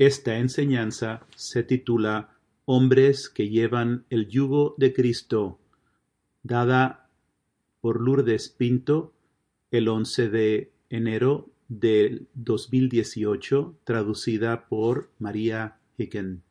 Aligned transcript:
Esta 0.00 0.38
enseñanza 0.38 1.26
se 1.36 1.62
titula 1.62 2.30
Hombres 2.64 3.28
que 3.28 3.50
llevan 3.50 4.06
el 4.08 4.28
yugo 4.28 4.74
de 4.78 4.94
Cristo, 4.94 5.58
dada 6.42 7.10
por 7.82 8.00
Lourdes 8.00 8.48
Pinto 8.48 9.12
el 9.70 9.88
11 9.88 10.30
de 10.30 10.72
enero 10.88 11.50
del 11.68 12.28
2018, 12.32 13.74
traducida 13.84 14.68
por 14.70 15.10
María 15.18 15.76
Hicken. 15.98 16.42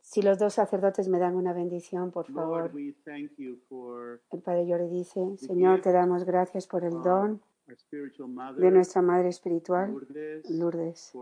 Si 0.00 0.22
los 0.22 0.38
dos 0.38 0.54
sacerdotes 0.54 1.08
me 1.08 1.18
dan 1.18 1.34
una 1.34 1.52
bendición, 1.52 2.12
por 2.12 2.30
favor. 2.30 2.70
El 2.76 4.42
Padre 4.44 4.64
Llore 4.64 4.88
dice, 4.88 5.36
Señor, 5.38 5.80
te 5.80 5.90
damos 5.90 6.22
gracias 6.22 6.68
por 6.68 6.84
el 6.84 7.02
don 7.02 7.42
de 8.56 8.70
nuestra 8.70 9.02
Madre 9.02 9.30
Espiritual, 9.30 9.92
Lourdes, 10.50 11.12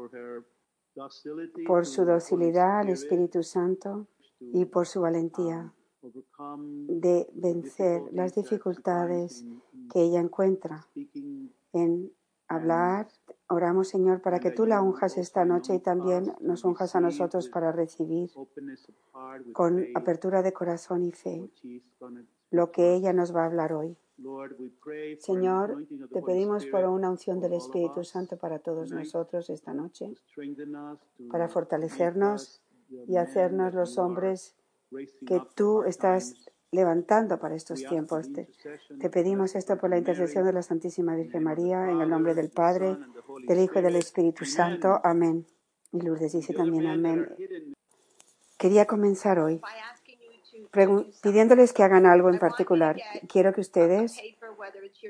por 1.67 1.87
su 1.87 2.05
docilidad 2.05 2.81
al 2.81 2.89
Espíritu 2.91 3.43
Santo 3.43 4.07
y 4.41 4.65
por 4.67 4.87
su 4.87 5.01
valentía 5.01 5.73
de 6.89 7.29
vencer 7.33 8.03
las 8.13 8.35
dificultades 8.35 9.45
que 9.91 10.03
ella 10.03 10.21
encuentra 10.21 10.87
en 11.73 12.13
hablar. 12.49 13.09
Oramos, 13.49 13.89
Señor, 13.89 14.21
para 14.21 14.39
que 14.39 14.51
tú 14.51 14.67
la 14.67 14.83
unjas 14.83 15.17
esta 15.17 15.45
noche 15.45 15.75
y 15.75 15.79
también 15.79 16.35
nos 16.41 16.65
unjas 16.65 16.95
a 16.95 17.01
nosotros 17.01 17.49
para 17.49 17.73
recibir 17.73 18.31
con 19.53 19.87
apertura 19.95 20.43
de 20.43 20.53
corazón 20.53 21.03
y 21.05 21.13
fe 21.13 21.51
lo 22.51 22.71
que 22.71 22.95
ella 22.95 23.13
nos 23.13 23.35
va 23.35 23.43
a 23.43 23.47
hablar 23.47 23.73
hoy. 23.73 23.97
Señor, 25.19 25.87
te 26.13 26.23
pedimos 26.23 26.67
por 26.67 26.85
una 26.85 27.11
unción 27.11 27.41
del 27.41 27.55
Espíritu 27.55 28.05
Santo 28.05 28.37
para 28.37 28.59
todos 28.61 28.91
nosotros 28.93 29.51
esta 29.51 29.75
noche, 29.75 30.15
para 31.31 31.49
fortalecernos 31.49 32.63
y 33.09 33.17
hacernos 33.17 33.75
los 33.75 33.99
hombres 33.99 34.55
que 35.27 35.43
tú 35.57 35.83
estás 35.83 36.35
levantando 36.71 37.39
para 37.39 37.55
estos 37.55 37.85
tiempos. 37.85 38.33
Te, 38.33 38.49
te, 39.01 39.11
pedimos 39.11 39.55
esto 39.55 39.77
por 39.79 39.91
la 39.91 39.99
intercesión 39.99 40.45
de 40.45 40.53
la 40.53 40.63
Santísima 40.63 41.15
Virgen 41.17 41.43
María, 41.43 41.91
en 41.91 42.01
el 42.01 42.09
nombre 42.09 42.35
del 42.35 42.51
Padre, 42.51 42.97
del 43.47 43.61
Hijo 43.61 43.79
y 43.79 43.83
del 43.83 43.97
Espíritu 43.97 44.45
Santo. 44.45 45.01
Amén. 45.03 45.47
Y 45.93 46.01
Lourdes 46.01 46.33
dice 46.33 46.53
también 46.55 46.87
amén. 46.87 47.29
Quería 48.59 48.87
comenzar 48.87 49.39
hoy 49.39 49.61
pidiéndoles 51.23 51.73
que 51.73 51.83
hagan 51.83 52.07
algo 52.07 52.29
en 52.31 52.39
particular. 52.39 52.97
Quiero 53.29 53.53
que 53.53 53.61
ustedes 53.61 54.21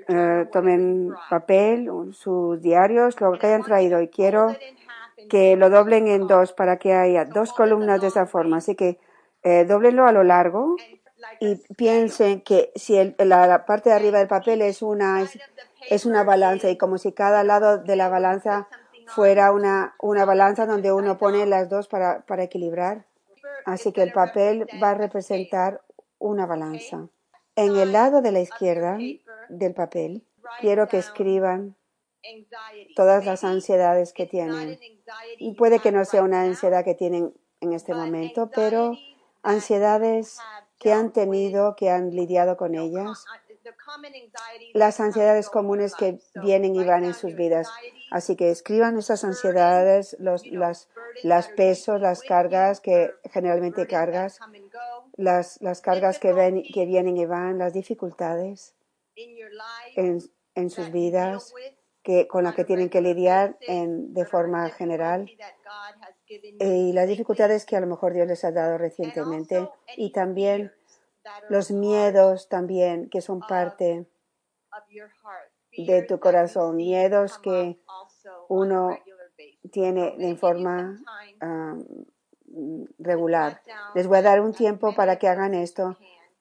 uh, 0.09 0.45
tomen 0.53 1.13
papel, 1.31 1.91
sus 2.13 2.61
diarios, 2.61 3.21
lo 3.21 3.39
que 3.39 3.47
hayan 3.47 3.63
traído, 3.63 4.01
y 4.01 4.09
quiero 4.09 4.55
que 5.29 5.57
lo 5.57 5.71
doblen 5.71 6.09
en 6.09 6.27
dos 6.27 6.53
para 6.53 6.77
que 6.77 6.93
haya 6.93 7.25
dos 7.25 7.53
columnas 7.53 8.01
de 8.01 8.09
esa 8.09 8.27
forma. 8.27 8.59
Así 8.59 8.75
que 8.75 8.99
eh, 9.43 9.65
doblenlo 9.65 10.07
a 10.07 10.13
lo 10.13 10.25
largo 10.25 10.77
y 11.41 11.57
piensen 11.77 12.41
que 12.41 12.73
si 12.75 12.97
el, 12.97 13.15
la, 13.19 13.47
la, 13.47 13.65
parte 13.65 13.91
de 13.91 13.97
arriba 13.97 14.19
del 14.19 14.29
papel 14.29 14.63
es 14.63 14.83
una, 14.83 15.23
es, 15.23 15.39
es, 15.89 16.07
una 16.07 16.23
balanza 16.23 16.71
y 16.71 16.77
como 16.77 16.99
si 16.99 17.13
cada 17.13 17.45
lado 17.45 17.79
de 17.79 17.97
la 17.97 18.09
balanza 18.09 18.69
fuera 19.07 19.53
una, 19.53 19.95
una 20.01 20.25
balanza 20.25 20.67
donde 20.67 20.93
uno 20.93 21.19
pone 21.19 21.47
las 21.47 21.69
dos 21.69 21.89
para, 21.89 22.21
para 22.27 22.43
equilibrar. 22.43 23.05
Así 23.65 23.93
que 23.93 24.03
el 24.03 24.13
papel 24.13 24.67
va 24.83 24.91
a 24.91 24.95
representar 24.95 25.83
una 26.19 26.47
balanza. 26.47 27.09
En 27.57 27.77
el 27.77 27.93
lado 27.93 28.21
de 28.21 28.33
la 28.33 28.41
izquierda 28.41 28.99
del 29.49 29.75
papel, 29.75 30.25
quiero 30.61 30.89
que 30.89 30.99
escriban 30.99 31.77
todas 32.97 33.25
las 33.25 33.45
ansiedades 33.45 34.13
que 34.13 34.27
tienen. 34.27 34.79
Puede 35.57 35.79
que 35.79 35.93
no 35.93 36.05
sea 36.05 36.23
una 36.23 36.43
ansiedad 36.43 36.85
que 36.85 36.95
tienen 36.95 37.35
en 37.61 37.73
este 37.73 37.95
momento, 37.95 38.51
pero 38.55 38.97
ansiedades 39.43 40.39
que 40.79 40.93
han 40.93 41.13
tenido, 41.13 41.77
que 41.77 41.91
han 41.91 42.11
lidiado 42.11 42.57
con 42.57 42.75
ellas, 42.75 43.25
las 44.73 45.01
ansiedades 45.01 45.49
comunes 45.49 45.95
que 45.95 46.19
vienen 46.43 46.75
y 46.75 46.85
van 46.85 47.05
en 47.05 47.15
sus 47.15 47.35
vidas. 47.35 47.69
Así 48.11 48.37
que 48.37 48.51
escriban 48.51 48.99
esas 48.99 49.25
ansiedades, 49.25 50.17
los 50.19 50.47
las, 50.47 50.89
las 51.23 51.49
pesos, 51.49 52.01
las 52.01 52.23
cargas 52.23 52.81
que 52.81 53.13
generalmente 53.33 53.87
cargas, 53.87 54.41
las, 55.17 55.61
las 55.61 55.81
cargas 55.81 56.19
que, 56.19 56.33
ven, 56.33 56.63
que 56.63 56.87
vienen 56.87 57.17
y 57.17 57.27
van, 57.27 57.59
las 57.59 57.73
dificultades 57.73 58.75
en, 59.97 60.19
en 60.55 60.71
sus 60.71 60.91
vidas 60.91 61.53
que, 62.05 62.29
con 62.29 62.45
las 62.45 62.55
que 62.55 62.65
tienen 62.65 62.91
que 62.91 63.01
lidiar 63.01 63.57
en, 63.63 64.13
de 64.13 64.27
forma 64.27 64.69
general 64.71 65.31
y 66.29 66.93
las 66.93 67.09
dificultades 67.09 67.65
que 67.65 67.77
a 67.77 67.81
lo 67.81 67.87
mejor 67.87 68.13
Dios 68.13 68.29
les 68.29 68.45
ha 68.45 68.53
dado 68.53 68.79
recientemente 68.79 69.69
y 69.97 70.13
también 70.13 70.73
los 71.49 71.71
miedos 71.71 72.49
también 72.49 73.09
que 73.09 73.21
son 73.21 73.41
parte 73.41 74.07
de 75.77 76.03
tu 76.03 76.21
corazón, 76.21 76.77
miedos 76.77 77.39
que 77.39 77.79
uno 78.49 78.97
tiene 79.71 80.17
de 80.17 80.37
forma 80.37 80.99
um, 81.43 81.85
regular. 82.99 83.61
Les 83.95 84.07
voy 84.07 84.19
a 84.19 84.23
dar 84.23 84.41
un 84.41 84.53
tiempo 84.53 84.95
para 84.95 85.19
que 85.19 85.29
hagan 85.29 85.55
esto 85.55 85.97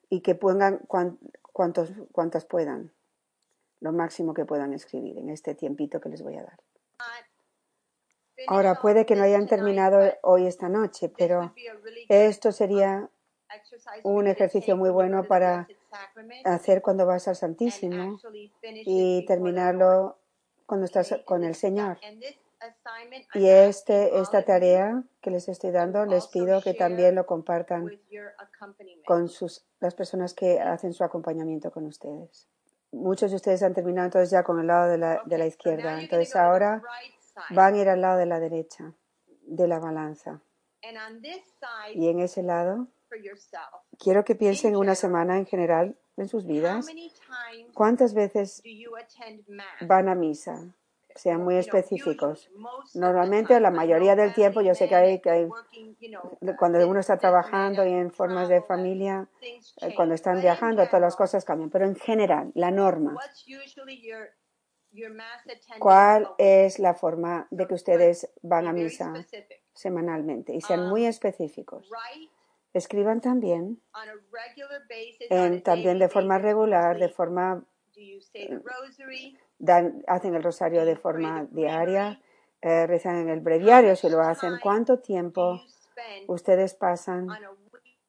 y 0.09 0.21
que 0.21 0.35
pongan 0.35 0.79
cuantos, 0.88 1.91
cuantas 2.11 2.45
puedan, 2.45 2.91
lo 3.79 3.91
máximo 3.91 4.33
que 4.33 4.45
puedan 4.45 4.73
escribir 4.73 5.17
en 5.17 5.29
este 5.29 5.55
tiempito 5.55 6.00
que 6.00 6.09
les 6.09 6.21
voy 6.21 6.38
a 6.38 6.44
dar. 6.44 6.59
Ahora, 8.47 8.75
puede 8.75 9.05
que 9.05 9.15
no 9.15 9.23
hayan 9.23 9.47
terminado 9.47 10.00
hoy 10.21 10.47
esta 10.47 10.67
noche, 10.69 11.09
pero 11.09 11.53
esto 12.09 12.51
sería 12.51 13.09
un 14.03 14.28
ejercicio 14.28 14.75
muy 14.78 14.90
bueno 14.90 15.24
para 15.24 15.68
hacer 16.44 16.81
cuando 16.81 17.06
vas 17.06 17.28
al 17.28 17.36
Santísimo 17.36 18.19
y 18.64 19.25
terminarlo 19.25 20.18
cuando 20.66 20.86
estás 20.86 21.16
con 21.25 21.44
el 21.44 21.56
Señor. 21.56 21.97
Y 23.34 23.47
este, 23.47 24.19
esta 24.19 24.44
tarea 24.44 25.03
que 25.22 25.31
les 25.31 25.50
estoy 25.50 25.72
dando, 25.72 26.06
les 26.06 26.28
pido 26.28 26.62
que 26.62 26.74
también 26.74 27.16
lo 27.16 27.25
compartan 27.25 27.90
con 29.06 29.28
sus, 29.28 29.66
las 29.80 29.96
personas 29.96 30.34
que 30.34 30.62
hacen 30.62 30.94
su 30.94 31.03
acompañamiento 31.03 31.72
con 31.72 31.86
ustedes. 31.86 32.47
Muchos 32.92 33.31
de 33.31 33.38
ustedes 33.38 33.63
han 33.63 33.74
terminado 33.74 34.06
entonces 34.06 34.30
ya 34.30 34.44
con 34.44 34.59
el 34.59 34.68
lado 34.68 34.90
de 34.90 34.97
la, 34.97 35.22
de 35.25 35.38
la 35.38 35.46
izquierda. 35.46 36.00
Entonces 36.00 36.36
ahora 36.36 36.81
van 37.50 37.74
a 37.74 37.78
ir 37.78 37.90
al 37.90 38.02
lado 38.02 38.18
de 38.18 38.28
la 38.28 38.40
derecha, 38.40 38.94
de 39.42 39.68
la 39.68 39.80
balanza. 39.80 40.42
Y 41.94 42.08
en 42.08 42.19
ese 42.19 42.44
lado 42.44 42.88
Quiero 44.00 44.24
que 44.24 44.35
piensen 44.35 44.75
una 44.75 44.96
semana 44.96 45.38
en 45.38 45.46
general 45.46 45.96
en 46.18 46.28
sus 46.28 46.46
vidas. 46.46 46.85
¿Cuántas 47.74 48.13
veces 48.13 48.62
van 49.81 50.09
a 50.09 50.16
misa? 50.16 50.74
Sean 51.16 51.44
muy 51.44 51.57
específicos. 51.57 52.50
Normalmente, 52.96 53.59
la 53.59 53.69
mayoría 53.69 54.16
del 54.16 54.34
tiempo, 54.34 54.62
yo 54.62 54.74
sé 54.74 54.88
que 54.88 54.96
hay, 54.96 55.22
que 55.22 55.29
hay 55.29 55.50
cuando 56.57 56.88
uno 56.88 57.00
está 57.00 57.18
trabajando 57.18 57.85
y 57.85 57.94
en 57.94 58.12
formas 58.12 58.50
de 58.50 58.62
familia, 58.62 59.28
eh, 59.41 59.94
cuando 59.95 60.16
están 60.16 60.41
viajando, 60.41 60.85
todas 60.88 61.01
las 61.01 61.16
cosas 61.16 61.45
cambian. 61.45 61.69
Pero 61.69 61.85
en 61.85 61.95
general, 61.95 62.51
la 62.56 62.72
norma. 62.72 63.16
¿Cuál 65.80 66.30
es 66.38 66.80
la 66.80 66.94
forma 66.94 67.47
de 67.50 67.68
que 67.68 67.74
ustedes 67.74 68.30
van 68.41 68.68
a 68.68 68.74
misa 68.74 69.13
semanalmente? 69.74 70.53
Y 70.53 70.62
sean 70.62 70.88
muy 70.88 71.06
específicos. 71.06 71.90
Escriban 72.73 73.22
también, 73.22 73.79
en, 75.29 75.61
también 75.61 76.00
de 76.00 76.09
forma 76.09 76.39
regular, 76.39 76.97
de 76.97 77.07
forma, 77.07 77.63
dan, 79.59 80.03
hacen 80.07 80.34
el 80.34 80.41
rosario 80.41 80.83
de 80.83 80.95
forma 80.95 81.47
diaria, 81.51 82.19
eh, 82.62 82.88
rezan 82.88 83.17
en 83.17 83.29
el 83.29 83.41
breviario 83.41 83.95
si 83.95 84.09
lo 84.09 84.22
hacen. 84.22 84.57
¿Cuánto 84.59 85.00
tiempo 85.00 85.62
ustedes 86.27 86.74
pasan 86.74 87.27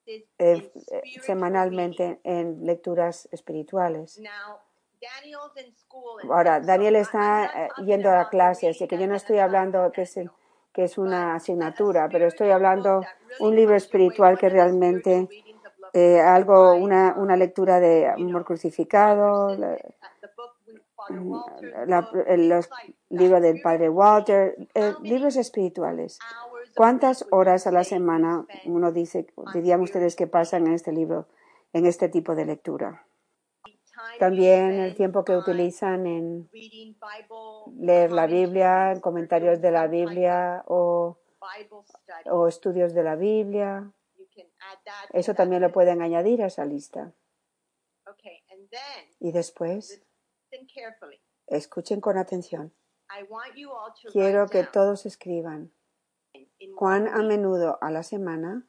eh, 0.06 0.25
eh, 0.39 0.73
semanalmente 1.21 2.21
en 2.25 2.65
lecturas 2.65 3.29
espirituales? 3.33 4.19
Ahora, 6.31 6.61
Daniel 6.61 6.97
está 6.97 7.69
yendo 7.85 8.11
a 8.11 8.15
la 8.15 8.29
clase, 8.31 8.71
así 8.71 8.89
que 8.89 8.97
yo 8.97 9.06
no 9.06 9.15
estoy 9.15 9.41
hablando 9.41 9.93
que 9.93 10.03
es 10.03 10.17
el 10.17 10.31
que 10.75 10.85
es 10.85 10.99
una 10.99 11.37
asignatura, 11.37 12.09
pero 12.11 12.26
estoy 12.26 12.50
hablando 12.50 13.00
un 13.38 13.55
libro 13.55 13.76
espiritual 13.76 14.37
que 14.37 14.49
realmente 14.49 15.29
eh, 15.93 16.21
algo, 16.21 16.75
una, 16.75 17.15
una, 17.17 17.37
lectura 17.37 17.79
de 17.79 18.09
amor 18.09 18.44
crucificado, 18.44 19.56
la, 21.87 22.11
los 22.37 22.69
libros 23.09 23.41
del 23.41 23.61
padre 23.62 23.88
Walter, 23.88 24.56
eh, 24.75 24.94
libros 25.03 25.37
espirituales. 25.37 26.19
¿Cuántas 26.75 27.25
horas 27.31 27.69
a 27.69 27.70
la 27.70 27.85
semana 27.85 28.44
uno 28.65 28.91
dice, 28.91 29.29
dirían 29.53 29.81
ustedes 29.81 30.17
que 30.17 30.27
pasan 30.27 30.67
en 30.67 30.73
este 30.73 30.91
libro, 30.91 31.29
en 31.73 31.87
este 31.87 32.09
tipo 32.09 32.35
de 32.35 32.47
lectura? 32.47 33.06
También 34.19 34.81
el 34.81 34.95
tiempo 34.95 35.25
que 35.25 35.37
utilizan 35.37 36.07
en 36.07 36.51
leer 37.79 38.13
la 38.13 38.27
Biblia, 38.27 38.93
en 38.93 39.01
comentarios 39.01 39.61
de 39.61 39.71
la 39.71 39.87
Biblia 39.87 40.65
o 40.67 41.19
o 42.27 42.49
estudios 42.49 42.95
de 42.95 43.03
la 43.03 43.17
Biblia. 43.17 43.93
Eso 45.13 45.35
también 45.35 45.63
lo 45.63 45.73
pueden 45.73 46.03
añadir 46.03 46.43
a 46.43 46.47
esa 46.47 46.65
lista. 46.65 47.13
Y 49.21 49.33
después, 49.33 50.03
escuchen 51.47 52.01
con 52.01 52.19
atención. 52.19 52.73
Quiero 54.13 54.47
que 54.49 54.65
todos 54.65 55.07
escriban 55.07 55.73
cuán 56.77 57.07
a 57.07 57.23
menudo 57.23 57.79
a 57.81 57.91
la 57.91 58.03
semana 58.03 58.67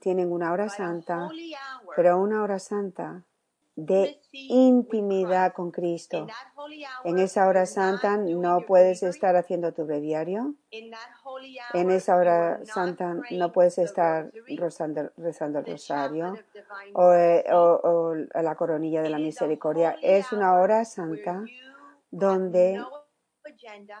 tienen 0.00 0.32
una 0.32 0.52
hora 0.52 0.68
santa, 0.68 1.28
pero 1.94 2.18
una 2.18 2.42
hora 2.42 2.58
santa 2.58 3.24
de 3.76 4.18
intimidad 4.32 5.52
con 5.52 5.70
Cristo. 5.70 6.26
En 7.04 7.18
esa 7.18 7.46
hora 7.46 7.66
santa 7.66 8.16
no 8.16 8.62
puedes 8.62 9.02
estar 9.02 9.36
haciendo 9.36 9.72
tu 9.72 9.84
breviario. 9.84 10.54
En 11.74 11.90
esa 11.90 12.16
hora 12.16 12.64
santa 12.64 13.16
no 13.30 13.52
puedes 13.52 13.76
estar 13.78 14.32
rezando, 14.56 15.10
rezando 15.18 15.58
el 15.58 15.66
rosario 15.66 16.34
eh, 17.14 17.44
o, 17.52 18.14
la 18.34 18.54
coronilla 18.56 19.02
de 19.02 19.10
la 19.10 19.18
misericordia. 19.18 19.96
Es 20.02 20.32
una 20.32 20.54
hora 20.54 20.84
santa 20.86 21.44
donde 22.10 22.82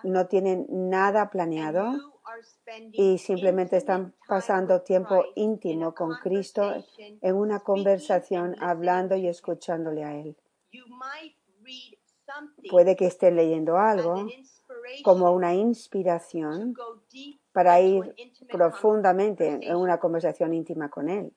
no 0.02 0.26
tienen 0.26 0.66
nada 0.68 1.28
planeado 1.28 2.15
y 2.92 3.18
simplemente 3.18 3.76
están 3.76 4.14
pasando 4.26 4.82
tiempo 4.82 5.24
íntimo 5.34 5.94
con 5.94 6.14
Cristo 6.16 6.74
en 6.98 7.36
una 7.36 7.60
conversación, 7.60 8.56
hablando 8.60 9.16
y 9.16 9.28
escuchándole 9.28 10.04
a 10.04 10.14
Él. 10.14 10.36
Puede 12.70 12.96
que 12.96 13.06
estén 13.06 13.36
leyendo 13.36 13.78
algo 13.78 14.26
como 15.02 15.30
una 15.32 15.54
inspiración 15.54 16.74
para 17.52 17.80
ir 17.80 18.14
profundamente 18.50 19.58
en 19.62 19.76
una 19.76 19.98
conversación 19.98 20.52
íntima 20.54 20.90
con 20.90 21.08
Él. 21.08 21.32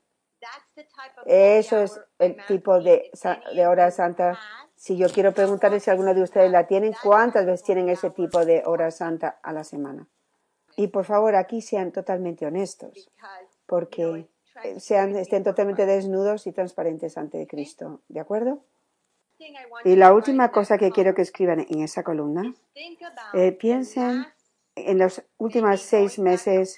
Eso 1.26 1.78
es 1.80 2.00
el 2.18 2.38
tipo 2.48 2.80
de, 2.80 3.12
de 3.54 3.68
hora 3.68 3.92
santa. 3.92 4.40
Si 4.76 4.98
yo 4.98 5.08
quiero 5.10 5.34
preguntarle 5.34 5.80
si 5.80 5.90
alguno 5.90 6.14
de 6.14 6.24
ustedes 6.24 6.50
la 6.52 6.66
tienen, 6.66 6.94
¿cuántas 7.04 7.46
veces 7.46 7.64
tienen 7.64 7.90
ese 7.90 8.10
tipo 8.10 8.46
de 8.46 8.64
hora 8.66 8.90
santa 8.92 9.40
a 9.44 9.52
la 9.52 9.64
semana? 9.64 10.08
Y 10.80 10.88
por 10.88 11.04
favor, 11.04 11.36
aquí 11.36 11.62
sean 11.62 11.92
totalmente 11.92 12.46
honestos, 12.46 13.12
porque 13.66 14.30
sean, 14.78 15.14
estén 15.18 15.44
totalmente 15.44 15.86
desnudos 15.86 16.48
y 16.48 16.54
transparentes 16.54 17.18
ante 17.18 17.46
Cristo. 17.48 18.00
¿De 18.08 18.22
acuerdo? 18.22 18.64
Y 19.84 19.98
la 19.98 20.14
última 20.14 20.52
cosa 20.52 20.78
que 20.78 20.92
quiero 20.92 21.14
que 21.14 21.22
escriban 21.22 21.66
en 21.70 21.84
esa 21.84 22.02
columna, 22.02 22.56
eh, 23.34 23.52
piensen 23.52 24.26
en 24.76 25.00
los 25.00 25.22
últimos 25.38 25.82
seis 25.82 26.18
meses, 26.18 26.78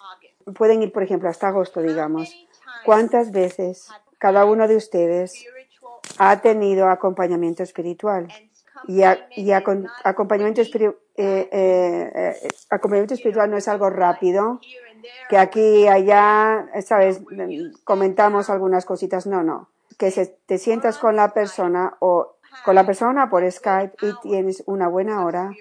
pueden 0.56 0.82
ir, 0.82 0.92
por 0.92 1.04
ejemplo, 1.04 1.30
hasta 1.30 1.50
agosto, 1.50 1.80
digamos, 1.84 2.36
cuántas 2.84 3.32
veces 3.32 3.88
cada 4.18 4.46
uno 4.46 4.68
de 4.68 4.78
ustedes 4.78 5.46
ha 6.18 6.42
tenido 6.42 6.90
acompañamiento 6.90 7.62
espiritual 7.62 8.30
y, 8.88 9.52
acompañamiento, 10.04 10.62
eh, 10.62 10.96
eh, 11.18 11.48
eh, 11.52 12.48
acompañamiento 12.70 13.14
espiritual 13.14 13.50
no 13.50 13.58
es 13.58 13.68
algo 13.68 13.90
rápido, 13.90 14.60
que 15.30 15.38
aquí 15.38 15.84
y 15.84 15.88
allá, 15.88 16.68
¿sabes? 16.84 17.22
Comentamos 17.84 18.50
algunas 18.50 18.86
cositas. 18.86 19.28
No, 19.28 19.44
no. 19.44 19.70
Que 19.98 20.12
se, 20.12 20.28
te 20.46 20.58
sientas 20.58 20.98
con 20.98 21.16
la 21.16 21.34
persona 21.34 21.96
o 22.00 22.38
con 22.66 22.76
la 22.76 22.86
persona 22.86 23.30
por 23.30 23.50
Skype 23.50 23.96
y 24.02 24.14
tienes 24.22 24.64
una 24.66 24.88
buena 24.88 25.26
hora 25.26 25.52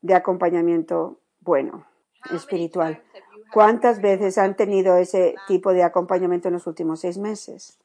de 0.00 0.14
acompañamiento 0.14 1.18
bueno, 1.40 1.86
espiritual. 2.32 3.02
¿Cuántas 3.52 4.00
veces 4.00 4.36
han 4.36 4.56
tenido 4.56 4.96
ese 4.96 5.34
tipo 5.46 5.72
de 5.72 5.82
acompañamiento 5.82 6.48
en 6.48 6.54
los 6.54 6.66
últimos 6.66 7.00
seis 7.00 7.18
meses? 7.18 7.78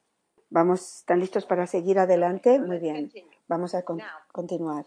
Vamos, 0.50 0.98
¿están 0.98 1.20
listos 1.20 1.46
para 1.46 1.66
seguir 1.66 1.98
adelante? 1.98 2.58
Muy 2.60 2.78
bien. 2.78 3.10
Vamos 3.48 3.74
a 3.74 3.84
continuar. 4.32 4.86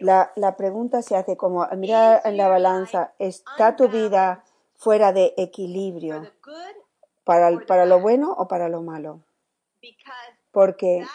La, 0.00 0.32
la, 0.34 0.56
pregunta 0.56 1.02
se 1.02 1.16
hace 1.16 1.36
como, 1.36 1.66
mira 1.76 2.20
en 2.24 2.36
la 2.36 2.48
balanza, 2.48 3.14
¿está 3.18 3.76
tu 3.76 3.88
vida 3.88 4.44
fuera 4.74 5.12
de 5.12 5.34
equilibrio 5.36 6.32
para, 7.22 7.56
para 7.66 7.86
lo 7.86 8.00
bueno 8.00 8.32
o 8.32 8.48
para 8.48 8.68
lo 8.68 8.82
malo? 8.82 9.22
Porque 10.50 11.06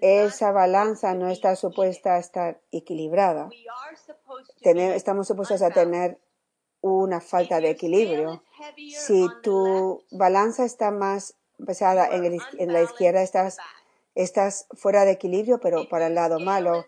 esa 0.00 0.52
balanza 0.52 1.14
no 1.14 1.28
está 1.28 1.56
supuesta 1.56 2.14
a 2.14 2.18
estar 2.18 2.60
equilibrada. 2.72 3.50
estamos 4.62 5.28
supuestos 5.28 5.62
a 5.62 5.70
tener 5.70 6.18
una 6.80 7.20
falta 7.20 7.60
de 7.60 7.70
equilibrio. 7.70 8.42
Si 8.76 9.26
tu 9.42 10.04
balanza 10.10 10.64
está 10.64 10.90
más 10.90 11.34
pesada 11.64 12.08
en, 12.08 12.24
el, 12.24 12.40
en 12.58 12.72
la 12.72 12.82
izquierda, 12.82 13.22
estás 13.22 13.58
estás 14.14 14.66
fuera 14.72 15.04
de 15.04 15.12
equilibrio, 15.12 15.58
pero 15.58 15.88
para 15.88 16.06
el 16.06 16.14
lado 16.14 16.38
malo. 16.40 16.86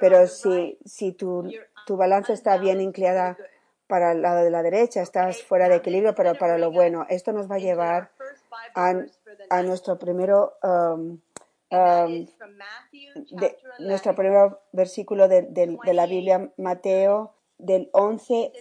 Pero 0.00 0.26
si, 0.26 0.78
si 0.84 1.12
tu, 1.12 1.50
tu 1.86 1.96
balanza 1.96 2.32
está 2.32 2.56
bien 2.58 2.80
inclinada 2.80 3.36
para 3.86 4.12
el 4.12 4.22
lado 4.22 4.44
de 4.44 4.50
la 4.50 4.62
derecha, 4.62 5.02
estás 5.02 5.42
fuera 5.42 5.68
de 5.68 5.76
equilibrio, 5.76 6.14
pero 6.14 6.34
para 6.34 6.58
lo 6.58 6.70
bueno. 6.70 7.06
Esto 7.08 7.32
nos 7.32 7.50
va 7.50 7.56
a 7.56 7.58
llevar 7.58 8.10
a, 8.74 8.94
a 9.50 9.62
nuestro 9.62 9.98
primero, 9.98 10.54
um, 10.62 11.18
um, 11.70 12.26
de, 13.30 13.58
nuestro 13.78 14.14
primer 14.14 14.58
versículo 14.72 15.26
de, 15.26 15.42
de, 15.42 15.78
de, 15.82 15.94
la 15.94 16.06
Biblia, 16.06 16.50
Mateo, 16.58 17.32
del 17.56 17.88
11 17.92 18.52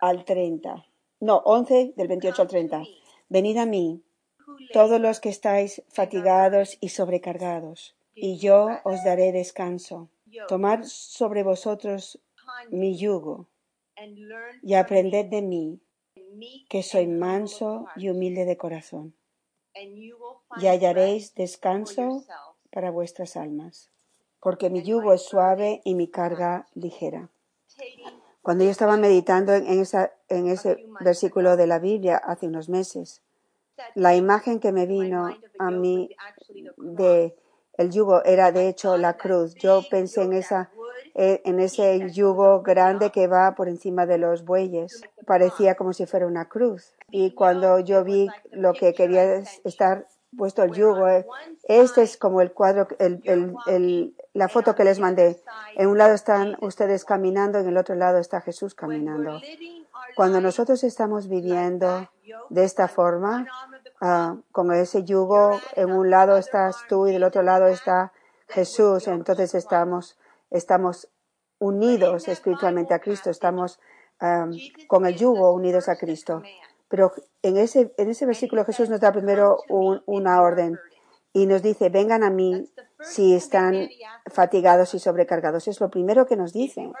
al 0.00 0.24
30. 0.24 0.84
No, 1.20 1.38
11 1.38 1.94
del 1.96 2.08
28 2.08 2.42
al 2.42 2.48
30. 2.48 2.82
Venid 3.28 3.58
a 3.58 3.66
mí 3.66 4.02
todos 4.72 5.00
los 5.00 5.20
que 5.20 5.28
estáis 5.28 5.82
fatigados 5.88 6.76
y 6.80 6.90
sobrecargados, 6.90 7.94
y 8.14 8.38
yo 8.38 8.68
os 8.84 9.02
daré 9.04 9.32
descanso. 9.32 10.08
Tomad 10.48 10.84
sobre 10.84 11.42
vosotros 11.42 12.18
mi 12.70 12.96
yugo 12.96 13.46
y 14.62 14.74
aprended 14.74 15.26
de 15.26 15.42
mí, 15.42 15.80
que 16.68 16.82
soy 16.82 17.06
manso 17.06 17.86
y 17.96 18.08
humilde 18.08 18.44
de 18.44 18.56
corazón, 18.56 19.14
y 19.74 20.66
hallaréis 20.66 21.34
descanso 21.34 22.24
para 22.70 22.90
vuestras 22.90 23.36
almas, 23.36 23.90
porque 24.40 24.70
mi 24.70 24.82
yugo 24.82 25.12
es 25.12 25.22
suave 25.22 25.80
y 25.84 25.94
mi 25.94 26.08
carga 26.08 26.66
ligera. 26.74 27.30
Cuando 28.42 28.64
yo 28.64 28.70
estaba 28.70 28.96
meditando 28.96 29.54
en, 29.54 29.66
en 30.28 30.48
ese 30.48 30.86
versículo 31.00 31.56
de 31.56 31.66
la 31.66 31.78
Biblia 31.78 32.16
hace 32.16 32.46
unos 32.46 32.68
meses, 32.68 33.22
la 33.94 34.14
imagen 34.14 34.60
que 34.60 34.72
me 34.72 34.86
vino 34.86 35.28
a 35.58 35.70
mí 35.70 36.10
de 36.76 37.36
el 37.76 37.90
yugo 37.90 38.24
era 38.24 38.52
de 38.52 38.68
hecho 38.68 38.96
la 38.96 39.16
cruz. 39.16 39.54
Yo 39.56 39.82
pensé 39.90 40.22
en 40.22 40.32
esa 40.32 40.70
eh, 41.16 41.42
en 41.44 41.60
ese 41.60 42.10
yugo 42.10 42.62
grande 42.62 43.10
que 43.10 43.28
va 43.28 43.54
por 43.54 43.68
encima 43.68 44.04
de 44.04 44.18
los 44.18 44.44
bueyes. 44.44 45.02
Parecía 45.26 45.76
como 45.76 45.92
si 45.92 46.06
fuera 46.06 46.26
una 46.26 46.48
cruz. 46.48 46.94
Y 47.10 47.34
cuando 47.34 47.78
yo 47.78 48.02
vi 48.02 48.28
lo 48.50 48.72
que 48.72 48.94
quería 48.94 49.36
estar 49.64 50.08
puesto 50.36 50.64
el 50.64 50.72
yugo, 50.72 51.06
eh, 51.08 51.24
este 51.68 52.02
es 52.02 52.16
como 52.16 52.40
el 52.40 52.52
cuadro, 52.52 52.88
el, 52.98 53.22
el, 53.66 54.16
la 54.32 54.48
foto 54.48 54.74
que 54.74 54.82
les 54.82 54.98
mandé. 54.98 55.40
En 55.76 55.86
un 55.86 55.98
lado 55.98 56.14
están 56.14 56.56
ustedes 56.60 57.04
caminando, 57.04 57.60
en 57.60 57.68
el 57.68 57.76
otro 57.76 57.94
lado 57.94 58.18
está 58.18 58.40
Jesús 58.40 58.74
caminando. 58.74 59.40
Cuando 60.16 60.40
nosotros 60.40 60.84
estamos 60.84 61.28
viviendo 61.28 62.08
de 62.50 62.64
esta 62.64 62.88
forma, 62.88 63.46
uh, 64.00 64.40
con 64.52 64.72
ese 64.72 65.04
yugo, 65.04 65.60
en 65.76 65.92
un 65.92 66.10
lado 66.10 66.36
estás 66.36 66.76
tú 66.88 67.06
y 67.06 67.12
del 67.12 67.24
otro 67.24 67.42
lado 67.42 67.66
está 67.66 68.12
Jesús, 68.48 69.08
entonces 69.08 69.54
estamos, 69.54 70.18
estamos 70.50 71.08
unidos 71.58 72.28
espiritualmente 72.28 72.94
a 72.94 73.00
Cristo, 73.00 73.30
estamos 73.30 73.80
con 74.86 75.06
el 75.06 75.16
yugo 75.16 75.52
unidos 75.52 75.88
a 75.88 75.96
Cristo. 75.96 76.42
Pero 76.88 77.12
en 77.42 77.56
ese, 77.56 77.92
en 77.96 78.10
ese 78.10 78.26
versículo 78.26 78.64
Jesús 78.64 78.88
nos 78.88 79.00
da 79.00 79.12
primero 79.12 79.58
una 79.68 80.40
orden 80.40 80.78
y 81.32 81.46
nos 81.46 81.62
dice, 81.62 81.88
vengan 81.88 82.22
a 82.22 82.30
mí 82.30 82.70
si 83.00 83.34
están 83.34 83.88
fatigados 84.26 84.94
y 84.94 84.98
sobrecargados. 85.00 85.66
Es 85.66 85.80
lo 85.80 85.90
primero 85.90 86.26
que 86.26 86.36
nos 86.36 86.52
dice. 86.52 86.92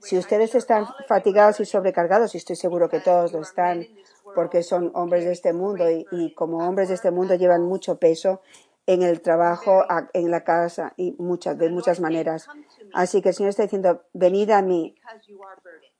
Si 0.00 0.18
ustedes 0.18 0.54
están 0.54 0.86
fatigados 1.08 1.60
y 1.60 1.64
sobrecargados, 1.64 2.34
y 2.34 2.38
estoy 2.38 2.56
seguro 2.56 2.88
que 2.88 3.00
todos 3.00 3.32
lo 3.32 3.40
están, 3.40 3.86
porque 4.34 4.62
son 4.62 4.90
hombres 4.94 5.24
de 5.24 5.32
este 5.32 5.52
mundo 5.52 5.84
y, 5.90 6.34
como 6.34 6.66
hombres 6.66 6.88
de 6.88 6.94
este 6.94 7.10
mundo 7.10 7.34
llevan 7.34 7.62
mucho 7.62 7.96
peso 7.98 8.40
en 8.86 9.02
el 9.02 9.20
trabajo, 9.20 9.84
en 10.12 10.30
la 10.30 10.42
casa 10.42 10.94
y 10.96 11.14
muchas, 11.18 11.58
de 11.58 11.70
muchas 11.70 12.00
maneras. 12.00 12.48
Así 12.92 13.22
que 13.22 13.30
el 13.30 13.34
Señor 13.34 13.50
está 13.50 13.62
diciendo, 13.62 14.02
venid 14.12 14.50
a 14.50 14.62
mí, 14.62 14.96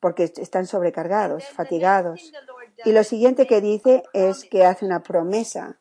porque 0.01 0.25
están 0.25 0.67
sobrecargados, 0.67 1.45
fatigados. 1.45 2.33
Y 2.85 2.93
lo 2.93 3.05
siguiente 3.05 3.47
que 3.47 3.61
dice 3.61 4.03
es 4.13 4.45
que 4.45 4.65
hace 4.65 4.87
una 4.87 5.03
promesa 5.03 5.77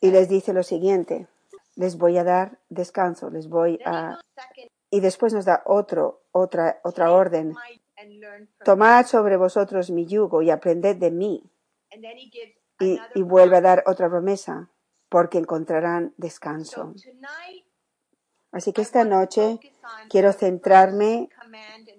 y 0.00 0.10
les 0.10 0.28
dice 0.28 0.52
lo 0.52 0.62
siguiente, 0.62 1.26
les 1.74 1.98
voy 1.98 2.18
a 2.18 2.24
dar 2.24 2.58
descanso, 2.68 3.30
les 3.30 3.48
voy 3.48 3.80
a... 3.84 4.18
Y 4.90 5.00
después 5.00 5.34
nos 5.34 5.44
da 5.44 5.62
otro, 5.66 6.22
otra, 6.38 6.80
otra 6.84 7.12
orden. 7.12 7.54
Tomad 8.64 9.06
sobre 9.06 9.36
vosotros 9.36 9.90
mi 9.90 10.06
yugo 10.06 10.42
y 10.42 10.50
aprended 10.50 10.96
de 10.96 11.10
mí, 11.10 11.42
Y, 12.80 13.00
y 13.14 13.22
vuelve 13.22 13.56
a 13.56 13.60
dar 13.60 13.82
otra 13.86 14.08
promesa, 14.08 14.70
porque 15.08 15.38
encontrarán 15.38 16.14
descanso. 16.16 16.94
Así 18.52 18.72
que 18.72 18.82
esta 18.82 19.04
noche 19.04 19.58
quiero 20.08 20.32
centrarme 20.32 21.28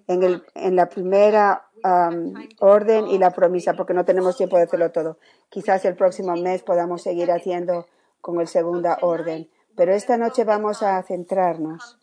en, 0.08 0.24
el, 0.24 0.44
en 0.56 0.76
la 0.78 0.88
primera 0.88 1.68
um, 1.84 2.34
orden 2.60 3.08
y 3.08 3.18
la 3.18 3.32
promesa, 3.32 3.74
porque 3.74 3.94
no 3.94 4.06
tenemos 4.06 4.38
tiempo 4.38 4.56
de 4.58 4.64
hacerlo 4.64 4.92
todo. 4.92 5.18
Quizás 5.50 5.84
el 5.84 5.96
próximo 5.96 6.34
mes 6.38 6.64
podamos 6.64 7.04
seguir 7.04 7.30
haciendo 7.30 7.88
con 8.22 8.40
el 8.40 8.48
segunda 8.48 9.00
orden. 9.02 9.50
Pero 9.76 9.94
esta 9.94 10.18
noche 10.18 10.46
vamos 10.46 10.82
a 10.82 11.04
centrarnos 11.04 11.99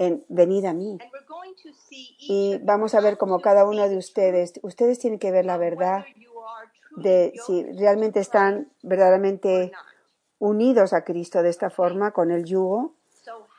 en 0.00 0.24
venid 0.28 0.64
a 0.64 0.72
mí. 0.72 0.98
Y 2.20 2.58
vamos 2.62 2.94
a 2.94 3.00
ver 3.00 3.18
como 3.18 3.40
cada 3.40 3.66
uno 3.66 3.86
de 3.86 3.98
ustedes, 3.98 4.54
ustedes 4.62 4.98
tienen 4.98 5.18
que 5.18 5.30
ver 5.30 5.44
la 5.44 5.58
verdad 5.58 6.06
de 6.96 7.34
si 7.46 7.64
realmente 7.74 8.18
están 8.18 8.72
verdaderamente 8.82 9.72
unidos 10.38 10.94
a 10.94 11.04
Cristo 11.04 11.42
de 11.42 11.50
esta 11.50 11.68
forma 11.68 12.12
con 12.12 12.30
el 12.30 12.46
yugo 12.46 12.94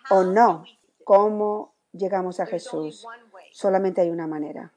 o 0.10 0.24
no. 0.24 0.65
¿Cómo 1.03 1.74
llegamos 1.93 2.39
a 2.39 2.48
Jesús? 2.48 3.05
Solamente 3.51 4.01
hay 4.01 4.10
una 4.10 4.25
manera, 4.25 4.74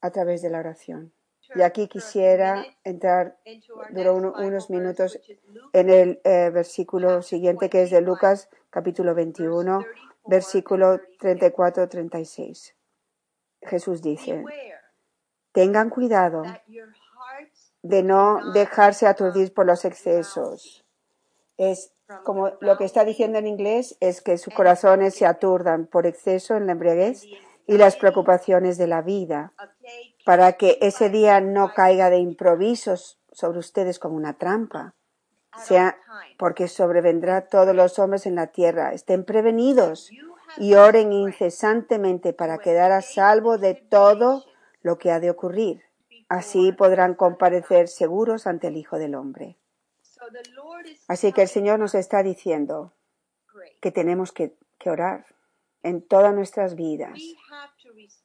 a 0.00 0.10
través 0.10 0.40
de 0.40 0.48
la 0.48 0.60
oración. 0.60 1.12
Y 1.54 1.60
aquí 1.60 1.88
quisiera 1.88 2.64
entrar, 2.84 3.36
duró 3.90 4.14
unos 4.14 4.70
minutos, 4.70 5.20
en 5.74 5.90
el 5.90 6.20
eh, 6.24 6.48
versículo 6.50 7.20
siguiente 7.20 7.68
que 7.68 7.82
es 7.82 7.90
de 7.90 8.00
Lucas 8.00 8.48
capítulo 8.70 9.14
21, 9.14 9.84
versículo 10.24 11.00
34-36. 11.20 12.74
Jesús 13.62 14.02
dice, 14.02 14.44
tengan 15.52 15.90
cuidado 15.90 16.42
de 17.82 18.02
no 18.02 18.52
dejarse 18.52 19.06
aturdir 19.06 19.52
por 19.52 19.66
los 19.66 19.84
excesos. 19.84 20.84
Es 21.56 21.92
como 22.24 22.52
lo 22.60 22.76
que 22.76 22.84
está 22.84 23.04
diciendo 23.04 23.38
en 23.38 23.46
inglés 23.46 23.96
es 24.00 24.20
que 24.20 24.38
sus 24.38 24.52
corazones 24.54 25.14
se 25.14 25.26
aturdan 25.26 25.86
por 25.86 26.06
exceso 26.06 26.56
en 26.56 26.66
la 26.66 26.72
embriaguez 26.72 27.24
y 27.66 27.78
las 27.78 27.96
preocupaciones 27.96 28.76
de 28.76 28.86
la 28.86 29.02
vida, 29.02 29.52
para 30.24 30.54
que 30.54 30.78
ese 30.80 31.08
día 31.10 31.40
no 31.40 31.72
caiga 31.74 32.10
de 32.10 32.18
improvisos 32.18 33.20
sobre 33.32 33.58
ustedes 33.60 33.98
como 33.98 34.16
una 34.16 34.34
trampa, 34.34 34.94
sea 35.56 35.98
porque 36.38 36.68
sobrevendrá 36.68 37.46
todos 37.46 37.74
los 37.74 37.98
hombres 37.98 38.26
en 38.26 38.34
la 38.34 38.48
tierra. 38.48 38.92
Estén 38.92 39.24
prevenidos 39.24 40.10
y 40.56 40.74
oren 40.74 41.12
incesantemente 41.12 42.32
para 42.32 42.58
quedar 42.58 42.92
a 42.92 43.02
salvo 43.02 43.58
de 43.58 43.74
todo 43.74 44.44
lo 44.82 44.98
que 44.98 45.10
ha 45.10 45.20
de 45.20 45.30
ocurrir. 45.30 45.82
Así 46.28 46.72
podrán 46.72 47.14
comparecer 47.14 47.88
seguros 47.88 48.46
ante 48.46 48.68
el 48.68 48.76
Hijo 48.76 48.98
del 48.98 49.14
Hombre. 49.14 49.58
Así 51.08 51.32
que 51.32 51.42
el 51.42 51.48
Señor 51.48 51.78
nos 51.78 51.94
está 51.94 52.22
diciendo 52.22 52.92
que 53.80 53.90
tenemos 53.90 54.32
que, 54.32 54.54
que 54.78 54.90
orar 54.90 55.26
en 55.82 56.00
todas 56.00 56.34
nuestras 56.34 56.74
vidas. 56.74 57.18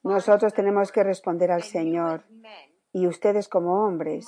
Nosotros 0.03 0.53
tenemos 0.53 0.91
que 0.91 1.03
responder 1.03 1.51
al 1.51 1.63
Señor 1.63 2.23
y 2.91 3.07
ustedes 3.07 3.49
como 3.49 3.85
hombres 3.85 4.25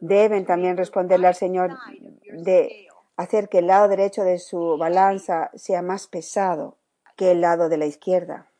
deben 0.00 0.46
también 0.46 0.76
responderle 0.76 1.26
al 1.26 1.34
Señor 1.34 1.76
de 2.32 2.88
hacer 3.16 3.48
que 3.48 3.58
el 3.58 3.66
lado 3.66 3.88
derecho 3.88 4.22
de 4.22 4.38
su 4.38 4.76
balanza 4.78 5.50
sea 5.54 5.82
más 5.82 6.06
pesado 6.06 6.78
que 7.16 7.32
el 7.32 7.40
lado 7.40 7.68
de 7.68 7.78
la 7.78 7.86
izquierda. 7.86 8.50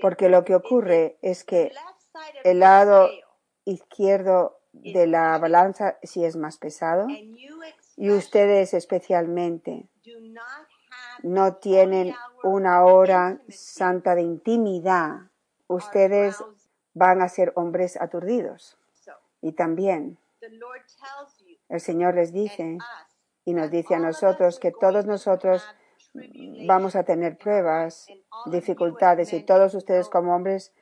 Porque 0.00 0.28
lo 0.28 0.44
que 0.44 0.54
ocurre 0.54 1.18
es 1.22 1.44
que 1.44 1.72
el 2.44 2.60
lado 2.60 3.08
izquierdo 3.64 4.60
de 4.72 5.06
la 5.06 5.38
balanza 5.38 5.98
sí 6.02 6.24
es 6.24 6.36
más 6.36 6.58
pesado 6.58 7.06
y 7.96 8.10
ustedes 8.10 8.74
especialmente 8.74 9.88
no 11.22 11.56
tienen 11.56 12.14
una 12.44 12.84
hora 12.84 13.40
santa 13.48 14.14
de 14.14 14.22
intimidad. 14.22 15.30
Ustedes 15.66 16.36
van 16.98 17.22
a 17.22 17.28
ser 17.28 17.52
hombres 17.54 17.96
aturdidos. 18.00 18.76
Y 19.40 19.52
también 19.52 20.18
el 21.68 21.80
Señor 21.80 22.14
les 22.16 22.32
dice 22.32 22.78
y 23.44 23.54
nos 23.54 23.70
dice 23.70 23.94
a 23.94 23.98
nosotros 23.98 24.58
que 24.58 24.72
todos 24.72 25.06
nosotros 25.06 25.64
vamos 26.66 26.96
a 26.96 27.04
tener 27.04 27.38
pruebas, 27.38 28.08
dificultades 28.46 29.32
y 29.32 29.42
todos 29.42 29.74
ustedes 29.74 30.08
como 30.08 30.34
hombres 30.34 30.72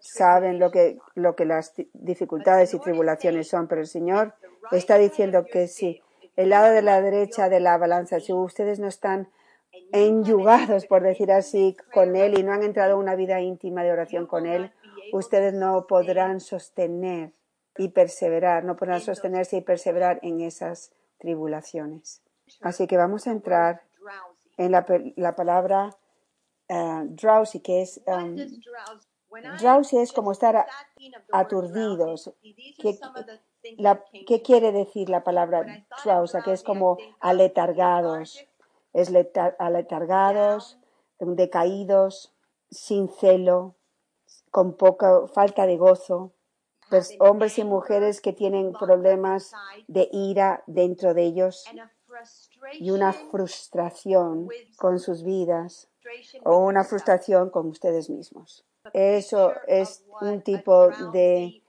saben 0.00 0.58
lo 0.58 0.70
que, 0.70 0.98
lo 1.14 1.34
que 1.36 1.44
las 1.44 1.74
dificultades 1.92 2.72
y 2.72 2.78
tribulaciones 2.78 3.48
son, 3.48 3.66
pero 3.66 3.80
el 3.80 3.86
Señor 3.86 4.34
está 4.70 4.96
diciendo 4.96 5.44
que 5.44 5.66
si 5.68 6.02
el 6.36 6.50
lado 6.50 6.72
de 6.72 6.82
la 6.82 7.02
derecha 7.02 7.48
de 7.48 7.60
la 7.60 7.76
balanza, 7.76 8.20
si 8.20 8.32
ustedes 8.32 8.78
no 8.78 8.88
están 8.88 9.28
enyugados, 9.92 10.86
por 10.86 11.02
decir 11.02 11.30
así, 11.32 11.76
con 11.92 12.16
Él 12.16 12.38
y 12.38 12.42
no 12.42 12.52
han 12.52 12.62
entrado 12.62 12.94
en 12.94 13.00
una 13.00 13.14
vida 13.14 13.40
íntima 13.40 13.82
de 13.82 13.92
oración 13.92 14.26
con 14.26 14.46
Él, 14.46 14.72
ustedes 15.12 15.54
no 15.54 15.86
podrán 15.86 16.40
sostener 16.40 17.32
y 17.76 17.88
perseverar, 17.88 18.64
no 18.64 18.76
podrán 18.76 19.00
sostenerse 19.00 19.56
y 19.56 19.60
perseverar 19.60 20.20
en 20.22 20.40
esas 20.40 20.92
tribulaciones. 21.18 22.22
Así 22.60 22.86
que 22.86 22.96
vamos 22.96 23.26
a 23.26 23.32
entrar 23.32 23.82
en 24.56 24.70
la, 24.72 24.86
la 25.16 25.34
palabra 25.34 25.96
uh, 26.68 27.04
drowsy, 27.04 27.60
que 27.60 27.82
es 27.82 28.00
um, 28.06 28.36
drowsy 29.58 29.98
es 29.98 30.12
como 30.12 30.32
estar 30.32 30.66
aturdidos. 31.32 32.32
¿Qué, 32.78 32.98
la, 33.78 34.04
¿Qué, 34.26 34.42
quiere 34.42 34.72
decir 34.72 35.08
la 35.08 35.24
palabra 35.24 35.84
drowsy? 36.04 36.42
Que 36.42 36.52
es 36.52 36.62
como 36.62 36.98
aletargados, 37.20 38.46
es 38.92 39.12
aletargados, 39.58 40.78
decaídos, 41.18 42.32
sin 42.70 43.08
celo, 43.08 43.74
con 44.54 44.76
poca 44.76 45.26
falta 45.26 45.66
de 45.66 45.76
gozo 45.76 46.32
hombres 47.18 47.58
y 47.58 47.64
mujeres 47.64 48.20
que 48.20 48.32
tienen 48.32 48.72
problemas 48.72 49.52
de 49.88 50.08
ira 50.12 50.62
dentro 50.68 51.12
de 51.12 51.24
ellos 51.24 51.64
y 52.74 52.92
una 52.92 53.12
frustración 53.12 54.46
con 54.76 55.00
sus 55.00 55.24
vidas 55.24 55.88
o 56.44 56.58
una 56.58 56.84
frustración 56.84 57.50
con 57.50 57.66
ustedes 57.66 58.08
mismos. 58.08 58.64
Eso 58.92 59.54
es 59.66 60.04
un 60.20 60.40
tipo 60.42 60.88
de, 61.12 61.60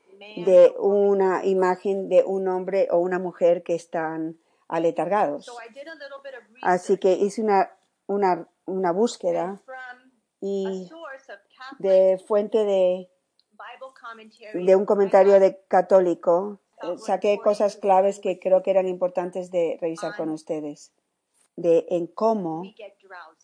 de 0.45 0.75
una 0.77 1.43
imagen 1.43 2.07
de 2.07 2.23
un 2.23 2.47
hombre 2.47 2.87
o 2.91 2.99
una 2.99 3.17
mujer 3.17 3.63
que 3.63 3.73
están 3.73 4.37
aletargados. 4.67 5.51
Así 6.61 6.99
que 6.99 7.13
hice 7.13 7.41
una, 7.41 7.71
una, 8.05 8.47
una 8.67 8.91
búsqueda 8.91 9.59
y 10.39 10.87
de 11.79 12.21
fuente 12.27 12.63
de 12.63 13.09
de 14.53 14.75
un 14.75 14.85
comentario 14.85 15.39
de 15.39 15.59
católico, 15.67 16.59
eh, 16.83 16.97
saqué 16.97 17.39
cosas 17.39 17.77
claves 17.77 18.19
que 18.19 18.39
creo 18.39 18.61
que 18.61 18.71
eran 18.71 18.87
importantes 18.87 19.51
de 19.51 19.77
revisar 19.81 20.15
con 20.15 20.29
ustedes, 20.29 20.91
de 21.55 21.85
en 21.89 22.07
cómo 22.07 22.63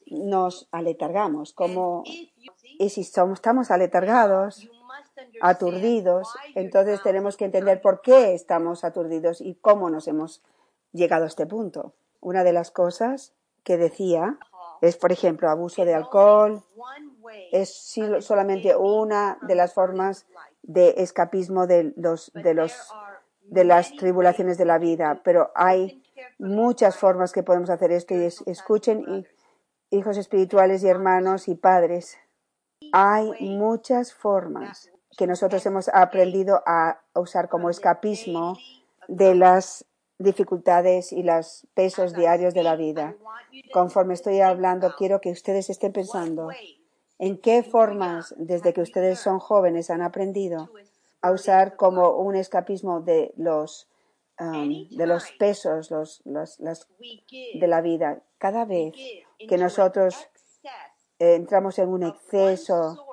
nos 0.08 0.68
aletargamos, 0.72 1.54
cómo, 1.54 2.04
y 2.06 2.90
si 2.90 3.04
somos, 3.04 3.40
estamos 3.40 3.72
aletargados, 3.72 4.70
aturdidos, 5.42 6.28
entonces 6.56 7.02
tenemos 7.04 7.38
que 7.38 7.46
entender 7.46 7.82
por 7.82 8.02
qué 8.02 8.34
estamos 8.34 8.84
aturdidos 8.84 9.42
y 9.42 9.56
cómo 9.56 9.90
nos 9.90 10.08
hemos 10.08 10.42
llegado 10.92 11.24
a 11.24 11.28
este 11.28 11.46
punto. 11.46 11.94
Una 12.20 12.44
de 12.44 12.54
las 12.54 12.70
cosas 12.70 13.34
que 13.64 13.78
decía 13.78 14.38
es, 14.82 14.98
por 14.98 15.12
ejemplo, 15.12 15.50
abuso 15.50 15.86
de 15.86 15.94
alcohol, 15.94 16.64
es 17.52 17.96
solamente 18.20 18.76
una 18.76 19.38
de 19.42 19.56
las 19.56 19.74
formas 19.74 20.26
de 20.64 20.96
escapismo 20.98 21.68
de 21.68 21.94
los, 21.96 22.32
de 22.34 22.54
los, 22.54 22.74
de 23.44 23.64
las 23.64 23.92
tribulaciones 23.94 24.58
de 24.58 24.66
la 24.66 24.78
vida, 24.78 25.22
pero 25.24 25.52
hay 25.56 26.04
muchas 26.40 26.98
formas 26.98 27.32
que 27.32 27.44
podemos 27.44 27.70
hacer 27.70 27.92
esto 27.92 28.16
y 28.16 28.24
escuchen 28.24 29.28
hijos 29.90 30.18
espirituales 30.18 30.84
y 30.84 30.88
hermanos 30.88 31.48
y 31.48 31.56
padres. 31.56 32.18
Hay 32.94 33.32
muchas 33.42 34.14
formas 34.14 34.92
que 35.18 35.28
nosotros 35.28 35.66
hemos 35.66 35.90
aprendido 35.90 36.64
a 36.66 37.02
usar 37.14 37.50
como 37.50 37.70
escapismo 37.70 38.58
de 39.08 39.36
las 39.36 39.86
dificultades 40.18 41.12
y 41.12 41.24
los 41.24 41.68
pesos 41.74 42.14
diarios 42.14 42.54
de 42.54 42.64
la 42.64 42.76
vida. 42.76 43.16
Conforme 43.74 44.14
estoy 44.14 44.40
hablando, 44.40 44.94
quiero 44.98 45.20
que 45.20 45.32
ustedes 45.32 45.70
estén 45.70 45.92
pensando 45.92 46.50
en 47.22 47.38
qué 47.38 47.62
formas, 47.62 48.34
desde 48.40 48.74
que 48.74 48.82
ustedes 48.82 49.20
son 49.20 49.38
jóvenes, 49.38 49.92
han 49.92 50.02
aprendido 50.02 50.72
a 51.22 51.32
usar 51.32 51.76
como 51.76 52.18
un 52.18 52.36
escapismo 52.36 53.00
de 53.00 53.32
los, 53.38 53.88
um, 54.40 54.88
de 54.90 55.06
los 55.06 55.32
pesos 55.34 55.92
los, 55.92 56.24
los, 56.26 56.58
de 56.58 57.68
la 57.68 57.82
vida. 57.82 58.24
Cada 58.40 58.66
vez 58.66 58.96
que 59.38 59.58
nosotros 59.60 60.30
entramos 61.20 61.78
en 61.78 61.90
un 61.90 62.02
exceso 62.02 63.06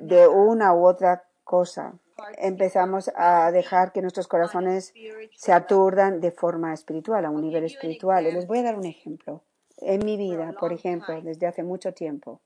de 0.00 0.28
una 0.28 0.72
u 0.72 0.86
otra 0.86 1.24
cosa, 1.42 1.94
empezamos 2.38 3.10
a 3.16 3.50
dejar 3.50 3.90
que 3.90 4.00
nuestros 4.00 4.28
corazones 4.28 4.94
se 5.34 5.52
aturdan 5.52 6.20
de 6.20 6.30
forma 6.30 6.72
espiritual, 6.72 7.24
a 7.24 7.30
un 7.30 7.40
nivel 7.40 7.64
espiritual. 7.64 8.22
Les 8.22 8.46
voy 8.46 8.60
a 8.60 8.62
dar 8.62 8.78
un 8.78 8.86
ejemplo. 8.86 9.42
En 9.78 10.04
mi 10.04 10.16
vida, 10.16 10.54
por 10.60 10.72
ejemplo, 10.72 11.20
desde 11.20 11.48
hace 11.48 11.64
mucho 11.64 11.92
tiempo, 11.94 12.40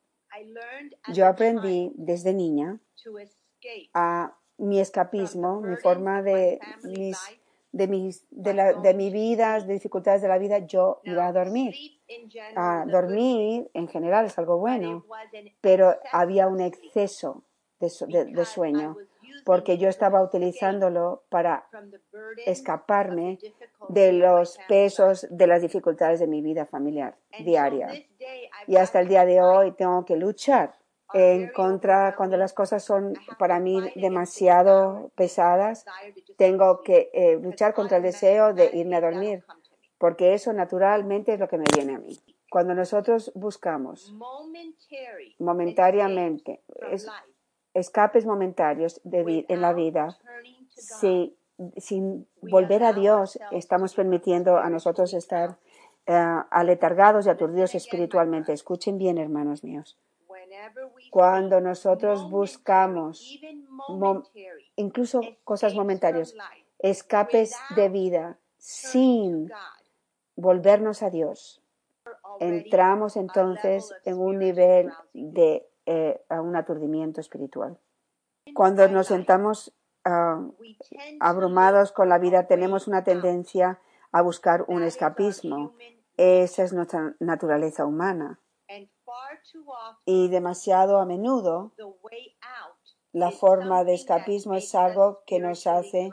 yo 1.13 1.27
aprendí 1.27 1.93
desde 1.97 2.33
niña 2.33 2.81
a 3.93 4.37
mi 4.59 4.81
escapismo, 4.81 5.61
mi 5.61 5.77
forma 5.77 6.23
de 6.23 6.61
mis 6.83 7.19
de, 7.75 7.89
mis, 7.89 8.25
de, 8.31 8.55
la, 8.55 8.73
de 8.73 8.95
mi 8.95 9.11
vida, 9.11 9.59
de 9.59 9.73
dificultades 9.75 10.23
de 10.23 10.29
la 10.29 10.39
vida, 10.39 10.59
yo 10.59 11.01
iba 11.03 11.27
a 11.27 11.33
dormir. 11.33 11.75
A 12.55 12.85
dormir 12.87 13.69
en 13.75 13.89
general 13.89 14.27
es 14.27 14.39
algo 14.39 14.59
bueno, 14.59 15.05
pero 15.61 15.97
había 16.13 16.47
un 16.47 16.61
exceso 16.61 17.43
de, 17.81 18.27
de, 18.27 18.45
sueño 18.45 18.97
porque 19.45 19.77
yo 19.77 19.89
estaba 19.89 20.23
utilizándolo 20.23 21.25
para 21.29 21.67
escaparme 22.47 23.39
de 23.89 24.13
los 24.13 24.59
pesos 24.69 25.27
de 25.29 25.47
las 25.49 25.61
dificultades 25.61 26.21
de 26.21 26.29
mi 26.29 26.41
vida 26.43 26.67
familiar 26.67 27.19
diaria. 27.41 27.89
Y 28.67 28.77
hasta 28.77 29.01
el 29.01 29.09
día 29.09 29.25
de 29.25 29.41
hoy 29.41 29.73
tengo 29.73 30.05
que 30.05 30.17
luchar 30.17 30.75
en 31.13 31.49
contra 31.51 32.15
cuando 32.17 32.37
las 32.37 32.53
cosas 32.53 32.83
son 32.83 33.15
para 33.39 33.61
mí 33.61 33.81
demasiado 33.95 35.11
pesadas. 35.15 35.85
Tengo 36.37 36.83
que 36.83 37.11
eh, 37.13 37.39
luchar 37.41 37.75
contra 37.75 37.99
el 37.99 38.03
deseo 38.03 38.53
de 38.53 38.71
irme 38.73 38.97
a 38.97 39.01
dormir, 39.01 39.45
porque 39.99 40.35
eso 40.35 40.53
naturalmente 40.53 41.35
es 41.35 41.41
lo 41.41 41.49
que 41.49 41.59
me 41.59 41.65
viene 41.75 41.95
a 41.95 41.99
mí. 41.99 42.19
Cuando 42.51 42.75
nosotros 42.75 43.33
buscamos 43.35 44.15
momentáneamente 45.39 46.63
escapes 47.75 48.25
momentarios 48.25 49.01
de 49.05 49.45
en 49.49 49.61
la 49.61 49.73
vida, 49.73 50.17
si, 50.69 51.37
sin 51.77 52.27
volver 52.41 52.85
a 52.85 52.93
Dios, 52.93 53.39
estamos 53.51 53.95
permitiendo 53.95 54.59
a 54.59 54.71
nosotros 54.71 55.15
estar 55.15 55.59
uh, 56.09 56.47
aletargados 56.51 57.27
y 57.27 57.31
aturdidos 57.31 57.75
espiritualmente. 57.75 58.53
Escuchen 58.53 58.99
bien, 58.99 59.19
hermanos 59.19 59.65
míos. 59.65 59.99
Cuando 61.11 61.61
nosotros 61.61 62.29
buscamos 62.31 63.39
incluso 64.77 65.21
cosas 65.45 65.75
momentarias, 65.75 66.35
escapes 66.79 67.55
de 67.77 67.89
vida 67.89 68.39
sin 68.59 69.51
volvernos 70.37 71.03
a 71.03 71.11
Dios, 71.11 71.63
entramos 72.41 73.17
entonces 73.17 73.95
en 74.05 74.19
un 74.19 74.39
nivel 74.39 74.91
de 75.13 75.69
eh, 75.87 76.21
un 76.31 76.57
aturdimiento 76.57 77.21
espiritual. 77.21 77.79
Cuando 78.55 78.89
nos 78.89 79.09
sentamos 79.09 79.73
ah, 80.05 80.43
abrumados 81.21 81.93
con 81.93 82.09
la 82.09 82.19
vida, 82.19 82.47
tenemos 82.47 82.89
una 82.89 83.05
tendencia 83.05 83.79
a 84.15 84.23
buscar 84.23 84.65
un 84.69 84.85
escapismo. 84.85 85.75
Esa 86.17 86.63
es 86.63 86.73
nuestra 86.73 87.17
naturaleza 87.19 87.85
humana. 87.85 88.41
Y 90.05 90.29
demasiado 90.29 90.99
a 90.99 91.05
menudo 91.05 91.73
la 93.13 93.33
forma 93.33 93.83
de 93.83 93.95
escapismo 93.95 94.55
es 94.55 94.73
algo 94.77 95.23
que 95.27 95.41
nos 95.41 95.67
hace 95.67 96.11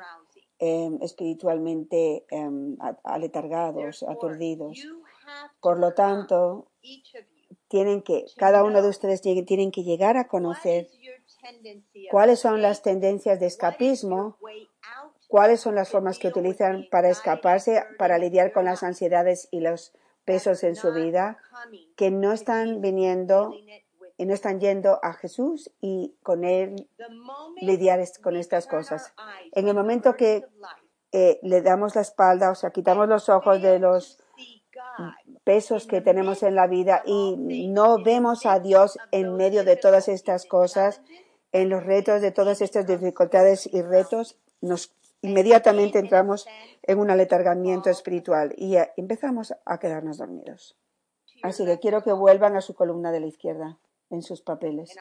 em, 0.58 0.98
espiritualmente 1.04 2.26
em, 2.32 2.76
aletargados, 3.04 4.02
aturdidos. 4.02 4.80
Por 5.62 5.80
lo 5.80 5.94
tanto, 5.94 6.72
tienen 7.68 8.02
que, 8.02 8.26
cada 8.36 8.64
uno 8.64 8.82
de 8.82 8.90
ustedes 8.90 9.22
tienen 9.22 9.72
que 9.72 9.84
llegar 9.84 10.18
a 10.18 10.28
conocer 10.28 10.90
cuáles 12.10 12.40
son 12.40 12.64
las 12.64 12.82
tendencias 12.82 13.40
de 13.40 13.46
escapismo, 13.46 14.38
cuáles 15.32 15.62
son 15.62 15.76
las 15.76 15.90
formas 15.90 16.20
que 16.20 16.28
utilizan 16.28 16.88
para 16.92 17.10
escaparse, 17.10 17.86
para 17.98 18.18
lidiar 18.18 18.52
con 18.52 18.66
las 18.66 18.84
ansiedades 18.84 19.48
y 19.50 19.62
los 19.62 19.94
pesos 20.26 20.62
en 20.66 20.76
su 20.76 20.92
vida 20.92 21.38
que 21.96 22.12
no 22.12 22.34
están 22.34 22.82
viniendo 22.82 23.54
y 24.18 24.26
no 24.26 24.34
están 24.34 24.60
yendo 24.60 25.00
a 25.02 25.14
Jesús 25.14 25.72
y 25.80 26.16
con 26.22 26.44
Él 26.44 26.90
lidiar 27.62 28.02
con 28.22 28.36
estas 28.36 28.68
cosas. 28.68 29.14
En 29.54 29.70
el 29.70 29.74
momento 29.74 30.16
que 30.18 30.46
eh, 31.14 31.40
le 31.44 31.62
damos 31.62 31.96
la 31.96 32.02
espalda, 32.02 32.52
o 32.52 32.56
sea, 32.56 32.72
quitamos 32.72 33.08
los 33.08 33.30
ojos 33.30 33.62
de 33.62 33.80
los 33.80 34.20
pesos 35.46 35.88
que 35.88 36.02
tenemos 36.02 36.44
en 36.44 36.56
la 36.56 36.68
vida 36.68 37.04
y 37.06 37.70
no 37.70 38.04
vemos 38.04 38.46
a 38.46 38.60
Dios 38.60 39.00
en 39.12 39.38
medio 39.38 39.64
de 39.64 39.78
todas 39.78 40.10
estas 40.10 40.46
cosas, 40.46 41.02
en 41.54 41.70
los 41.70 41.86
retos 41.86 42.22
de 42.22 42.32
todas 42.32 42.62
estas 42.62 42.86
dificultades 42.86 43.70
y 43.72 43.82
retos, 43.82 44.38
nos 44.60 44.92
inmediatamente 45.22 46.00
entramos 46.00 46.48
en 46.84 47.00
un 47.00 47.10
aletargamiento 47.10 47.90
espiritual 47.90 48.54
y 48.58 48.76
empezamos 48.98 49.54
a 49.66 49.80
quedarnos 49.80 50.18
dormidos. 50.18 50.78
Así 51.44 51.66
que 51.66 51.80
quiero 51.80 52.04
que 52.04 52.12
vuelvan 52.12 52.56
a 52.56 52.62
su 52.62 52.76
columna 52.76 53.12
de 53.12 53.20
la 53.20 53.28
izquierda 53.28 53.80
en 54.10 54.22
sus 54.22 54.42
papeles. 54.42 54.96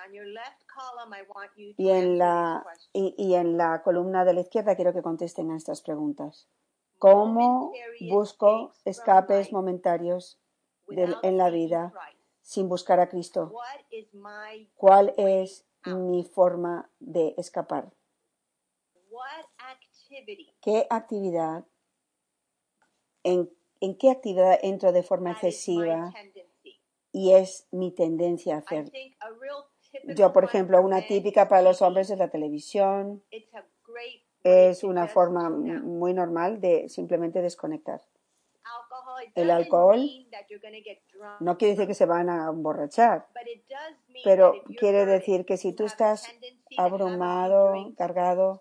Y 1.77 1.91
en 1.91 2.19
la, 2.19 2.65
y, 2.93 3.35
en 3.35 3.57
la 3.57 3.83
columna 3.83 4.25
de 4.25 4.35
la 4.35 4.41
izquierda 4.41 4.77
quiero 4.77 4.93
que 4.93 5.03
contesten 5.03 5.51
a 5.51 5.57
estas 5.57 5.83
preguntas. 5.83 6.49
¿Cómo 6.99 7.73
busco 8.09 8.73
escapes 8.85 9.53
momentarios 9.53 10.39
en 10.89 11.37
la 11.37 11.51
vida 11.51 11.93
sin 12.43 12.69
buscar 12.69 13.01
a 13.01 13.09
Cristo? 13.09 13.53
¿Cuál 14.77 15.15
es 15.17 15.67
mi 15.87 16.25
forma 16.25 16.91
de 17.01 17.35
escapar? 17.37 17.91
¿Qué 20.61 20.87
actividad, 20.91 21.65
en, 23.23 23.49
qué 23.99 24.11
actividad 24.11 24.59
entro 24.63 24.93
de 24.93 25.03
forma 25.03 25.33
excesiva 25.33 26.13
y 27.13 27.33
es 27.33 27.69
mi 27.71 27.93
tendencia 27.93 28.57
a 28.57 28.59
hacer? 28.59 28.91
Yo, 30.15 30.33
por 30.33 30.45
ejemplo, 30.45 30.81
una 30.83 31.07
típica 31.07 31.49
para 31.49 31.63
los 31.63 31.83
hombres 31.83 32.11
es 32.11 32.19
la 32.19 32.31
televisión. 32.31 33.23
Es 34.43 34.85
una 34.85 35.07
forma 35.07 35.51
muy 35.51 36.15
normal 36.15 36.61
de 36.61 36.89
simplemente 36.89 37.43
desconectar. 37.43 38.01
El 39.35 39.51
alcohol 39.51 40.09
no 41.41 41.59
quiere 41.59 41.75
decir 41.75 41.87
que 41.87 41.95
se 41.95 42.07
van 42.07 42.29
a 42.29 42.49
emborrachar, 42.49 43.27
pero 44.25 44.55
quiere 44.79 45.07
decir 45.07 45.45
que 45.45 45.57
si 45.57 45.73
tú 45.73 45.85
estás 45.85 46.29
abrumado, 46.77 47.93
cargado, 47.97 48.61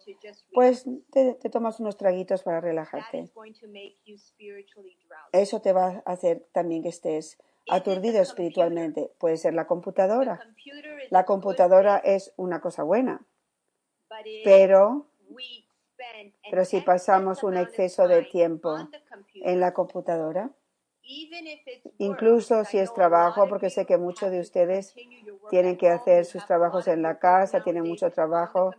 pues 0.54 0.86
te, 1.12 1.36
tomas 1.50 1.80
unos 1.80 1.98
traguitos 1.98 2.44
para 2.44 2.62
relajarte. 2.62 3.30
Eso 5.32 5.62
te 5.62 5.74
va 5.74 6.04
a 6.06 6.12
hacer 6.12 6.48
también 6.52 6.84
que 6.84 6.90
estés 6.90 7.38
aturdido 7.70 8.22
espiritualmente. 8.22 9.12
Puede 9.20 9.38
ser 9.38 9.54
la 9.54 9.68
computadora. 9.68 10.40
La 11.10 11.26
computadora 11.26 11.98
es 11.98 12.34
una 12.38 12.62
cosa 12.62 12.84
buena, 12.84 13.26
pero 14.44 15.08
pero 16.50 16.66
si 16.66 16.82
pasamos 16.82 17.44
un 17.44 17.58
exceso 17.58 18.08
de 18.08 18.24
tiempo 18.24 18.76
en 19.36 19.60
la 19.60 19.74
computadora, 19.74 20.52
incluso 21.98 22.64
si 22.66 22.78
es 22.78 22.94
trabajo, 22.94 23.48
porque 23.48 23.70
sé 23.70 23.86
que 23.86 23.98
muchos 23.98 24.32
de 24.32 24.40
ustedes 24.40 24.96
tienen 25.50 25.78
que 25.78 25.90
hacer 25.90 26.26
sus 26.26 26.46
trabajos 26.46 26.88
en 26.88 27.02
la 27.02 27.20
casa, 27.20 27.64
tienen 27.64 27.84
mucho 27.84 28.12
trabajo. 28.12 28.74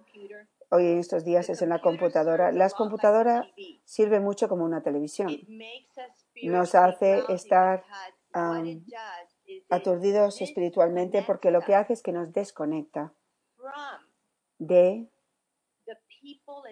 Hoy 0.70 0.86
en 0.86 0.98
estos 0.98 1.24
días 1.24 1.50
es 1.50 1.62
en 1.62 1.70
la 1.70 1.80
computadora. 1.80 2.52
Las 2.52 2.74
computadoras 2.74 3.48
sirven 3.84 4.22
mucho 4.22 4.48
como 4.48 4.64
una 4.64 4.82
televisión. 4.82 5.36
Nos 6.44 6.74
hace 6.74 7.24
estar 7.28 7.84
aturdidos 9.68 10.40
espiritualmente 10.40 11.24
porque 11.26 11.50
lo 11.50 11.60
que 11.62 11.74
hace 11.74 11.94
es 11.94 12.02
que 12.02 12.12
nos 12.12 12.32
desconecta 12.32 13.12
de 14.58 15.08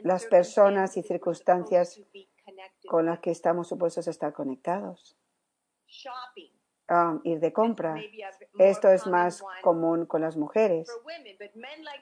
las 0.03 0.27
personas 0.27 0.97
y 0.97 1.03
circunstancias 1.03 2.01
con 2.89 3.07
las 3.07 3.21
que 3.21 3.31
estamos 3.31 3.69
supuestos 3.69 4.09
a 4.09 4.11
estar 4.11 4.33
conectados. 4.33 5.17
Ah, 6.91 7.19
ir 7.23 7.39
de 7.41 7.53
compra. 7.53 7.97
Esto 8.59 8.91
es 8.91 9.07
más 9.07 9.43
común 9.63 10.07
con 10.07 10.23
las 10.23 10.37
mujeres. 10.37 10.89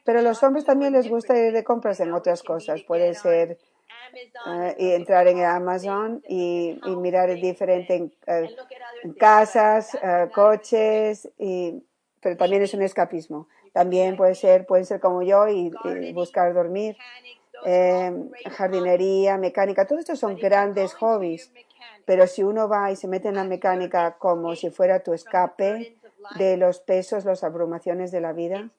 Pero 0.05 0.21
a 0.21 0.23
los 0.23 0.41
hombres 0.45 0.65
también 0.65 0.93
les 0.93 1.09
gusta 1.09 1.37
ir 1.37 1.53
de 1.53 1.65
compras 1.65 1.99
en 1.99 2.13
otras 2.13 2.45
cosas. 2.45 2.83
Puede 2.83 3.15
ser 3.15 3.59
uh, 4.47 4.75
y 4.79 4.93
entrar 4.93 5.27
en 5.27 5.43
Amazon 5.45 6.23
y, 6.29 6.79
mirar 6.99 7.35
diferente 7.35 7.97
en, 8.27 9.15
casas, 9.19 9.99
coches, 10.33 11.29
y, 11.37 11.83
pero 12.21 12.37
también 12.37 12.63
es 12.63 12.73
un 12.73 12.83
escapismo. 12.83 13.49
También 13.73 14.17
puede 14.17 14.37
ser, 14.37 14.67
pueden 14.67 14.87
ser 14.87 15.01
como 15.01 15.23
yo 15.23 15.49
y 15.49 15.73
buscar 16.13 16.55
dormir 16.55 16.97
eh, 17.65 18.13
jardinería, 18.51 19.39
mecánica, 19.39 19.87
todos 19.87 20.01
estos 20.01 20.19
son 20.19 20.37
grandes 20.37 20.95
hobbies. 20.95 21.53
Pero 22.05 22.27
si 22.27 22.43
uno 22.43 22.69
va 22.69 22.91
y 22.93 22.97
se 22.97 23.09
mete 23.09 23.29
en 23.29 23.35
la 23.35 23.45
mecánica 23.45 24.17
como 24.19 24.55
si 24.55 24.71
fuera 24.71 25.03
tu 25.03 25.13
escape 25.13 25.97
de 26.39 26.57
los 26.57 26.81
pesos, 26.81 27.25
las 27.25 27.43
abrumaciones 27.43 28.13
de 28.13 28.21
la 28.21 28.33
vida, 28.33 28.71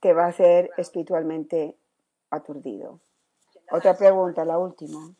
te 0.00 0.12
va 0.12 0.24
a 0.24 0.28
hacer 0.28 0.70
espiritualmente 0.76 1.76
aturdido. 2.30 3.00
Otra 3.70 3.96
pregunta, 3.96 4.44
la 4.44 4.58
última. 4.58 5.14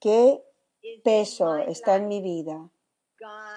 ¿Qué 0.00 0.42
peso 1.04 1.56
está 1.56 1.96
en 1.96 2.08
mi 2.08 2.20
vida 2.20 2.68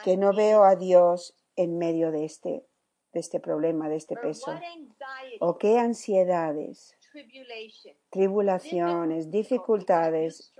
que 0.03 0.17
no 0.17 0.33
veo 0.33 0.63
a 0.63 0.75
Dios 0.75 1.35
en 1.55 1.77
medio 1.77 2.11
de 2.11 2.25
este, 2.25 2.65
de 3.13 3.19
este 3.19 3.39
problema, 3.39 3.89
de 3.89 3.95
este 3.95 4.15
peso? 4.15 4.53
¿O 5.39 5.57
qué 5.57 5.77
ansiedades, 5.77 6.95
tribulaciones, 8.09 9.31
dificultades. 9.31 10.53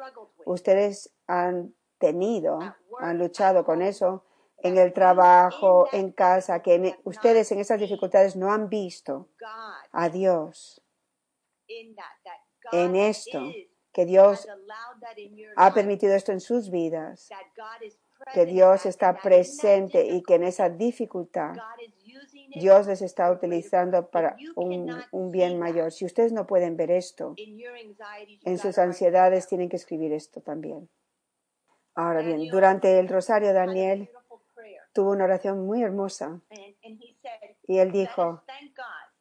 ustedes 0.46 1.14
han 1.28 1.74
tenido, 1.98 2.60
han 3.00 3.18
luchado 3.18 3.66
con 3.66 3.82
eso 3.82 4.24
en 4.58 4.78
el 4.78 4.94
trabajo, 4.94 5.88
en 5.92 6.12
casa, 6.12 6.62
que 6.62 6.98
ustedes 7.04 7.52
en 7.52 7.60
esas 7.60 7.80
dificultades 7.80 8.36
no 8.36 8.52
han 8.52 8.70
visto 8.70 9.30
a 9.92 10.10
Dios. 10.10 10.82
en 12.72 12.96
esto, 12.96 13.42
que 13.92 14.06
Dios 14.06 14.48
ha 15.56 15.74
permitido 15.74 16.16
esto 16.16 16.32
en 16.32 16.40
sus 16.40 16.70
vidas, 16.70 17.30
que 18.34 18.46
Dios 18.46 18.86
está 18.86 19.16
presente 19.18 20.04
y 20.04 20.24
que 20.24 20.36
en 20.36 20.44
esa 20.44 20.70
dificultad 20.70 21.56
Dios 22.56 22.88
les 22.88 23.02
está 23.02 23.32
utilizando 23.32 24.08
para 24.10 24.36
un, 24.56 24.96
un, 25.12 25.32
bien 25.32 25.60
mayor. 25.60 25.91
Si 25.91 26.06
ustedes 26.06 26.32
no 26.32 26.48
pueden 26.48 26.78
ver 26.78 26.91
esto, 26.91 27.36
en 27.38 28.58
sus 28.58 28.78
ansiedades 28.78 29.48
tienen 29.48 29.70
que 29.70 29.76
escribir 29.76 30.13
esto 30.13 30.41
también. 30.41 30.89
Ahora 31.96 32.22
bien, 32.22 32.50
durante 32.50 33.00
el 33.00 33.08
rosario 33.08 33.54
Daniel 33.54 34.10
tuvo 34.94 35.12
una 35.12 35.26
oración 35.26 35.65
muy 35.65 35.82
hermosa 35.82 36.41
y 37.68 37.78
él 37.80 37.91
dijo, 37.91 38.44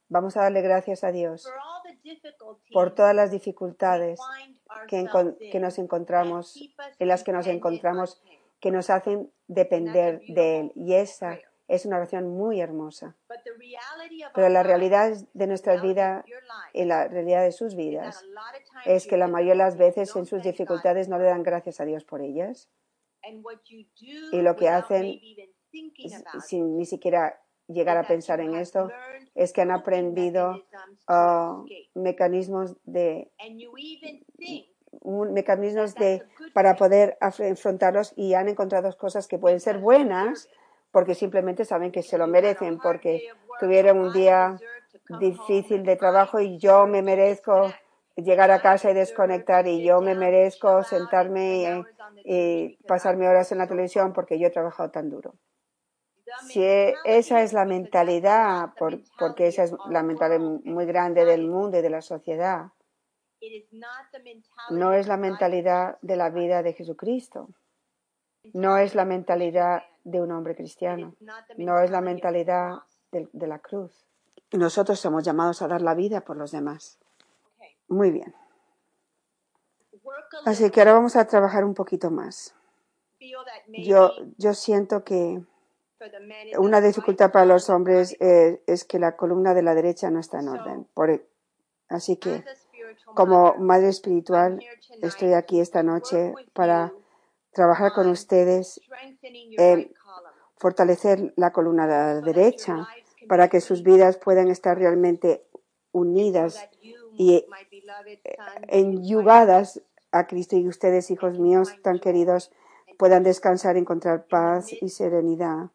vamos 0.09 0.37
a 0.37 0.43
darle 0.43 0.61
gracias 0.61 1.05
a 1.05 1.13
Dios 1.13 1.49
por 2.73 2.95
todas 2.95 3.15
las 3.15 3.31
dificultades 3.31 4.21
que, 4.89 5.07
que 5.53 5.61
nos 5.61 5.79
encontramos, 5.79 6.59
en 6.99 7.09
las 7.09 7.23
que 7.23 7.33
nos 7.33 7.47
encontramos, 7.47 8.21
que 8.61 8.71
nos 8.71 8.91
hacen 8.91 9.31
depender 9.47 10.21
de 10.29 10.61
Él. 10.61 10.73
Y 10.75 10.95
esa 10.95 11.39
es 11.69 11.87
una 11.87 11.97
oración 11.97 12.29
muy 12.29 12.61
hermosa. 12.61 13.17
Pero 14.35 14.49
la 14.49 14.63
realidad 14.63 15.17
de 15.33 15.47
nuestra 15.47 15.81
vida 15.81 16.25
y 16.73 16.85
la 16.85 17.09
realidad 17.09 17.43
de 17.43 17.53
sus 17.53 17.75
vidas 17.75 18.25
es 18.85 19.07
que 19.07 19.17
la 19.17 19.29
mayoría 19.29 19.53
de 19.53 19.59
las 19.59 19.77
veces 19.77 20.15
en 20.17 20.27
sus 20.27 20.43
dificultades 20.43 21.09
no 21.09 21.19
le 21.19 21.25
dan 21.25 21.43
gracias 21.43 21.81
a 21.81 21.85
Dios 21.85 22.05
por 22.05 22.21
ellas. 22.21 22.69
Y 24.33 24.43
lo 24.43 24.57
que 24.57 24.69
hacen 24.69 25.21
sin 26.47 26.77
ni 26.77 26.85
siquiera 26.85 27.41
llegar 27.67 27.97
a 27.97 28.07
pensar 28.07 28.41
en 28.41 28.55
esto 28.55 28.91
es 29.35 29.53
que 29.53 29.63
han 29.63 29.71
aprendido 29.71 30.63
uh, 31.09 31.65
mecanismos 31.95 32.77
de 32.85 33.33
mecanismos 35.03 35.95
de 35.95 36.23
para 36.53 36.77
poder 36.77 37.17
enfrentarlos 37.39 38.13
y 38.17 38.35
han 38.35 38.49
encontrado 38.49 38.95
cosas 38.97 39.27
que 39.27 39.39
pueden 39.39 39.61
ser 39.61 39.79
buenas 39.79 40.49
porque 40.95 41.17
simplemente 41.17 41.65
saben 41.65 41.91
que 41.91 42.05
se 42.05 42.17
lo 42.17 42.29
merecen 42.29 42.79
porque 42.79 43.27
tuvieron 43.59 43.99
un 43.99 44.13
día 44.13 44.57
difícil 45.19 45.83
de 45.83 45.97
trabajo 45.97 46.39
y 46.39 46.57
yo 46.59 46.87
me 46.87 47.03
merezco 47.03 47.75
llegar 48.15 48.53
a 48.53 48.63
casa 48.63 48.93
y 48.93 48.95
desconectar 48.95 49.67
y 49.67 49.83
yo 49.83 50.01
me 50.01 50.15
merezco 50.15 50.85
sentarme 50.85 51.85
y 52.25 52.77
pasarme 52.87 53.29
horas 53.29 53.51
en 53.51 53.59
la 53.59 53.67
televisión 53.67 54.13
porque 54.13 54.39
yo 54.39 54.47
he 54.47 54.51
trabajado 54.51 54.93
tan 54.93 55.11
duro. 55.11 55.35
Si 56.47 56.63
esa 56.63 57.43
es 57.43 57.53
la 57.53 57.65
mentalidad, 57.65 58.71
porque 59.19 59.49
esa 59.49 59.65
es 59.65 59.75
la 59.91 60.05
mentalidad 60.05 60.39
muy 60.39 60.87
grande 60.87 61.25
del 61.25 61.49
mundo 61.49 61.77
y 61.79 61.83
de 61.83 61.91
la 61.91 62.03
sociedad, 62.03 62.67
no 64.71 64.93
es 64.93 65.09
la 65.09 65.17
mentalidad 65.17 65.99
de 66.03 66.15
la 66.15 66.31
vida 66.31 66.63
de 66.63 66.73
Jesucristo, 66.73 67.49
no 68.53 68.79
es 68.79 68.95
la 68.95 69.05
mentalidad 69.05 69.83
de 70.05 70.21
un 70.21 70.31
hombre 70.33 70.55
cristiano, 70.55 71.15
no 71.57 71.81
es 71.81 71.91
la 71.91 72.01
mentalidad 72.01 72.83
de, 73.11 73.29
de 73.33 73.47
la 73.47 73.59
cruz. 73.59 74.07
Y 74.51 74.59
nosotros 74.59 75.01
somos 75.01 75.25
llamados 75.25 75.63
a 75.63 75.69
dar 75.69 75.83
la 75.83 75.95
vida 75.95 76.21
por 76.21 76.37
los 76.37 76.53
demás. 76.53 76.99
Muy 77.89 78.11
bien. 78.11 78.35
Así 80.45 80.71
que 80.71 80.81
ahora 80.81 80.95
vamos 80.95 81.17
a 81.17 81.27
trabajar 81.27 81.65
un 81.65 81.75
poquito 81.75 82.11
más. 82.11 82.55
Yo, 83.69 84.11
yo 84.37 84.55
siento 84.55 85.05
que 85.05 85.43
una 86.59 86.81
dificultad 86.81 87.33
para 87.33 87.47
los 87.47 87.71
hombres 87.71 88.17
eh, 88.21 88.63
es 88.67 88.85
que 88.85 88.99
la 88.99 89.17
columna 89.17 89.55
de 89.55 89.63
la 89.63 89.75
derecha 89.75 90.11
no 90.11 90.21
está 90.21 90.41
en 90.41 90.49
orden. 90.49 90.87
E, 91.09 91.27
así 91.89 92.17
que, 92.17 92.45
como 93.15 93.55
madre 93.55 93.89
espiritual, 93.89 94.61
estoy 95.01 95.33
aquí 95.33 95.61
esta 95.61 95.83
noche 95.83 96.35
para 96.53 96.93
trabajar 97.55 97.93
con 97.93 98.09
ustedes 98.09 98.81
en 99.23 99.93
fortalecer 100.57 101.33
la 101.37 101.53
columna 101.53 101.87
de 101.87 101.93
la 101.93 102.21
derecha 102.21 102.89
para 103.29 103.49
que 103.49 103.61
sus 103.61 103.83
vidas 103.83 104.17
puedan 104.19 104.49
estar 104.49 104.77
realmente 104.79 105.45
unidas 105.93 106.69
y 107.17 107.37
eh, 107.37 107.47
enyugadas 108.69 109.81
a 110.11 110.27
Cristo 110.27 110.57
y 110.57 110.69
ustedes, 110.69 111.11
hijos 111.11 111.39
míos 111.39 111.75
tan 111.83 111.99
queridos, 111.99 112.51
puedan 112.99 113.23
descansar, 113.23 113.77
encontrar 113.77 114.27
paz 114.27 114.73
y 114.73 114.89
serenidad 114.89 115.71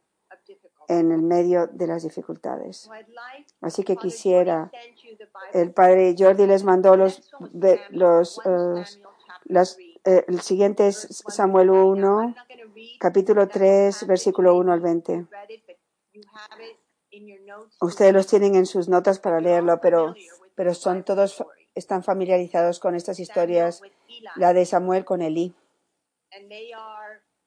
en 0.87 1.11
el 1.11 1.21
medio 1.21 1.67
de 1.67 1.87
las 1.87 2.03
dificultades. 2.03 2.89
Así 3.61 3.83
que 3.83 3.95
quisiera, 3.95 4.71
el 5.53 5.71
padre 5.71 6.15
Jordi 6.17 6.47
les 6.47 6.63
mandó 6.63 6.95
los, 6.95 7.31
los, 7.91 8.37
uh, 8.45 8.81
las, 9.45 9.77
eh, 10.05 10.25
el 10.27 10.41
siguiente 10.41 10.87
es 10.87 11.23
Samuel 11.27 11.69
1, 11.69 12.35
capítulo 12.99 13.47
3, 13.47 14.07
versículo 14.07 14.55
1 14.57 14.71
al 14.71 14.79
20. 14.79 15.27
Ustedes 17.81 18.13
los 18.13 18.27
tienen 18.27 18.55
en 18.55 18.65
sus 18.65 18.89
notas 18.89 19.19
para 19.19 19.39
leerlo, 19.39 19.79
pero, 19.81 20.15
pero 20.55 20.73
son 20.73 21.03
todos, 21.03 21.43
están 21.75 22.03
familiarizados 22.03 22.79
con 22.79 22.95
estas 22.95 23.19
historias, 23.19 23.81
la 24.35 24.53
de 24.53 24.65
Samuel 24.65 25.05
con 25.05 25.21
Elí. 25.21 25.53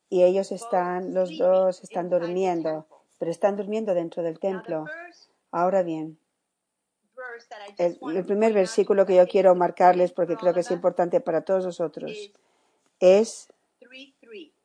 Y 0.08 0.22
ellos 0.22 0.52
están, 0.52 1.14
los 1.14 1.38
dos 1.38 1.82
están 1.82 2.10
durmiendo 2.10 2.86
pero 3.22 3.30
están 3.30 3.56
durmiendo 3.56 3.94
dentro 3.94 4.24
del 4.24 4.40
templo. 4.40 4.84
Ahora 5.52 5.84
bien, 5.84 6.18
el, 7.78 8.24
primer 8.24 8.52
versículo 8.52 9.06
que 9.06 9.16
yo 9.16 9.26
quiero 9.26 9.54
marcarles, 9.54 10.12
porque 10.12 10.36
creo 10.36 10.54
que 10.54 10.60
es 10.60 10.70
importante 10.70 11.20
para 11.20 11.42
todos 11.42 11.64
nosotros, 11.64 12.12
es, 13.00 13.52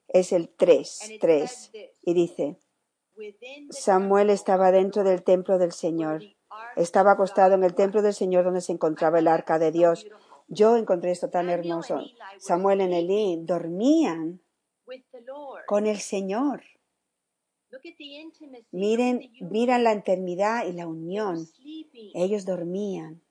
es 0.08 0.32
el 0.32 0.50
3, 0.50 1.18
3, 1.20 1.72
y 2.04 2.14
dice, 2.14 2.58
Samuel 3.70 4.30
estaba 4.30 4.72
dentro 4.72 5.04
del 5.04 5.24
templo 5.24 5.58
del 5.58 5.72
Señor. 5.72 6.24
Estaba 6.76 7.12
acostado 7.12 7.56
en 7.56 7.64
el 7.64 7.74
templo 7.74 8.02
del 8.02 8.14
Señor 8.14 8.44
donde 8.44 8.62
se 8.62 8.72
encontraba 8.72 9.20
el 9.20 9.28
arca 9.28 9.60
de 9.60 9.72
Dios. 9.72 10.08
Yo 10.48 10.78
encontré 10.78 11.12
esto 11.12 11.30
tan 11.30 11.50
hermoso. 11.50 12.00
Samuel 12.38 12.82
en 12.82 12.94
Elí 12.94 13.40
dormían 13.44 14.42
con 15.66 15.88
el 15.88 15.98
Señor. 15.98 16.64
Miren, 18.72 19.32
miran 19.42 19.84
la 19.84 19.92
eternidad 19.92 20.66
y 20.66 20.74
la 20.74 20.88
unión. 20.88 21.48
Ellos 22.14 22.46
dormían 22.46 23.22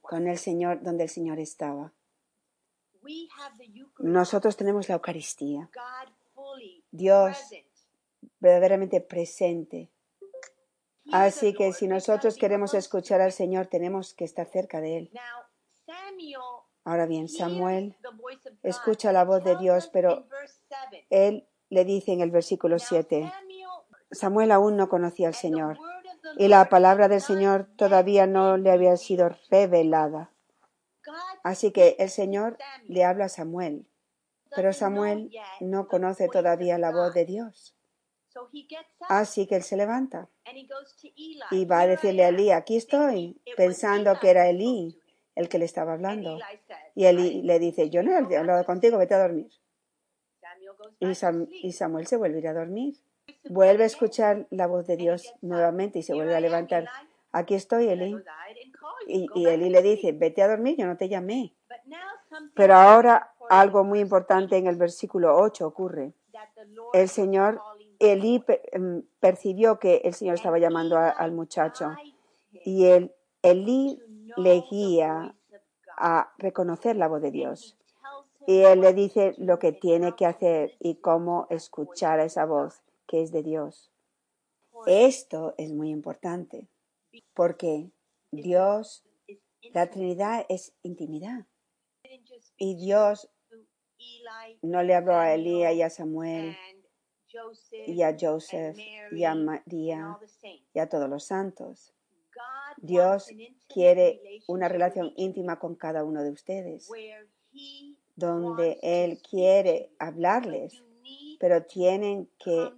con 0.00 0.28
el 0.28 0.38
Señor 0.38 0.82
donde 0.82 1.04
el 1.04 1.10
Señor 1.10 1.38
estaba. 1.38 1.92
Nosotros 3.98 4.56
tenemos 4.56 4.88
la 4.88 4.96
Eucaristía. 4.96 5.70
Dios 6.90 7.36
verdaderamente 8.38 9.00
presente. 9.00 9.90
Así 11.12 11.52
que 11.52 11.72
si 11.72 11.86
nosotros 11.86 12.36
queremos 12.36 12.72
escuchar 12.74 13.20
al 13.20 13.32
Señor, 13.32 13.66
tenemos 13.66 14.14
que 14.14 14.24
estar 14.24 14.46
cerca 14.46 14.80
de 14.80 14.98
Él. 14.98 15.10
Ahora 16.84 17.06
bien, 17.06 17.28
Samuel 17.28 17.96
escucha 18.62 19.12
la 19.12 19.24
voz 19.24 19.42
de 19.42 19.56
Dios, 19.56 19.88
pero 19.92 20.26
él 21.10 21.46
le 21.74 21.84
dice 21.84 22.12
en 22.12 22.20
el 22.20 22.30
versículo 22.30 22.78
7, 22.78 23.30
Samuel 24.10 24.52
aún 24.52 24.76
no 24.76 24.88
conocía 24.88 25.28
al 25.28 25.34
Señor 25.34 25.78
y 26.36 26.48
la 26.48 26.68
palabra 26.68 27.08
del 27.08 27.20
Señor 27.20 27.68
todavía 27.76 28.26
no 28.26 28.56
le 28.56 28.70
había 28.70 28.96
sido 28.96 29.30
revelada. 29.50 30.30
Así 31.42 31.72
que 31.72 31.96
el 31.98 32.08
Señor 32.08 32.56
le 32.86 33.04
habla 33.04 33.26
a 33.26 33.28
Samuel, 33.28 33.86
pero 34.54 34.72
Samuel 34.72 35.30
no 35.60 35.88
conoce 35.88 36.28
todavía 36.28 36.78
la 36.78 36.92
voz 36.92 37.12
de 37.12 37.24
Dios. 37.24 37.76
Así 39.08 39.46
que 39.46 39.56
él 39.56 39.62
se 39.62 39.76
levanta 39.76 40.28
y 41.50 41.64
va 41.66 41.80
a 41.80 41.86
decirle 41.86 42.24
a 42.24 42.28
Elí, 42.28 42.50
aquí 42.50 42.76
estoy, 42.76 43.40
pensando 43.56 44.18
que 44.18 44.30
era 44.30 44.48
Elí 44.48 44.98
el 45.34 45.48
que 45.48 45.58
le 45.58 45.64
estaba 45.64 45.92
hablando. 45.92 46.38
Y 46.94 47.04
Elí 47.04 47.42
le 47.42 47.58
dice, 47.58 47.90
yo 47.90 48.02
no 48.02 48.12
he 48.12 48.36
hablado 48.36 48.64
contigo, 48.64 48.98
vete 48.98 49.14
a 49.14 49.22
dormir. 49.22 49.50
Y, 51.00 51.72
Samuel 51.72 52.06
se 52.06 52.16
vuelve 52.16 52.36
a 52.36 52.40
ir 52.40 52.48
a 52.48 52.54
dormir. 52.54 52.96
Vuelve 53.48 53.84
a 53.84 53.86
escuchar 53.86 54.46
la 54.50 54.66
voz 54.66 54.86
de 54.86 54.96
Dios 54.96 55.34
nuevamente 55.40 55.98
y 55.98 56.02
se 56.02 56.14
vuelve 56.14 56.34
a 56.34 56.40
levantar. 56.40 56.86
Aquí 57.32 57.54
estoy, 57.54 57.88
Eli. 57.88 58.16
Y, 59.06 59.26
y 59.34 59.46
Eli 59.46 59.70
le 59.70 59.82
dice, 59.82 60.12
vete 60.12 60.42
a 60.42 60.48
dormir, 60.48 60.76
yo 60.78 60.86
no 60.86 60.96
te 60.96 61.08
llamé. 61.08 61.54
Pero 62.54 62.74
ahora 62.74 63.34
algo 63.48 63.84
muy 63.84 64.00
importante 64.00 64.56
en 64.56 64.66
el 64.66 64.76
versículo 64.76 65.36
8 65.36 65.66
ocurre. 65.66 66.12
El 66.92 67.08
Señor, 67.08 67.60
Eli 67.98 68.44
em, 68.72 69.02
percibió 69.20 69.78
que 69.78 70.02
el 70.04 70.14
Señor 70.14 70.36
estaba 70.36 70.58
llamando 70.58 70.96
al 70.96 71.32
muchacho 71.32 71.94
y 72.64 72.86
el, 72.86 73.12
Eli 73.42 74.00
le 74.36 74.64
guía 74.70 75.34
a 75.96 76.32
reconocer 76.38 76.96
la 76.96 77.08
voz 77.08 77.22
de 77.22 77.30
Dios. 77.30 77.76
Y 78.46 78.60
él 78.60 78.80
le 78.80 78.92
dice 78.92 79.34
lo 79.38 79.58
que 79.58 79.72
tiene 79.72 80.14
que 80.16 80.26
hacer 80.26 80.76
y 80.78 80.96
cómo 80.96 81.46
escuchar 81.50 82.20
a 82.20 82.24
esa 82.24 82.44
voz 82.44 82.82
que 83.06 83.22
es 83.22 83.32
de 83.32 83.42
Dios. 83.42 83.90
Esto 84.86 85.54
es 85.56 85.72
muy 85.72 85.90
importante 85.90 86.66
porque 87.32 87.90
Dios, 88.30 89.04
la 89.72 89.90
Trinidad 89.90 90.44
es 90.48 90.74
intimidad. 90.82 91.46
Y 92.56 92.76
Dios 92.76 93.30
no 94.62 94.82
le 94.82 94.94
habló 94.94 95.14
a 95.14 95.32
Elías 95.34 95.74
y 95.74 95.82
a 95.82 95.90
Samuel 95.90 96.56
y 97.86 98.02
a 98.02 98.16
Joseph 98.18 98.76
y 99.10 99.24
a 99.24 99.34
María 99.34 100.18
y 100.72 100.78
a 100.78 100.88
todos 100.88 101.08
los 101.08 101.24
santos. 101.24 101.94
Dios 102.76 103.28
quiere 103.68 104.20
una 104.48 104.68
relación 104.68 105.12
íntima 105.16 105.58
con 105.58 105.76
cada 105.76 106.04
uno 106.04 106.22
de 106.22 106.30
ustedes, 106.30 106.90
donde 108.16 108.78
Él 108.82 109.20
quiere 109.28 109.90
hablarles, 109.98 110.82
pero 111.38 111.64
tienen 111.64 112.28
que, 112.38 112.72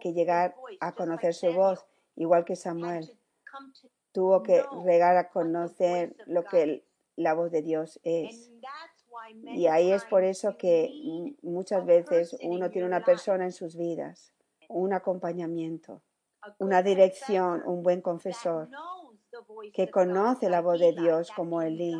que 0.00 0.12
llegar 0.12 0.54
a 0.80 0.92
conocer 0.92 1.34
su 1.34 1.52
voz, 1.52 1.84
igual 2.16 2.44
que 2.44 2.56
Samuel. 2.56 3.16
Tuvo 4.12 4.42
que 4.42 4.64
llegar 4.84 5.16
a 5.16 5.28
conocer 5.28 6.14
lo 6.26 6.44
que 6.44 6.84
la 7.16 7.34
voz 7.34 7.50
de 7.50 7.62
Dios 7.62 8.00
es. 8.02 8.50
Y 9.44 9.66
ahí 9.66 9.92
es 9.92 10.04
por 10.04 10.24
eso 10.24 10.56
que 10.56 11.34
muchas 11.42 11.84
veces 11.86 12.36
uno 12.42 12.70
tiene 12.70 12.86
una 12.86 13.04
persona 13.04 13.44
en 13.44 13.52
sus 13.52 13.76
vidas, 13.76 14.32
un 14.68 14.92
acompañamiento, 14.92 16.02
una 16.58 16.82
dirección, 16.82 17.62
un 17.66 17.82
buen 17.82 18.00
confesor 18.00 18.68
que 19.72 19.90
conoce 19.90 20.50
la 20.50 20.60
voz 20.60 20.80
de 20.80 20.92
Dios 20.92 21.30
como 21.34 21.62
Elí, 21.62 21.94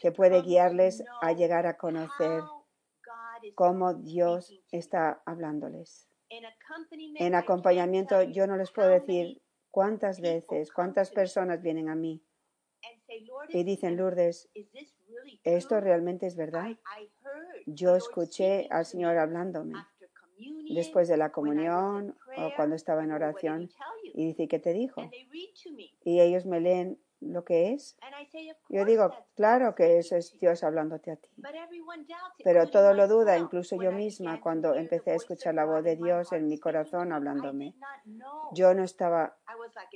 que 0.00 0.12
puede 0.12 0.42
guiarles 0.42 1.04
a 1.20 1.32
llegar 1.32 1.66
a 1.66 1.76
conocer 1.76 2.42
cómo 3.54 3.94
Dios 3.94 4.52
está 4.72 5.22
hablándoles. 5.26 6.08
En 7.16 7.34
acompañamiento 7.34 8.22
yo 8.22 8.46
no 8.46 8.56
les 8.56 8.70
puedo 8.70 8.88
decir 8.88 9.42
cuántas 9.70 10.20
veces, 10.20 10.72
cuántas 10.72 11.10
personas 11.10 11.62
vienen 11.62 11.88
a 11.88 11.94
mí 11.94 12.22
y 13.48 13.64
dicen, 13.64 13.96
Lourdes, 13.96 14.48
¿esto 15.44 15.80
realmente 15.80 16.26
es 16.26 16.36
verdad? 16.36 16.76
Yo 17.66 17.96
escuché 17.96 18.68
al 18.70 18.86
Señor 18.86 19.18
hablándome 19.18 19.74
después 20.70 21.08
de 21.08 21.16
la 21.16 21.30
comunión 21.30 22.16
o 22.36 22.52
cuando 22.56 22.76
estaba 22.76 23.04
en 23.04 23.12
oración 23.12 23.68
y 24.14 24.26
dice, 24.26 24.48
¿qué 24.48 24.58
te 24.58 24.72
dijo? 24.72 25.02
Y 26.04 26.20
ellos 26.20 26.46
me 26.46 26.60
leen 26.60 26.98
lo 27.20 27.44
que 27.44 27.72
es. 27.72 27.96
Yo 28.68 28.84
digo, 28.84 29.12
claro 29.34 29.74
que 29.74 29.98
eso 29.98 30.16
es 30.16 30.38
Dios 30.38 30.64
hablándote 30.64 31.12
a 31.12 31.16
ti. 31.16 31.28
Pero 32.42 32.68
todo 32.68 32.94
lo 32.94 33.08
duda, 33.08 33.38
incluso 33.38 33.76
yo 33.80 33.92
misma, 33.92 34.40
cuando 34.40 34.74
empecé 34.74 35.12
a 35.12 35.16
escuchar 35.16 35.54
la 35.54 35.64
voz 35.64 35.84
de 35.84 35.96
Dios 35.96 36.32
en 36.32 36.48
mi 36.48 36.58
corazón 36.58 37.12
hablándome. 37.12 37.74
Yo 38.52 38.74
no 38.74 38.84
estaba 38.84 39.36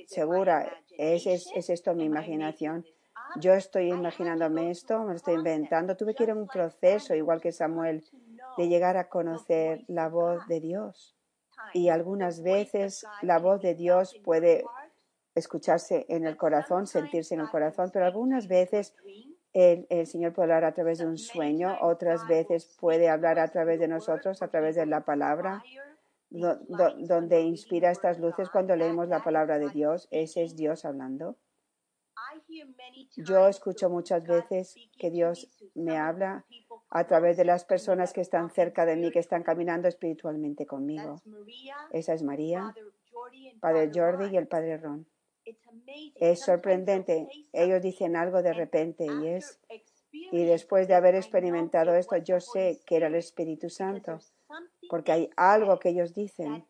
segura, 0.07 0.71
¿es, 0.97 1.25
es, 1.27 1.47
es 1.55 1.69
esto 1.69 1.93
mi 1.93 2.05
imaginación? 2.05 2.85
Yo 3.37 3.53
estoy 3.53 3.89
imaginándome 3.89 4.71
esto, 4.71 4.99
me 4.99 5.09
lo 5.09 5.15
estoy 5.15 5.35
inventando. 5.35 5.97
Tuve 5.97 6.15
que 6.15 6.23
ir 6.23 6.31
a 6.31 6.35
un 6.35 6.47
proceso, 6.47 7.15
igual 7.15 7.41
que 7.41 7.51
Samuel, 7.51 8.03
de 8.57 8.67
llegar 8.67 8.97
a 8.97 9.09
conocer 9.09 9.83
la 9.87 10.07
voz 10.09 10.47
de 10.47 10.61
Dios. 10.61 11.15
Y 11.73 11.89
algunas 11.89 12.41
veces 12.43 13.05
la 13.21 13.39
voz 13.39 13.61
de 13.61 13.73
Dios 13.73 14.15
puede 14.23 14.63
escucharse 15.35 16.05
en 16.09 16.25
el 16.25 16.37
corazón, 16.37 16.87
sentirse 16.87 17.35
en 17.35 17.41
el 17.41 17.49
corazón, 17.49 17.91
pero 17.93 18.05
algunas 18.05 18.47
veces 18.47 18.95
el, 19.53 20.07
Señor 20.07 20.33
puede 20.33 20.53
hablar 20.53 20.65
a 20.65 20.73
través 20.73 20.99
de 20.99 21.05
un 21.05 21.17
sueño, 21.17 21.77
otras 21.81 22.27
veces 22.27 22.75
puede 22.79 23.09
hablar 23.09 23.39
a 23.39 23.49
través 23.49 23.79
de 23.79 23.87
nosotros, 23.87 24.41
a 24.41 24.49
través 24.49 24.75
de 24.75 24.85
la 24.85 25.05
palabra, 25.05 25.63
donde 26.29 27.41
inspira 27.41 27.91
estas 27.91 28.19
luces 28.19 28.49
cuando 28.49 28.75
leemos 28.75 29.07
la 29.07 29.23
palabra 29.23 29.59
de 29.59 29.69
Dios. 29.69 30.07
Ese 30.11 30.43
es 30.43 30.55
Dios 30.55 30.83
hablando. 30.83 31.37
Yo 33.15 33.47
escucho 33.47 33.89
muchas 33.89 34.25
veces 34.25 34.75
que 34.97 35.09
Dios 35.09 35.49
me 35.73 35.97
habla 35.97 36.45
a 36.89 37.07
través 37.07 37.37
de 37.37 37.45
las 37.45 37.65
personas 37.65 38.13
que 38.13 38.21
están 38.21 38.49
cerca 38.49 38.85
de 38.85 38.95
mí, 38.95 39.11
que 39.11 39.19
están 39.19 39.43
caminando 39.43 39.87
espiritualmente 39.87 40.65
conmigo. 40.65 41.21
Esa 41.91 42.13
es 42.13 42.23
María, 42.23 42.73
Padre 43.59 43.89
Jordi 43.93 44.33
y 44.33 44.37
el 44.37 44.47
Padre 44.47 44.77
Ron. 44.77 45.07
Es 46.15 46.41
sorprendente. 46.41 47.27
Ellos 47.53 47.81
dicen 47.81 48.15
algo 48.15 48.41
de 48.41 48.53
repente 48.53 49.05
y 49.05 49.27
es, 49.27 49.59
y 50.11 50.45
después 50.45 50.87
de 50.87 50.95
haber 50.95 51.15
experimentado 51.15 51.95
esto, 51.95 52.17
yo 52.17 52.39
sé 52.39 52.79
que 52.85 52.97
era 52.97 53.07
el 53.07 53.15
Espíritu 53.15 53.69
Santo, 53.69 54.19
porque 54.89 55.11
hay 55.11 55.29
algo 55.35 55.79
que 55.79 55.89
ellos 55.89 56.13
dicen 56.13 56.65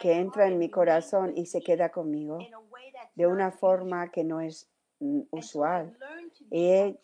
que 0.00 0.12
entra 0.12 0.46
en 0.46 0.58
mi 0.58 0.70
corazón 0.70 1.32
y 1.36 1.46
se 1.46 1.60
queda 1.60 1.90
conmigo 1.90 2.38
de 3.14 3.26
una 3.26 3.50
forma 3.50 4.10
que 4.10 4.24
no 4.24 4.40
es 4.40 4.68
mm, 5.00 5.22
usual. 5.30 5.96
Y 6.50 6.96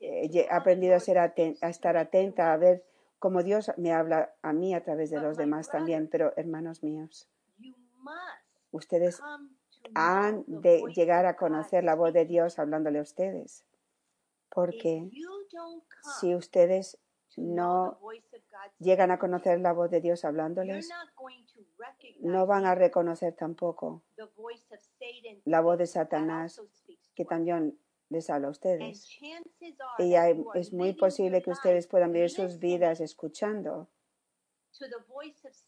he, 0.00 0.48
aprendido 0.50 0.94
a, 0.94 1.00
ser 1.00 1.18
a 1.18 1.32
estar 1.68 1.96
atenta, 1.96 2.52
a 2.52 2.56
ver 2.56 2.84
cómo 3.18 3.42
Dios 3.42 3.72
me 3.76 3.92
habla 3.92 4.34
a 4.42 4.52
mí 4.52 4.74
a 4.74 4.82
través 4.82 5.10
de 5.10 5.20
los 5.20 5.36
demás 5.36 5.70
también. 5.70 6.08
Pero, 6.08 6.32
hermanos 6.36 6.82
míos, 6.82 7.28
ustedes 8.70 9.20
han 9.94 10.44
de 10.46 10.82
llegar 10.94 11.26
a 11.26 11.36
conocer 11.36 11.84
la 11.84 11.94
voz 11.94 12.12
de 12.12 12.24
Dios 12.24 12.58
hablándole 12.58 12.98
a 12.98 13.02
ustedes. 13.02 13.64
Porque 14.48 15.10
si 16.20 16.34
ustedes 16.34 16.98
no 17.36 17.98
llegan 18.78 19.10
a 19.10 19.18
conocer 19.18 19.60
la 19.60 19.72
voz 19.72 19.90
de 19.90 20.00
Dios 20.00 20.24
hablándoles, 20.24 20.88
no 22.20 22.46
van 22.46 22.66
a 22.66 22.74
reconocer 22.74 23.34
tampoco 23.34 24.02
la 25.44 25.60
voz 25.60 25.78
de 25.78 25.86
Satanás 25.86 26.60
que 27.14 27.24
también 27.24 27.78
les 28.08 28.30
habla 28.30 28.48
a 28.48 28.50
ustedes. 28.50 29.08
Y 29.98 30.14
es 30.54 30.72
muy 30.72 30.92
posible 30.94 31.42
que 31.42 31.50
ustedes 31.50 31.86
puedan 31.86 32.12
vivir 32.12 32.30
sus 32.30 32.58
vidas 32.58 33.00
escuchando 33.00 33.88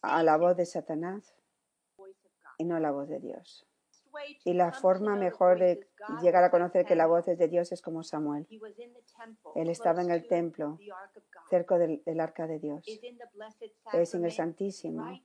a 0.03 0.23
la 0.23 0.37
voz 0.37 0.57
de 0.57 0.67
Satanás 0.67 1.35
y 2.59 2.65
no 2.65 2.79
la 2.79 2.91
voz 2.91 3.09
de 3.09 3.21
Dios. 3.21 3.67
Y 4.45 4.55
la 4.55 4.73
forma 4.73 5.17
mejor 5.17 5.59
de 5.59 5.87
llegar 6.23 6.45
a 6.45 6.51
conocer 6.51 6.85
que 6.85 6.95
la 6.95 7.07
voz 7.07 7.29
es 7.29 7.39
de 7.39 7.49
Dios 7.49 7.73
es 7.73 7.83
como 7.83 8.03
Samuel. 8.03 8.47
Él 9.55 9.69
estaba 9.69 10.03
en 10.03 10.11
el 10.11 10.27
templo, 10.27 10.79
cerca 11.51 11.79
del, 11.79 12.03
arca 12.21 12.47
de 12.47 12.59
Dios. 12.59 12.85
Es 13.93 14.15
en 14.15 14.25
el 14.25 14.33
Santísimo, 14.33 15.21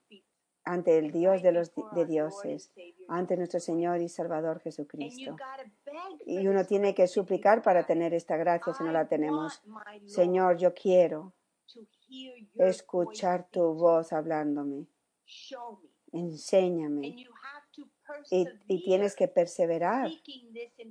ante 0.64 0.98
el 0.98 1.12
Dios 1.12 1.42
de 1.42 1.52
los 1.52 1.72
de 1.94 2.06
dioses, 2.06 2.74
ante 3.08 3.38
nuestro 3.38 3.60
Señor 3.60 4.02
y 4.02 4.10
Salvador 4.10 4.60
Jesucristo. 4.60 5.36
Y 6.26 6.48
uno 6.48 6.66
tiene 6.66 6.94
que 6.94 7.08
suplicar 7.08 7.62
para 7.62 7.86
tener 7.86 8.14
esta 8.14 8.38
gracia 8.38 8.74
si 8.74 8.84
no 8.84 8.92
la 8.92 9.08
tenemos. 9.08 9.62
Señor, 10.06 10.58
yo 10.58 10.74
quiero 10.74 11.34
escuchar 12.56 13.48
tu 13.50 13.74
voz 13.74 14.14
hablándome. 14.14 14.88
Enséñame. 16.12 17.26
Y, 18.30 18.84
tienes 18.84 19.16
que 19.16 19.28
perseverar 19.28 20.10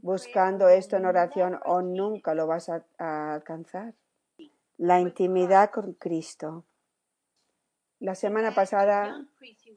buscando 0.03 0.69
esto 0.69 0.97
en 0.97 1.07
oración 1.07 1.59
o 1.65 1.83
nunca 1.83 2.35
lo 2.35 2.47
vas 2.47 2.69
a, 2.69 2.85
alcanzar. 3.35 3.95
La 4.77 5.01
intimidad 5.01 5.71
con 5.71 5.93
Cristo. 5.95 6.65
La 7.99 8.15
semana 8.15 8.55
pasada 8.55 9.27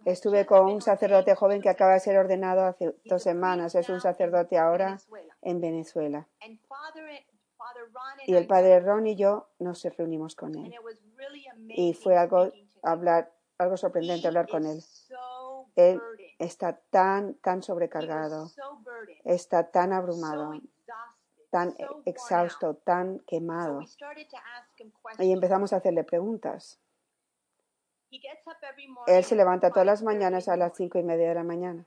estuve 0.06 0.46
con 0.46 0.72
un 0.72 0.82
sacerdote 0.82 1.36
joven 1.36 1.62
que 1.62 1.70
acaba 1.70 1.94
de 1.94 2.00
ser 2.00 2.18
ordenado 2.18 2.64
hace 2.64 2.96
dos 3.04 3.22
semanas. 3.22 3.76
Es 3.76 3.90
un 3.90 4.00
sacerdote 4.00 4.58
ahora 4.58 4.98
en 5.42 5.60
Venezuela. 5.60 6.28
Y 8.26 8.36
el 8.36 8.48
padre 8.48 8.80
Ron 8.80 9.08
y 9.08 9.16
yo 9.16 9.50
nos 9.60 9.84
reunimos 9.84 10.36
con 10.36 10.56
él. 10.56 10.74
Y 11.68 11.94
fue 11.94 12.18
algo, 12.18 12.50
hablar, 12.82 13.34
algo 13.58 13.76
sorprendente 13.76 14.28
hablar 14.28 14.48
con 14.48 14.66
él. 14.66 14.82
Él 15.76 16.02
está 16.44 16.78
tan, 16.90 17.36
tan 17.36 17.64
sobrecargado, 17.64 18.52
está 19.24 19.72
tan 19.72 19.94
abrumado, 19.94 20.52
tan 21.50 21.76
exhausto, 22.06 22.76
tan 22.76 23.20
quemado. 23.20 23.82
Y 25.20 25.32
empezamos 25.32 25.74
a 25.74 25.78
hacerle 25.78 26.04
preguntas. 26.04 26.80
Él 29.08 29.24
se 29.24 29.36
levanta 29.36 29.72
todas 29.72 29.86
las 29.86 30.04
mañanas 30.04 30.48
a 30.48 30.58
las 30.58 30.76
cinco 30.76 31.00
y 31.00 31.04
media 31.04 31.30
de 31.30 31.36
la 31.36 31.44
mañana. 31.44 31.86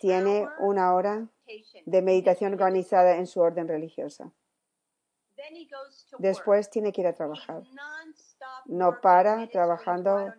tiene 0.00 0.48
una 0.58 0.94
hora 0.94 1.28
de 1.84 2.02
meditación 2.02 2.54
organizada 2.54 3.16
en 3.16 3.26
su 3.26 3.40
orden 3.40 3.68
religiosa. 3.68 4.32
Después 6.18 6.70
tiene 6.70 6.92
que 6.92 7.02
ir 7.02 7.06
a 7.06 7.12
trabajar. 7.14 7.62
No 8.66 9.00
para 9.00 9.46
trabajando, 9.48 10.32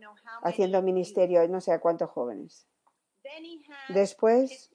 haciendo 0.45 0.81
ministerio, 0.83 1.45
no 1.47 1.59
sé 1.59 1.71
a 1.71 1.79
cuántos 1.79 2.09
jóvenes. 2.11 2.67
Después 3.89 4.69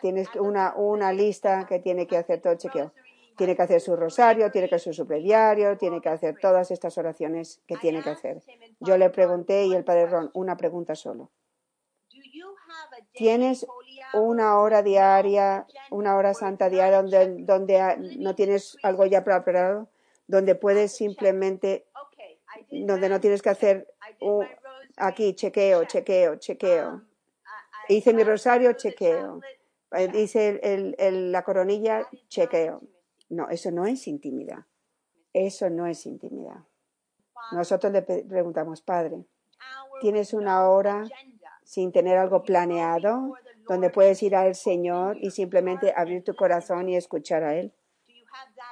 tienes 0.00 0.28
una, 0.36 0.74
una 0.76 1.12
lista 1.12 1.66
que 1.66 1.78
tiene 1.78 2.06
que 2.06 2.16
hacer 2.16 2.40
todo 2.40 2.54
el 2.54 2.58
chequeo. 2.58 2.92
Tiene 3.36 3.54
que 3.54 3.62
hacer 3.62 3.80
su 3.80 3.94
rosario, 3.94 4.50
tiene 4.50 4.68
que 4.68 4.76
hacer 4.76 4.94
su 4.94 5.06
prediario, 5.06 5.76
tiene 5.76 6.00
que 6.00 6.08
hacer 6.08 6.38
todas 6.40 6.70
estas 6.70 6.96
oraciones 6.98 7.60
que 7.66 7.76
tiene 7.76 8.02
que 8.02 8.10
hacer. 8.10 8.42
Yo 8.80 8.96
le 8.96 9.10
pregunté 9.10 9.66
y 9.66 9.74
el 9.74 9.84
padre 9.84 10.06
Ron, 10.06 10.30
una 10.32 10.56
pregunta 10.56 10.94
solo. 10.96 11.30
¿Tienes 13.12 13.66
una 14.14 14.58
hora 14.58 14.82
diaria, 14.82 15.66
una 15.90 16.16
hora 16.16 16.32
santa 16.32 16.70
diaria 16.70 17.02
donde, 17.02 17.44
donde 17.44 18.16
no 18.18 18.34
tienes 18.34 18.78
algo 18.82 19.04
ya 19.06 19.22
preparado? 19.22 19.88
Donde 20.26 20.54
puedes 20.54 20.96
simplemente, 20.96 21.86
donde 22.70 23.08
no 23.08 23.20
tienes 23.20 23.42
que 23.42 23.50
hacer 23.50 23.86
aquí 24.98 25.34
chequeo, 25.34 25.84
chequeo, 25.84 26.36
chequeo. 26.36 27.02
Hice 27.88 28.12
mi 28.12 28.24
rosario, 28.24 28.72
chequeo. 28.72 29.40
Hice 30.14 30.60
el, 30.62 31.32
la 31.32 31.42
coronilla, 31.42 32.06
chequeo. 32.28 32.82
No, 33.30 33.48
eso 33.48 33.70
no 33.70 33.86
es 33.86 34.06
intimidad. 34.06 34.64
Eso 35.32 35.70
no 35.70 35.86
es 35.86 36.06
intimidad. 36.06 36.64
Nosotros 37.52 37.92
le 37.92 38.02
preguntamos, 38.02 38.82
Padre, 38.82 39.24
¿tienes 40.00 40.32
una 40.34 40.68
hora 40.68 41.06
sin 41.68 41.92
tener 41.92 42.16
algo 42.16 42.42
planeado, 42.44 43.34
donde 43.68 43.90
puedes 43.90 44.22
ir 44.22 44.34
al 44.34 44.54
Señor 44.54 45.18
y 45.20 45.30
simplemente 45.30 45.92
abrir 45.94 46.24
tu 46.24 46.34
corazón 46.34 46.88
y 46.88 46.96
escuchar 46.96 47.44
a 47.44 47.56
Él. 47.56 47.74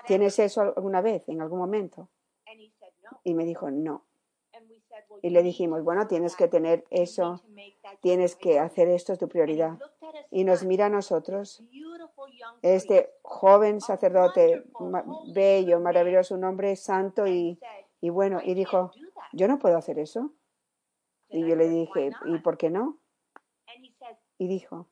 ¿Tienes 0.06 0.38
eso 0.38 0.62
alguna 0.62 1.02
vez, 1.02 1.28
en 1.28 1.42
algún 1.42 1.58
momento? 1.58 2.08
Y 3.22 3.34
me 3.34 3.44
dijo, 3.44 3.70
no. 3.70 4.02
Y 5.22 5.30
le 5.30 5.42
dijimos, 5.42 5.82
bueno, 5.82 6.06
tienes 6.06 6.36
que 6.36 6.48
tener 6.48 6.84
eso, 6.90 7.42
tienes 8.00 8.36
que 8.36 8.58
hacer 8.58 8.88
esto, 8.88 9.12
es 9.12 9.18
tu 9.18 9.28
prioridad. 9.28 9.78
Y 10.30 10.44
nos 10.44 10.64
mira 10.64 10.86
a 10.86 10.90
nosotros, 10.90 11.62
este 12.62 13.12
joven 13.22 13.80
sacerdote, 13.80 14.64
bello, 15.34 15.80
maravilloso, 15.80 16.34
un 16.34 16.44
hombre 16.44 16.76
santo 16.76 17.26
y, 17.26 17.58
y 18.00 18.10
bueno, 18.10 18.40
y 18.42 18.54
dijo, 18.54 18.92
yo 19.32 19.48
no 19.48 19.58
puedo 19.58 19.76
hacer 19.76 19.98
eso. 19.98 20.32
Y 21.28 21.46
yo 21.46 21.56
le 21.56 21.68
dije, 21.68 22.10
¿y 22.26 22.38
por 22.38 22.56
qué 22.56 22.70
no? 22.70 22.98
Y 24.38 24.48
dijo, 24.48 24.88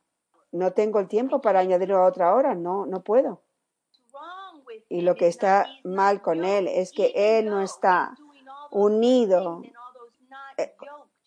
no 0.53 0.73
tengo 0.73 1.01
el 1.01 1.09
tiempo 1.09 1.41
para 1.41 1.61
añadirlo 1.61 1.99
a 1.99 2.07
otra 2.07 2.35
hora, 2.35 2.55
no, 2.55 2.87
no 2.87 3.03
puedo. 3.03 3.43
Y 4.89 5.03
lo 5.03 5.15
que 5.15 5.27
está 5.27 5.67
mal 5.85 6.23
con 6.23 6.45
él 6.45 6.69
es 6.69 6.93
que 6.93 7.13
él 7.15 7.47
no 7.47 7.61
está 7.61 8.17
unido, 8.71 9.63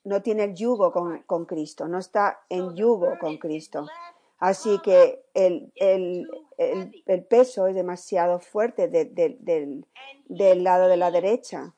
no 0.08 0.22
tiene 0.22 0.46
el 0.46 0.56
yugo 0.56 0.94
con, 0.94 1.22
con, 1.24 1.46
Cristo, 1.46 1.86
no 1.88 2.00
está 2.00 2.40
en 2.48 2.76
yugo 2.76 3.20
con 3.20 3.38
Cristo. 3.38 3.86
Así 4.40 4.80
que 4.80 5.26
el, 5.34 5.74
el, 5.76 6.30
el, 6.58 7.26
peso 7.26 7.68
es 7.68 7.76
demasiado 7.76 8.40
fuerte 8.40 8.88
del, 8.88 9.86
del 10.30 10.64
lado 10.64 10.88
de 10.88 10.96
la 10.96 11.12
derecha 11.12 11.74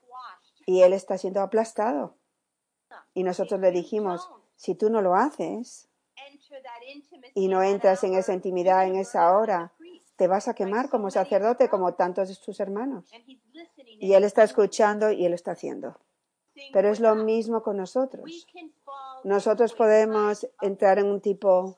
y 0.67 0.81
él 0.81 0.93
está 0.93 1.17
siendo 1.17 1.41
aplastado. 1.41 2.13
Y 3.15 3.23
nosotros 3.23 3.59
le 3.59 3.71
dijimos, 3.71 4.29
si 4.55 4.75
tú 4.75 4.91
no 4.91 5.01
lo 5.01 5.15
haces 5.15 5.89
y 7.33 7.47
no 7.47 7.63
entras 7.63 8.03
en 8.03 8.13
esa 8.13 8.33
intimidad 8.33 8.85
en 8.85 8.95
esa 8.95 9.35
hora, 9.35 9.73
te 10.17 10.27
vas 10.27 10.47
a 10.47 10.53
quemar 10.53 10.89
como 10.89 11.09
sacerdote 11.09 11.67
como 11.67 11.95
tantos 11.95 12.29
de 12.29 12.35
tus 12.35 12.59
hermanos. 12.59 13.11
Y 13.99 14.13
él 14.13 14.23
está 14.23 14.43
escuchando 14.43 15.09
y 15.11 15.25
él 15.25 15.33
está 15.33 15.51
haciendo. 15.51 15.97
Pero 16.71 16.89
es 16.89 16.99
lo 16.99 17.15
mismo 17.15 17.63
con 17.63 17.77
nosotros. 17.77 18.47
Nosotros 19.23 19.73
podemos 19.73 20.47
entrar 20.61 20.99
en 20.99 21.07
un 21.07 21.21
tipo 21.21 21.77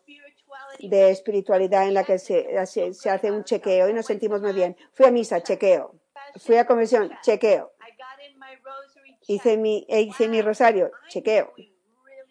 de 0.80 1.12
espiritualidad 1.12 1.88
en 1.88 1.94
la 1.94 2.04
que 2.04 2.20
se, 2.20 2.58
hace 2.58 3.32
un 3.32 3.44
chequeo 3.44 3.90
y 3.90 3.94
nos 3.94 4.06
sentimos 4.06 4.42
muy 4.42 4.54
bien. 4.54 4.76
Fui 4.94 5.06
a 5.06 5.12
misa, 5.12 5.42
chequeo. 5.42 5.96
Fui 6.38 6.58
a 6.58 6.66
convención, 6.66 7.12
chequeo. 7.22 7.72
Hice 9.28 9.58
mi, 9.58 9.86
hice 9.88 10.28
mi 10.28 10.42
rosario, 10.42 10.92
chequeo. 11.08 11.54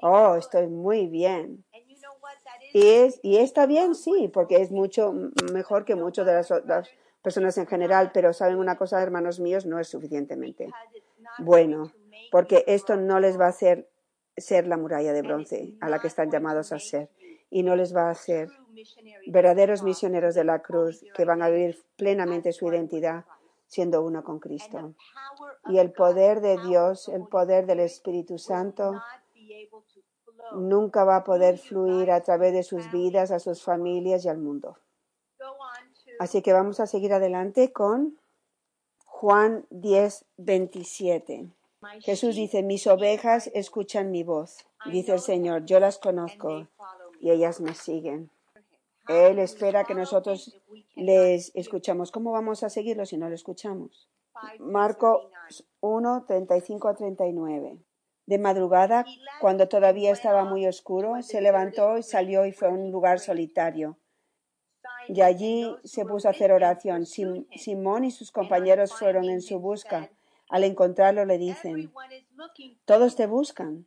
Oh, 0.01 0.37
estoy 0.37 0.67
muy 0.67 1.07
bien. 1.07 1.65
Y, 2.73 2.87
es, 2.87 3.19
y 3.23 3.39
está 3.39 3.67
bien, 3.67 3.95
sí, 3.95 4.31
porque 4.33 4.57
es 4.57 4.71
mucho 4.71 5.13
mejor 5.53 5.85
que 5.85 5.97
muchas 5.97 6.25
de 6.25 6.35
las, 6.35 6.51
las 6.67 6.89
personas 7.21 7.59
en 7.59 7.67
general, 7.67 8.11
pero 8.15 8.33
saben 8.33 8.59
una 8.59 8.77
cosa, 8.77 9.03
hermanos 9.03 9.41
míos, 9.41 9.67
no 9.67 9.79
es 9.81 9.89
suficientemente 9.89 10.71
bueno, 11.39 11.93
porque 12.31 12.65
esto 12.67 12.97
no 12.97 13.21
les 13.21 13.39
va 13.39 13.47
a 13.47 13.51
hacer 13.51 13.89
ser 14.37 14.67
la 14.67 14.77
muralla 14.77 15.13
de 15.13 15.23
bronce 15.23 15.75
a 15.81 15.89
la 15.89 15.99
que 15.99 16.07
están 16.07 16.31
llamados 16.31 16.73
a 16.73 16.79
ser 16.79 17.11
y 17.51 17.63
no 17.63 17.77
les 17.77 17.95
va 17.95 18.09
a 18.09 18.11
hacer 18.11 18.49
verdaderos 19.27 19.83
misioneros 19.83 20.35
de 20.35 20.45
la 20.45 20.61
cruz 20.61 21.05
que 21.15 21.25
van 21.25 21.43
a 21.43 21.51
vivir 21.51 21.79
plenamente 21.97 22.53
su 22.53 22.69
identidad 22.69 23.25
siendo 23.67 24.03
uno 24.03 24.25
con 24.25 24.41
Cristo. 24.41 24.95
Y 25.67 25.79
el 25.79 25.93
poder 25.93 26.41
de 26.41 26.59
Dios, 26.59 27.09
el 27.09 27.27
poder 27.27 27.67
del 27.67 27.81
Espíritu 27.81 28.39
Santo, 28.39 29.01
nunca 30.53 31.05
va 31.05 31.17
a 31.17 31.25
poder 31.25 31.59
fluir 31.59 32.11
a 32.11 32.21
través 32.23 32.53
de 32.53 32.63
sus 32.63 32.91
vidas, 32.91 33.31
a 33.31 33.39
sus 33.39 33.63
familias 33.63 34.25
y 34.25 34.29
al 34.29 34.39
mundo. 34.39 34.77
Así 36.19 36.43
que 36.43 36.53
vamos 36.53 36.81
a 36.81 36.87
seguir 36.87 37.13
adelante 37.13 37.73
con 37.73 38.19
Juan 39.07 39.67
10, 39.71 40.25
27. 40.37 41.51
Jesús 42.01 42.37
dice, 42.37 42.63
mis 42.63 42.87
ovejas 42.87 43.51
escuchan 43.55 44.11
mi 44.11 44.23
voz. 44.23 44.67
Dice 44.87 45.13
el 45.13 45.21
Señor, 45.21 45.65
yo 45.65 45.81
las 45.81 45.99
conozco 45.99 46.69
y 47.21 47.31
ellas 47.31 47.61
me 47.61 47.75
siguen. 47.75 48.31
Él 49.09 49.39
espera 49.39 49.85
que 49.85 49.95
nosotros 49.95 50.57
les 50.95 51.53
escuchamos. 51.55 52.11
¿Cómo 52.11 52.33
vamos 52.33 52.63
a 52.63 52.71
seguirlo 52.71 53.07
si 53.07 53.17
no 53.17 53.29
lo 53.29 53.35
escuchamos? 53.35 54.09
Marco 54.59 55.31
1, 55.81 56.25
35 56.27 56.89
a 56.89 56.95
39. 56.95 57.79
De 58.27 58.39
madrugada, 58.39 59.05
cuando 59.41 59.69
todavía 59.69 60.13
estaba 60.13 60.45
muy 60.45 60.67
oscuro, 60.67 61.21
se 61.23 61.41
levantó 61.41 61.99
y 61.99 62.03
salió 62.03 62.47
y 62.47 62.53
fue 62.53 62.69
a 62.69 62.71
un 62.71 62.93
lugar 62.93 63.19
solitario. 63.19 63.99
Y 65.09 65.23
allí 65.23 65.75
se 65.83 66.05
puso 66.05 66.29
a 66.29 66.31
hacer 66.31 66.53
oración. 66.53 67.07
Simón 67.07 68.05
y 68.05 68.11
sus 68.11 68.31
compañeros 68.31 68.93
fueron 68.93 69.25
en 69.25 69.41
su 69.41 69.59
busca. 69.59 70.11
Al 70.51 70.65
encontrarlo 70.65 71.25
le 71.25 71.39
dicen, 71.39 71.93
todos 72.85 73.17
te 73.17 73.27
buscan. 73.27 73.87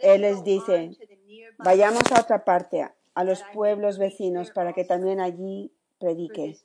Él 0.00 0.22
les 0.22 0.42
dice, 0.42 0.92
vayamos 1.58 2.10
a 2.12 2.20
otra 2.20 2.44
parte, 2.44 2.88
a 3.14 3.24
los 3.24 3.42
pueblos 3.52 3.98
vecinos, 3.98 4.50
para 4.50 4.72
que 4.72 4.84
también 4.84 5.20
allí 5.20 5.72
predique, 5.98 6.56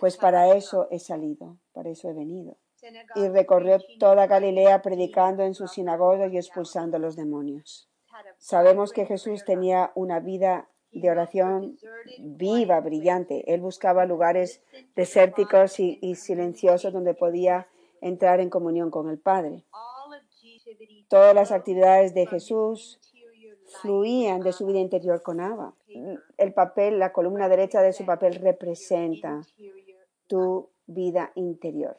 pues 0.00 0.16
para 0.16 0.56
eso 0.56 0.88
he 0.90 0.98
salido, 0.98 1.56
para 1.72 1.90
eso 1.90 2.08
he 2.08 2.12
venido. 2.12 2.56
Y 3.14 3.28
recorrió 3.28 3.78
toda 3.98 4.26
Galilea 4.26 4.82
predicando 4.82 5.44
en 5.44 5.54
sus 5.54 5.72
sinagogas 5.72 6.32
y 6.32 6.38
expulsando 6.38 6.96
a 6.96 7.00
los 7.00 7.14
demonios. 7.14 7.88
Sabemos 8.38 8.92
que 8.92 9.06
Jesús 9.06 9.44
tenía 9.44 9.92
una 9.94 10.18
vida 10.18 10.68
de 10.90 11.10
oración 11.10 11.78
viva, 12.18 12.80
brillante. 12.80 13.54
Él 13.54 13.60
buscaba 13.60 14.06
lugares 14.06 14.62
desérticos 14.96 15.78
y, 15.78 15.98
y 16.02 16.16
silenciosos 16.16 16.92
donde 16.92 17.14
podía 17.14 17.68
entrar 18.00 18.40
en 18.40 18.50
comunión 18.50 18.90
con 18.90 19.08
el 19.08 19.18
Padre. 19.18 19.64
Todas 21.08 21.34
las 21.34 21.52
actividades 21.52 22.14
de 22.14 22.26
Jesús 22.26 23.00
fluían 23.80 24.40
de 24.40 24.52
su 24.52 24.66
vida 24.66 24.78
interior 24.78 25.22
con 25.22 25.40
Abba. 25.40 25.74
El 26.36 26.52
papel, 26.52 26.98
la 26.98 27.12
columna 27.12 27.48
derecha 27.48 27.82
de 27.82 27.92
su 27.92 28.04
papel 28.04 28.34
representa 28.34 29.42
tu 30.26 30.70
vida 30.86 31.32
interior. 31.34 31.96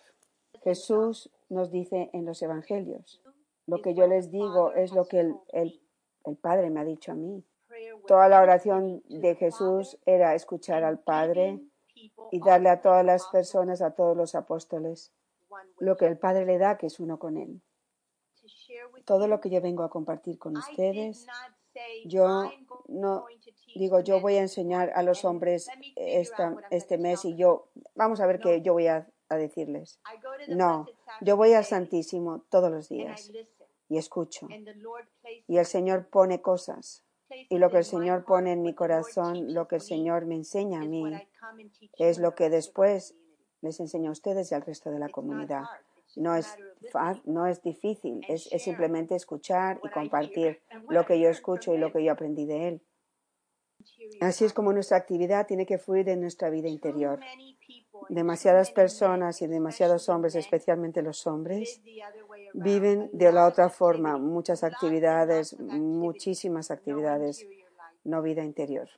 Jesús 0.63 1.32
nos 1.49 1.71
dice 1.71 2.09
en 2.13 2.25
los 2.25 2.41
evangelios, 2.41 3.21
lo 3.67 3.82
que 3.82 3.93
yo 3.93 4.07
les 4.07 4.32
digo 4.32 4.73
es 4.73 4.91
lo 4.91 5.05
que 5.05 5.19
el, 5.19 5.36
el 5.53 6.38
Padre 6.38 6.69
me 6.69 6.80
ha 6.82 6.86
dicho 6.86 7.11
a 7.11 7.15
mí. 7.15 7.43
Toda 8.07 8.28
la 8.28 8.41
oración 8.41 9.01
de 9.07 9.36
Jesús 9.36 9.97
era 10.05 10.36
escuchar 10.36 10.84
al 10.84 10.99
Padre 10.99 11.59
y 12.32 12.39
darle 12.39 12.69
a 12.69 12.82
todas 12.82 13.05
las 13.05 13.28
personas, 13.28 13.82
a 13.82 13.91
todos 13.91 14.15
los 14.15 14.36
apóstoles, 14.36 15.11
lo 15.79 15.97
que 15.97 16.05
el 16.05 16.17
Padre 16.17 16.45
le 16.45 16.57
da, 16.57 16.77
que 16.77 16.87
es 16.87 16.99
uno 16.99 17.19
con 17.19 17.37
Él. 17.37 17.61
Todo 19.05 19.27
lo 19.27 19.39
que 19.41 19.49
yo 19.49 19.61
vengo 19.61 19.83
a 19.83 19.89
compartir 19.89 20.37
con 20.37 20.57
ustedes 20.57 21.27
yo 22.05 22.51
no 22.87 23.25
digo, 23.75 24.01
yo 24.01 24.19
voy 24.19 24.35
a 24.35 24.41
enseñar 24.41 24.91
a 24.95 25.03
los 25.03 25.23
hombres 25.25 25.67
esta, 25.95 26.55
este 26.69 26.97
mes 26.97 27.23
y 27.25 27.35
yo, 27.35 27.69
vamos 27.95 28.19
a 28.19 28.25
ver 28.25 28.39
qué 28.39 28.61
yo 28.61 28.73
voy 28.73 28.87
a, 28.87 29.09
a 29.29 29.37
decirles. 29.37 29.99
No, 30.49 30.87
yo 31.21 31.37
voy 31.37 31.53
al 31.53 31.65
Santísimo 31.65 32.43
todos 32.49 32.71
los 32.71 32.89
días 32.89 33.31
y 33.87 33.97
escucho. 33.97 34.47
Y 35.47 35.57
el 35.57 35.65
Señor 35.65 36.07
pone 36.09 36.41
cosas. 36.41 37.03
Y 37.49 37.59
lo 37.59 37.69
que 37.69 37.77
el 37.77 37.85
Señor 37.85 38.25
pone 38.25 38.51
en 38.51 38.61
mi 38.61 38.75
corazón, 38.75 39.53
lo 39.53 39.69
que 39.69 39.75
el 39.75 39.81
Señor 39.81 40.25
me 40.25 40.35
enseña 40.35 40.81
a 40.81 40.85
mí, 40.85 41.05
es 41.97 42.17
lo 42.17 42.35
que 42.35 42.49
después 42.49 43.15
les 43.62 43.80
enseño 43.80 44.09
a 44.09 44.14
ustedes 44.14 44.51
y 44.51 44.55
al 44.55 44.64
resto 44.64 44.91
de 44.91 44.99
la 44.99 45.09
comunidad. 45.09 45.64
No 46.16 46.36
es, 46.36 46.47
no 47.26 47.47
es 47.47 47.62
difícil, 47.62 48.22
es, 48.28 48.51
es 48.51 48.64
simplemente 48.64 49.16
escuchar 49.16 49.80
y 49.84 49.89
compartir 49.89 50.62
lo 50.89 51.05
que 51.05 51.20
yo 51.20 51.30
escucho 51.30 51.74
y 51.74 51.78
lo 51.78 51.91
que 51.91 52.03
yo 52.03 52.12
aprendí 52.12 52.45
de 52.45 52.68
Él. 52.68 52.82
Así 54.20 54.45
es 54.45 54.53
como 54.53 54.74
nuestra 54.74 54.97
actividad 54.97 55.47
tiene 55.47 55.66
que 55.66 55.78
fluir 55.78 56.09
en 56.09 56.22
nuestra 56.22 56.49
vida 56.49 56.68
interior. 56.68 57.20
Demasiadas 58.09 58.72
personas 58.72 59.41
y 59.41 59.47
demasiados 59.47 60.09
hombres, 60.09 60.36
especialmente 60.36 61.01
los 61.01 61.26
hombres, 61.28 61.82
viven 62.53 63.09
de 63.14 63.32
la 63.32 63.47
otra 63.47 63.70
forma, 63.70 64.18
muchas 64.18 64.64
actividades, 64.64 65.59
muchísimas 65.59 66.72
actividades, 66.72 67.47
no 68.03 68.22
vida 68.22 68.43
interior. 68.43 68.89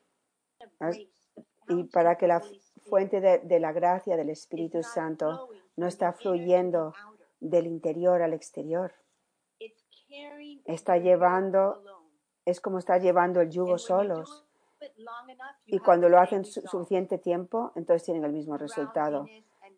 Y 1.68 1.84
para 1.86 2.18
que 2.18 2.28
la 2.28 2.42
fuente 2.86 3.22
de, 3.22 3.60
la 3.60 3.72
gracia 3.72 4.16
del 4.18 4.30
Espíritu 4.30 4.84
Santo 4.84 5.50
no 5.76 5.88
está 5.88 6.14
fluyendo 6.14 6.94
del 7.40 7.68
interior 7.68 8.22
al 8.22 8.34
exterior, 8.34 8.94
está 10.66 10.98
llevando, 10.98 11.84
es 12.46 12.62
como 12.62 12.80
estar 12.80 13.02
llevando 13.02 13.42
el 13.42 13.50
yugo 13.50 13.78
solos. 13.78 14.46
Y 15.66 15.80
cuando 15.80 16.10
lo 16.10 16.20
hacen 16.20 16.44
suficiente 16.46 17.18
tiempo, 17.18 17.72
entonces 17.76 18.04
tienen 18.04 18.26
el 18.26 18.34
mismo 18.34 18.58
resultado. 18.58 19.26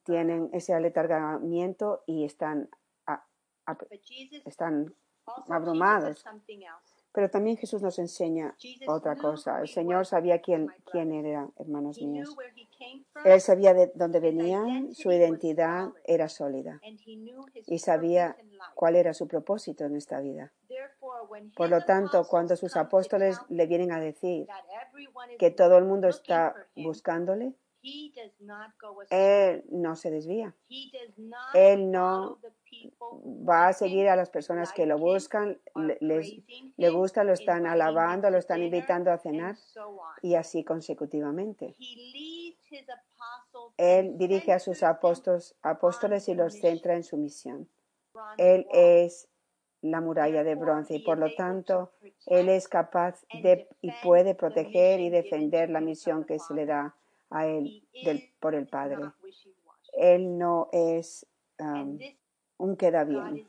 Tienen 0.04 0.50
ese 0.54 0.74
aletargamiento 0.74 2.04
y 2.06 2.26
están, 2.26 2.70
están 4.46 4.94
abrumados. 5.50 6.24
Pero 7.16 7.30
también 7.30 7.56
Jesús 7.56 7.82
nos 7.82 7.98
enseña 7.98 8.54
otra 8.88 9.16
cosa. 9.16 9.62
El 9.62 9.70
Señor 9.70 10.06
sabía 10.06 10.42
quién, 10.42 10.68
quién 10.92 11.14
era, 11.14 11.48
hermanos 11.58 12.02
míos. 12.02 12.36
Él 13.24 13.40
sabía 13.40 13.74
de 13.74 13.90
dónde 13.96 14.20
venían, 14.20 14.94
su 14.94 15.14
identidad 15.14 15.92
era 16.04 16.28
sólida 16.28 16.82
y 17.68 17.80
sabía 17.80 18.36
cuál 18.74 18.98
era 18.98 19.14
su 19.14 19.30
propósito 19.30 19.86
en 19.86 19.96
esta 19.96 20.20
vida. 20.20 20.52
Por 21.56 21.70
lo 21.70 21.82
tanto, 21.86 22.28
cuando 22.28 22.58
sus 22.58 22.76
apóstoles 22.76 23.38
le 23.48 23.66
vienen 23.66 23.94
a 23.94 24.02
decir 24.02 24.48
que 25.40 25.52
todo 25.52 25.78
el 25.78 25.86
mundo 25.86 26.10
está 26.10 26.54
buscándole, 26.76 27.54
él 29.10 29.64
no 29.70 29.96
se 29.96 30.12
desvía. 30.12 30.56
Él 31.54 31.92
no 31.92 32.40
va 33.50 33.68
a 33.68 33.74
seguir 33.74 34.08
a 34.10 34.16
las 34.16 34.30
personas 34.30 34.74
que 34.74 34.86
lo 34.86 34.98
buscan, 34.98 35.60
les, 36.00 36.34
le 36.78 36.90
gusta, 36.90 37.24
lo 37.24 37.34
están 37.34 37.66
alabando, 37.66 38.30
lo 38.30 38.38
están 38.38 38.64
invitando 38.64 39.12
a 39.12 39.18
cenar 39.18 39.56
y 40.22 40.36
así 40.36 40.64
consecutivamente. 40.64 41.76
Él 43.78 44.18
dirige 44.18 44.54
a 44.54 44.60
sus 44.60 44.84
apóstoles, 44.84 45.56
apóstoles 45.62 46.28
y 46.28 46.36
los 46.36 46.60
centra 46.60 46.96
en 46.96 47.04
su 47.04 47.18
misión. 47.18 47.70
Él 48.38 48.66
es 48.72 49.28
la 49.82 50.02
muralla 50.02 50.44
de 50.44 50.56
bronce 50.56 50.96
y 50.96 51.00
por 51.00 51.18
lo 51.18 51.34
tanto 51.36 51.92
Él 52.26 52.50
es 52.50 52.68
capaz 52.68 53.24
de 53.44 53.68
y 53.82 53.92
puede 54.04 54.34
proteger 54.34 55.00
y 55.00 55.10
defender 55.10 55.70
la 55.70 55.80
misión 55.82 56.26
que 56.26 56.40
se 56.40 56.54
le 56.56 56.66
da 56.66 56.96
a 57.36 57.48
Él 57.48 57.84
por 58.40 58.56
el 58.56 58.66
Padre. 58.68 59.12
Él 59.94 60.38
no 60.38 60.70
es 60.72 61.28
um, 61.60 62.00
un 62.58 62.78
queda 62.78 63.04
bien, 63.04 63.48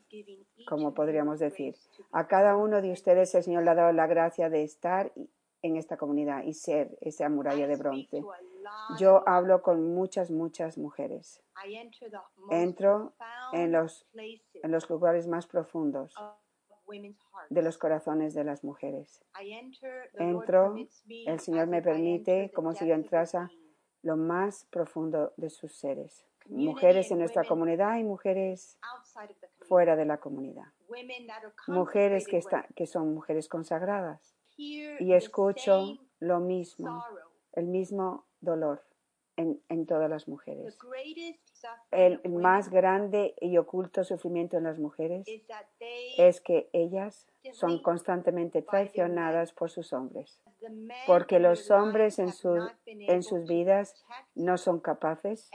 como 0.66 0.92
podríamos 0.92 1.38
decir. 1.38 1.76
A 2.10 2.26
cada 2.26 2.56
uno 2.56 2.82
de 2.82 2.90
ustedes 2.90 3.34
el 3.36 3.44
Señor 3.44 3.62
le 3.62 3.70
ha 3.70 3.74
dado 3.76 3.92
la 3.92 4.08
gracia 4.08 4.50
de 4.50 4.64
estar 4.64 5.12
en 5.62 5.76
esta 5.76 5.96
comunidad 5.96 6.42
y 6.42 6.52
ser 6.52 6.98
esa 7.00 7.28
muralla 7.28 7.68
de 7.68 7.76
bronce. 7.76 8.22
Yo 8.98 9.22
hablo 9.28 9.62
con 9.62 9.94
muchas, 9.94 10.30
muchas 10.32 10.78
mujeres. 10.78 11.40
Entro 12.50 13.14
en 13.52 13.70
los, 13.70 14.04
en 14.14 14.70
los 14.72 14.90
lugares 14.90 15.28
más 15.28 15.46
profundos 15.46 16.14
de 17.50 17.62
los 17.62 17.78
corazones 17.78 18.34
de 18.34 18.44
las 18.44 18.64
mujeres. 18.64 19.24
Entro, 20.14 20.74
el 21.08 21.40
Señor 21.40 21.68
me 21.68 21.82
permite, 21.82 22.50
como 22.52 22.72
si 22.72 22.86
yo 22.86 22.94
entrase 22.94 23.38
lo 24.06 24.16
más 24.16 24.66
profundo 24.70 25.32
de 25.36 25.50
sus 25.50 25.74
seres. 25.74 26.24
Mujeres 26.48 27.10
en 27.10 27.18
nuestra 27.18 27.42
comunidad 27.42 27.98
y 27.98 28.04
mujeres 28.04 28.78
fuera 29.66 29.96
de 29.96 30.04
la 30.04 30.18
comunidad. 30.18 30.66
Mujeres 31.66 32.28
que, 32.28 32.36
están, 32.36 32.64
que 32.76 32.86
son 32.86 33.12
mujeres 33.12 33.48
consagradas. 33.48 34.36
Y 34.56 35.12
escucho 35.12 35.98
lo 36.20 36.38
mismo, 36.38 37.04
el 37.54 37.66
mismo 37.66 38.26
dolor 38.40 38.85
en, 39.36 39.60
en 39.68 39.86
todas 39.86 40.08
las 40.10 40.28
mujeres. 40.28 40.78
El 41.90 42.20
más 42.28 42.70
grande 42.70 43.34
y 43.40 43.56
oculto 43.58 44.04
sufrimiento 44.04 44.56
en 44.56 44.64
las 44.64 44.78
mujeres 44.78 45.26
es 46.18 46.40
que 46.40 46.68
ellas 46.72 47.26
son 47.52 47.80
constantemente 47.82 48.62
traicionadas 48.62 49.52
por 49.52 49.70
sus 49.70 49.92
hombres, 49.92 50.40
porque 51.06 51.38
los 51.38 51.70
hombres 51.70 52.18
en, 52.18 52.32
en 52.86 53.22
sus 53.22 53.46
vidas 53.46 54.04
no 54.34 54.58
son 54.58 54.80
capaces 54.80 55.50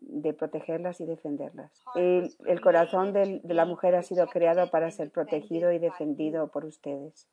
de 0.00 0.32
protegerlas 0.32 1.00
y 1.00 1.06
defenderlas. 1.06 1.72
El, 1.94 2.34
el 2.46 2.60
corazón 2.60 3.12
de 3.12 3.40
la 3.44 3.64
mujer 3.66 3.94
ha 3.94 4.02
sido 4.02 4.26
creado 4.28 4.70
para 4.70 4.90
ser 4.90 5.10
protegido 5.10 5.72
y 5.72 5.78
defendido 5.78 6.48
por 6.48 6.64
ustedes, 6.64 7.28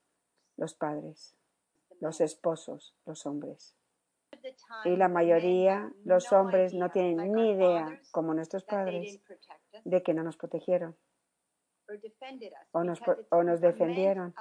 los 0.58 0.74
padres, 0.74 1.36
los 2.02 2.22
esposos, 2.22 2.96
los 3.06 3.26
hombres. 3.26 3.76
Y 4.86 4.96
la 4.96 5.08
mayoría, 5.08 5.92
los 6.06 6.32
hombres, 6.32 6.74
no 6.74 6.90
tienen 6.90 7.32
ni 7.34 7.52
idea, 7.52 8.00
como 8.12 8.34
nuestros 8.34 8.64
padres, 8.64 9.22
de 9.84 10.04
que 10.04 10.14
no 10.14 10.24
nos 10.24 10.38
protegieron 10.38 10.96
o 12.72 12.84
nos, 12.84 13.02
o 13.32 13.44
nos 13.44 13.62
defendieron, 13.62 14.34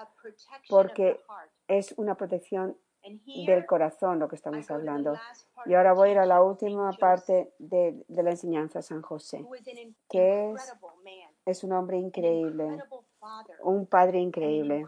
porque 0.69 1.21
es 1.67 1.95
una 1.97 2.15
protección 2.15 2.77
del 3.47 3.65
corazón 3.65 4.19
lo 4.19 4.29
que 4.29 4.37
estamos 4.37 4.71
hablando. 4.71 5.15
Y 5.65 5.75
ahora 5.75 5.93
voy 5.95 6.11
a 6.11 6.13
ir 6.13 6.19
a 6.19 6.27
la 6.27 6.43
última 6.43 6.93
parte 6.93 7.55
de, 7.59 8.05
de 8.07 8.23
la 8.23 8.31
enseñanza 8.31 8.83
San 8.83 9.01
José, 9.03 9.47
que 10.11 10.53
es, 10.53 10.75
es 11.47 11.65
un 11.65 11.73
hombre 11.73 11.97
increíble, 11.97 12.83
un 13.63 13.87
padre 13.87 14.19
increíble 14.19 14.85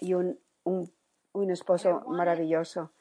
y 0.00 0.14
un, 0.14 0.38
un, 0.64 0.90
un 1.32 1.50
esposo 1.50 2.00
maravilloso. 2.06 2.92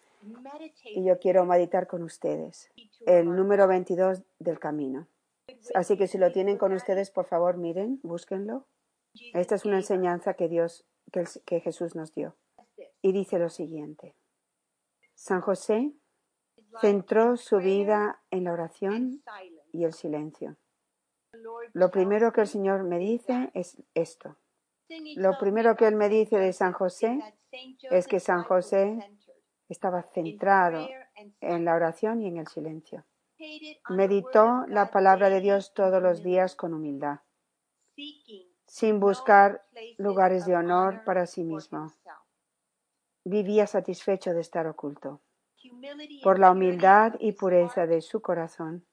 Y 0.83 1.05
yo 1.05 1.19
quiero 1.19 1.45
meditar 1.45 1.87
con 1.87 2.03
ustedes 2.03 2.71
el 3.05 3.35
número 3.35 3.67
22 3.67 4.23
del 4.39 4.59
camino. 4.59 5.07
Así 5.73 5.97
que 5.97 6.07
si 6.07 6.17
lo 6.17 6.31
tienen 6.31 6.57
con 6.57 6.73
ustedes, 6.73 7.11
por 7.11 7.25
favor, 7.25 7.57
miren, 7.57 7.99
búsquenlo. 8.03 8.67
Esta 9.33 9.55
es 9.55 9.65
una 9.65 9.77
enseñanza 9.77 10.35
que 10.35 10.47
Dios, 10.47 10.85
que, 11.11 11.25
que 11.45 11.59
Jesús 11.59 11.95
nos 11.95 12.13
dio. 12.13 12.35
Y 13.01 13.11
dice 13.11 13.39
lo 13.39 13.49
siguiente. 13.49 14.15
San 15.15 15.41
José 15.41 15.93
centró 16.79 17.35
su 17.37 17.57
vida 17.57 18.21
en 18.31 18.45
la 18.45 18.53
oración 18.53 19.21
y 19.73 19.83
el 19.83 19.93
silencio. 19.93 20.57
Lo 21.73 21.91
primero 21.91 22.31
que 22.31 22.41
el 22.41 22.47
Señor 22.47 22.83
me 22.83 22.99
dice 22.99 23.51
es 23.53 23.77
esto. 23.93 24.37
Lo 25.15 25.37
primero 25.37 25.75
que 25.75 25.87
Él 25.87 25.95
me 25.95 26.09
dice 26.09 26.37
de 26.37 26.53
San 26.53 26.73
José 26.73 27.19
es 27.89 28.07
que 28.07 28.19
San 28.19 28.43
José 28.43 28.99
estaba 29.71 30.03
centrado 30.03 30.87
en 31.39 31.65
la 31.65 31.75
oración 31.75 32.21
y 32.21 32.27
en 32.27 32.37
el 32.37 32.47
silencio. 32.47 33.05
Meditó 33.89 34.65
la 34.67 34.91
palabra 34.91 35.29
de 35.29 35.39
Dios 35.39 35.73
todos 35.73 36.01
los 36.01 36.21
días 36.23 36.55
con 36.55 36.73
humildad, 36.73 37.19
sin 38.67 38.99
buscar 38.99 39.65
lugares 39.97 40.45
de 40.45 40.55
honor 40.55 41.03
para 41.05 41.25
sí 41.25 41.43
mismo. 41.43 41.91
Vivía 43.23 43.65
satisfecho 43.65 44.33
de 44.33 44.41
estar 44.41 44.67
oculto. 44.67 45.21
Por 46.23 46.39
la 46.39 46.51
humildad 46.51 47.15
y 47.19 47.33
pureza 47.33 47.87
de 47.87 48.01
su 48.01 48.21
corazón, 48.21 48.85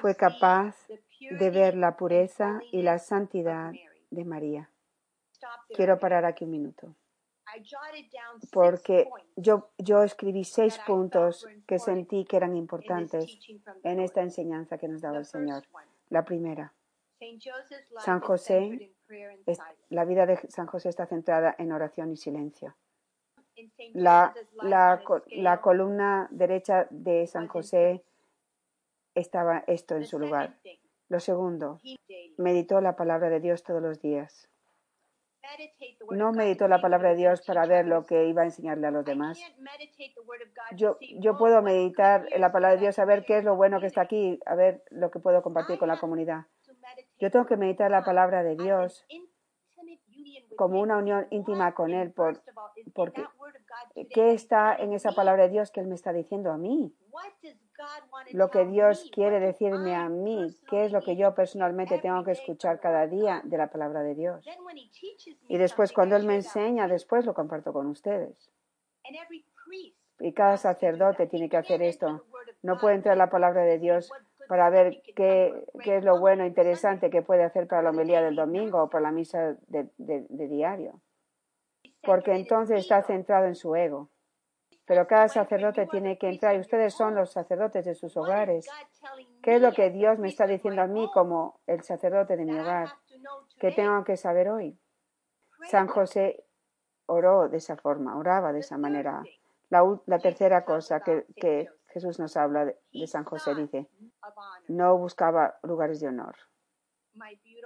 fue 0.00 0.14
capaz 0.14 0.86
de 1.18 1.50
ver 1.50 1.74
la 1.74 1.96
pureza 1.96 2.60
y 2.70 2.82
la 2.82 2.98
santidad 2.98 3.72
de 4.10 4.24
María. 4.24 4.70
Quiero 5.74 5.98
parar 5.98 6.24
aquí 6.24 6.44
un 6.44 6.50
minuto 6.50 6.94
porque 8.52 9.08
yo, 9.36 9.70
yo 9.78 10.02
escribí 10.02 10.44
seis 10.44 10.78
puntos 10.86 11.46
que 11.66 11.78
sentí 11.78 12.24
que 12.24 12.36
eran 12.36 12.56
importantes 12.56 13.38
en 13.82 14.00
esta 14.00 14.22
enseñanza 14.22 14.78
que 14.78 14.88
nos 14.88 15.00
daba 15.00 15.18
el 15.18 15.24
Señor. 15.24 15.64
La 16.10 16.24
primera, 16.24 16.72
San 17.98 18.20
José, 18.20 18.92
la 19.90 20.04
vida 20.04 20.26
de 20.26 20.36
San 20.48 20.66
José 20.66 20.88
está 20.88 21.06
centrada 21.06 21.54
en 21.58 21.72
oración 21.72 22.12
y 22.12 22.16
silencio. 22.16 22.76
La, 23.92 24.34
la, 24.62 25.02
la 25.32 25.60
columna 25.60 26.28
derecha 26.30 26.86
de 26.90 27.26
San 27.26 27.48
José 27.48 28.04
estaba 29.14 29.64
esto 29.66 29.96
en 29.96 30.04
su 30.04 30.18
lugar. 30.18 30.56
Lo 31.08 31.20
segundo, 31.20 31.80
meditó 32.36 32.80
la 32.80 32.94
palabra 32.94 33.30
de 33.30 33.40
Dios 33.40 33.62
todos 33.62 33.82
los 33.82 34.00
días. 34.00 34.48
No 36.10 36.32
meditó 36.32 36.68
la 36.68 36.80
palabra 36.80 37.10
de 37.10 37.16
Dios 37.16 37.42
para 37.46 37.66
ver 37.66 37.86
lo 37.86 38.04
que 38.04 38.26
iba 38.26 38.42
a 38.42 38.44
enseñarle 38.44 38.86
a 38.86 38.90
los 38.90 39.04
demás. 39.04 39.38
Yo, 40.76 40.96
yo 41.20 41.36
puedo 41.36 41.62
meditar 41.62 42.26
la 42.38 42.52
palabra 42.52 42.76
de 42.76 42.80
Dios, 42.80 42.98
a 42.98 43.04
ver 43.04 43.24
qué 43.24 43.38
es 43.38 43.44
lo 43.44 43.56
bueno 43.56 43.80
que 43.80 43.86
está 43.86 44.02
aquí, 44.02 44.40
a 44.46 44.54
ver 44.54 44.82
lo 44.90 45.10
que 45.10 45.20
puedo 45.20 45.42
compartir 45.42 45.78
con 45.78 45.88
la 45.88 45.98
comunidad. 45.98 46.46
Yo 47.18 47.30
tengo 47.30 47.46
que 47.46 47.56
meditar 47.56 47.90
la 47.90 48.02
palabra 48.04 48.42
de 48.42 48.56
Dios 48.56 49.04
como 50.58 50.80
una 50.80 50.98
unión 50.98 51.26
íntima 51.30 51.72
con 51.72 51.94
Él, 51.94 52.10
por, 52.12 52.42
porque 52.94 53.24
¿qué 54.12 54.32
está 54.34 54.74
en 54.74 54.92
esa 54.92 55.12
palabra 55.12 55.44
de 55.44 55.50
Dios 55.50 55.70
que 55.70 55.80
Él 55.80 55.86
me 55.86 55.94
está 55.94 56.12
diciendo 56.12 56.52
a 56.52 56.58
mí? 56.58 56.92
Lo 58.32 58.50
que 58.50 58.66
Dios 58.66 59.08
quiere 59.14 59.38
decirme 59.40 59.94
a 59.94 60.08
mí, 60.08 60.54
qué 60.68 60.84
es 60.84 60.92
lo 60.92 61.00
que 61.00 61.16
yo 61.16 61.34
personalmente 61.34 61.98
tengo 61.98 62.24
que 62.24 62.32
escuchar 62.32 62.80
cada 62.80 63.06
día 63.06 63.40
de 63.44 63.56
la 63.56 63.68
palabra 63.68 64.02
de 64.02 64.14
Dios. 64.14 64.44
Y 65.48 65.56
después, 65.56 65.92
cuando 65.92 66.16
Él 66.16 66.26
me 66.26 66.34
enseña, 66.34 66.88
después 66.88 67.24
lo 67.24 67.34
comparto 67.34 67.72
con 67.72 67.86
ustedes. 67.86 68.50
Y 70.20 70.32
cada 70.32 70.56
sacerdote 70.56 71.28
tiene 71.28 71.48
que 71.48 71.56
hacer 71.56 71.80
esto. 71.82 72.24
No 72.62 72.78
puede 72.78 72.96
entrar 72.96 73.16
la 73.16 73.30
palabra 73.30 73.62
de 73.62 73.78
Dios 73.78 74.10
para 74.48 74.70
ver 74.70 75.02
qué, 75.14 75.64
qué, 75.82 75.98
es 75.98 76.04
lo 76.04 76.18
bueno, 76.18 76.44
interesante 76.44 77.10
que 77.10 77.22
puede 77.22 77.44
hacer 77.44 77.68
para 77.68 77.82
la 77.82 77.90
homilía 77.90 78.22
del 78.22 78.34
domingo 78.34 78.82
o 78.82 78.90
para 78.90 79.02
la 79.02 79.12
misa 79.12 79.56
de, 79.68 79.88
de 79.96 80.48
diario. 80.48 81.00
Porque 82.02 82.32
entonces 82.32 82.80
está 82.80 83.02
centrado 83.02 83.46
en 83.46 83.54
su 83.54 83.76
ego. 83.76 84.10
Pero 84.88 85.06
cada 85.06 85.28
sacerdote 85.28 85.86
tiene 85.86 86.16
que 86.16 86.30
entrar 86.30 86.56
y 86.56 86.60
ustedes 86.60 86.94
son 86.94 87.14
los 87.14 87.30
sacerdotes 87.30 87.84
de 87.84 87.94
sus 87.94 88.16
hogares. 88.16 88.66
¿Qué 89.42 89.56
es 89.56 89.60
lo 89.60 89.72
que 89.72 89.90
Dios 89.90 90.18
me 90.18 90.28
está 90.28 90.46
diciendo 90.46 90.80
a 90.80 90.86
mí 90.86 91.10
como 91.12 91.60
el 91.66 91.82
sacerdote 91.82 92.38
de 92.38 92.46
mi 92.46 92.58
hogar? 92.58 92.88
¿Qué 93.60 93.70
tengo 93.72 94.02
que 94.04 94.16
saber 94.16 94.48
hoy? 94.48 94.78
San 95.68 95.88
José 95.88 96.42
oró 97.04 97.50
de 97.50 97.58
esa 97.58 97.76
forma, 97.76 98.16
oraba 98.16 98.54
de 98.54 98.60
esa 98.60 98.78
manera. 98.78 99.22
La, 99.68 99.82
la 100.06 100.18
tercera 100.20 100.64
cosa 100.64 101.00
que, 101.00 101.26
que, 101.36 101.68
Jesús 101.98 102.20
nos 102.20 102.36
habla 102.36 102.64
de, 102.64 102.78
de 102.92 103.06
San 103.08 103.24
José 103.24 103.54
dice, 103.56 103.88
no 104.68 104.96
buscaba 104.96 105.58
lugares 105.64 105.98
de 106.00 106.08
honor. 106.08 106.36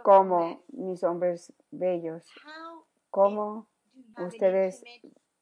Como 0.03 0.63
mis 0.69 1.05
hombres 1.05 1.53
bellos, 1.71 2.27
como 3.11 3.69
ustedes 4.17 4.83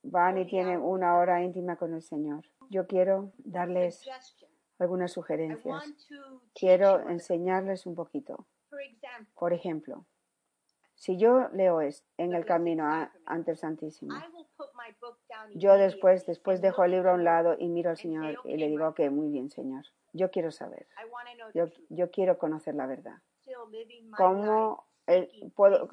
van 0.02 0.38
y 0.38 0.46
tienen 0.46 0.80
una 0.82 1.16
hora 1.16 1.42
íntima 1.42 1.76
con 1.76 1.94
el 1.94 2.02
Señor. 2.02 2.44
Yo 2.68 2.88
quiero 2.88 3.32
darles 3.38 4.08
algunas 4.80 5.12
sugerencias. 5.12 5.84
Quiero 6.52 7.08
enseñarles 7.08 7.86
un 7.86 7.94
poquito. 7.94 8.48
Por 9.38 9.52
ejemplo, 9.52 10.04
si 10.96 11.16
yo 11.16 11.48
leo 11.52 11.80
esto 11.80 12.08
en 12.16 12.34
el 12.34 12.44
camino 12.44 12.84
ante 13.24 13.52
el 13.52 13.56
Santísimo, 13.56 14.14
yo 15.54 15.74
después, 15.76 16.26
después 16.26 16.60
dejo 16.60 16.84
el 16.84 16.92
libro 16.92 17.10
a 17.10 17.14
un 17.14 17.24
lado 17.24 17.56
y 17.58 17.68
miro 17.68 17.90
al 17.90 17.96
Señor 17.96 18.38
y 18.44 18.56
le 18.56 18.68
digo, 18.68 18.88
ok, 18.88 19.00
muy 19.10 19.30
bien, 19.30 19.50
Señor. 19.50 19.84
Yo 20.12 20.30
quiero 20.30 20.50
saber. 20.50 20.86
Yo, 21.54 21.66
yo 21.88 22.10
quiero 22.10 22.38
conocer 22.38 22.74
la 22.74 22.86
verdad. 22.86 23.18
¿Cómo 24.16 24.86
puedo, 25.54 25.88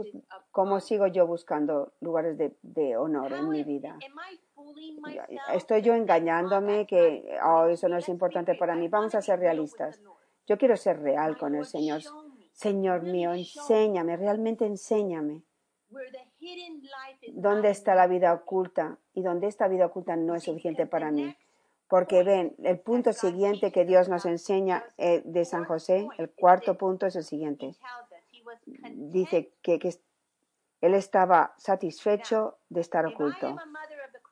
¿Cómo 0.52 0.80
sigo 0.80 1.08
yo 1.08 1.26
buscando 1.26 1.94
lugares 2.02 2.38
de, 2.38 2.56
de, 2.62 2.98
honor 2.98 3.34
en 3.34 3.50
mi 3.50 3.64
vida? 3.64 3.98
¿Estoy 5.54 5.82
yo 5.82 5.94
engañándome 5.94 6.86
que 6.86 7.38
oh, 7.44 7.66
eso 7.66 7.88
no 7.90 7.98
es 7.98 8.10
importante 8.10 8.56
para 8.56 8.76
mí? 8.76 8.88
Vamos 8.88 9.16
a 9.16 9.22
ser 9.22 9.40
realistas. 9.40 10.02
Yo 10.46 10.58
quiero 10.58 10.78
ser 10.78 11.02
real 11.02 11.38
con 11.38 11.56
el 11.56 11.66
Señor. 11.66 12.02
Señor 12.54 13.04
mío, 13.04 13.34
enséñame, 13.34 14.18
realmente 14.18 14.66
enséñame. 14.66 15.44
¿Dónde 17.34 17.70
está 17.70 17.96
la 17.96 18.08
vida 18.08 18.34
oculta? 18.34 18.98
Y 19.14 19.24
dónde 19.24 19.48
esta 19.48 19.68
vida 19.68 19.86
oculta 19.86 20.16
no 20.16 20.36
es 20.36 20.44
suficiente 20.44 20.86
para 20.86 21.12
mí. 21.12 21.36
Porque 21.88 22.24
ven, 22.24 22.56
el 22.64 22.80
punto 22.80 23.14
siguiente 23.14 23.72
que 23.72 23.86
Dios 23.86 24.10
nos 24.10 24.26
enseña 24.26 24.84
eh, 24.98 25.22
de 25.24 25.46
San 25.46 25.64
José, 25.64 26.08
el 26.18 26.30
cuarto 26.30 26.78
punto 26.78 27.06
es 27.06 27.16
el 27.16 27.24
siguiente 27.24 27.76
dice 28.94 29.54
que, 29.62 29.80
él 30.80 30.94
estaba 30.94 31.56
satisfecho 31.58 32.60
de 32.70 32.82
estar 32.82 33.06
oculto. 33.06 33.56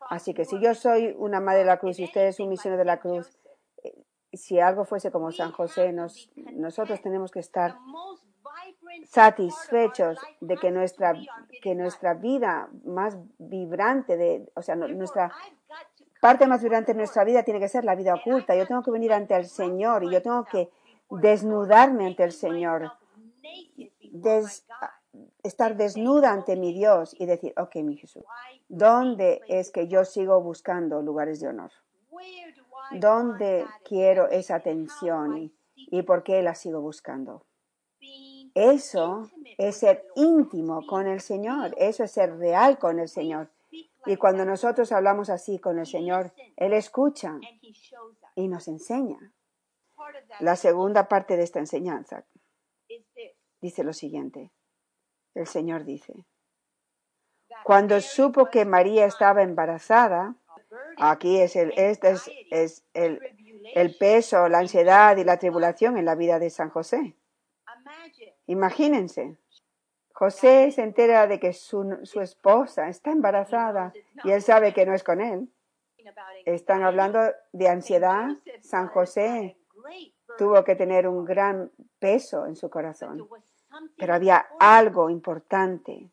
Así 0.10 0.36
que 0.36 0.46
si 0.46 0.60
yo 0.62 0.76
soy 0.76 1.16
una 1.18 1.40
madre 1.40 1.60
de 1.60 1.66
la 1.66 1.80
cruz 1.80 2.00
y 2.00 2.04
usted 2.04 2.28
es 2.28 2.40
un 2.40 2.50
misionero 2.50 2.78
de 2.78 2.86
la 2.86 3.00
cruz, 3.00 3.36
eh, 3.84 3.96
si 4.32 4.60
algo 4.60 4.86
fuese 4.86 5.10
como 5.12 5.32
San 5.32 5.52
José, 5.52 5.92
nosotros 6.54 7.02
tenemos 7.02 7.32
que 7.32 7.40
estar 7.40 7.76
satisfechos 9.08 10.18
de 10.42 10.58
que 10.58 10.72
nuestra, 10.72 11.14
que 11.62 11.76
nuestra 11.76 12.14
vida 12.14 12.70
más 12.84 13.18
vibrante, 13.38 14.18
de, 14.18 14.52
o 14.56 14.62
sea, 14.62 14.76
nuestra 14.76 15.32
parte 16.22 16.48
más 16.48 16.62
vibrante 16.62 16.94
de 16.94 16.98
nuestra 16.98 17.24
vida 17.24 17.44
tiene 17.44 17.60
que 17.60 17.68
ser 17.68 17.86
la 17.86 17.96
vida 17.96 18.16
oculta. 18.16 18.56
Yo 18.56 18.66
tengo 18.66 18.84
que 18.84 18.92
venir 18.92 19.14
ante 19.14 19.36
el 19.36 19.46
Señor 19.46 20.04
y 20.04 20.12
yo 20.12 20.22
tengo 20.22 20.46
que 20.46 20.70
desnudarme 21.10 22.08
ante 22.08 22.24
el 22.24 22.32
Señor 22.32 22.92
estar 25.44 25.78
desnuda 25.78 26.32
ante 26.32 26.56
mi 26.56 26.74
Dios 26.74 27.16
y 27.18 27.26
decir, 27.26 27.54
ok, 27.58 27.76
mi 27.78 27.98
Jesús, 27.98 28.24
¿dónde 28.68 29.42
es 29.48 29.72
que 29.72 29.88
yo 29.88 30.06
sigo 30.06 30.42
buscando 30.42 31.02
lugares 31.02 31.40
de 31.40 31.48
honor? 31.48 31.72
¿Dónde 32.92 33.66
quiero 33.84 34.30
esa 34.30 34.56
atención 34.56 35.38
y, 35.38 35.54
y 35.76 36.02
por 36.04 36.24
qué 36.24 36.42
la 36.42 36.56
sigo 36.56 36.82
buscando? 36.82 37.46
Eso 38.56 39.30
es 39.58 39.76
ser 39.76 40.08
íntimo 40.16 40.88
con 40.88 41.08
el 41.08 41.20
Señor, 41.20 41.76
eso 41.78 42.06
es 42.06 42.12
ser 42.12 42.38
real 42.38 42.80
con 42.80 43.00
el 43.00 43.10
Señor. 43.10 43.50
Y 44.06 44.16
cuando 44.16 44.46
nosotros 44.46 44.94
hablamos 44.94 45.30
así 45.30 45.60
con 45.60 45.78
el 45.78 45.86
Señor, 45.86 46.32
Él 46.56 46.72
escucha 46.72 47.38
y 48.34 48.48
nos 48.48 48.70
enseña. 48.70 49.34
La 50.40 50.56
segunda 50.56 51.10
parte 51.10 51.36
de 51.36 51.44
esta 51.44 51.60
enseñanza 51.60 52.26
dice 53.60 53.84
lo 53.84 53.92
siguiente. 53.92 54.52
El 55.34 55.48
Señor 55.48 55.84
dice, 55.84 56.14
cuando 57.66 58.00
supo 58.00 58.46
que 58.46 58.64
María 58.64 59.06
estaba 59.06 59.44
embarazada, 59.44 60.36
aquí 60.98 61.42
es 61.42 61.58
el, 61.58 61.74
este 61.76 62.12
es, 62.12 62.32
es 62.52 62.86
el, 62.94 63.20
el 63.74 63.98
peso, 63.98 64.48
la 64.48 64.60
ansiedad 64.60 65.18
y 65.18 65.26
la 65.26 65.40
tribulación 65.40 65.98
en 65.98 66.06
la 66.06 66.16
vida 66.16 66.40
de 66.40 66.50
San 66.50 66.70
José. 66.70 67.18
Imagínense, 68.48 69.38
José 70.14 70.72
se 70.72 70.82
entera 70.82 71.28
de 71.28 71.40
que 71.40 71.52
su, 71.52 72.00
esposa 72.22 72.88
está 72.88 73.12
embarazada 73.12 73.94
y 74.24 74.32
él 74.32 74.42
sabe 74.42 74.74
que 74.74 74.86
no 74.86 74.94
es 74.94 75.04
con 75.04 75.20
él. 75.20 75.50
Están 76.46 76.84
hablando 76.84 77.20
de 77.52 77.68
ansiedad. 77.68 78.30
San 78.62 78.88
José 78.88 79.58
tuvo 80.38 80.64
que 80.64 80.76
tener 80.76 81.08
un 81.08 81.26
gran 81.26 81.70
peso 82.00 82.46
en 82.46 82.56
su 82.56 82.70
corazón. 82.70 83.28
Pero 83.98 84.14
había 84.14 84.46
algo 84.60 85.10
importante. 85.10 86.10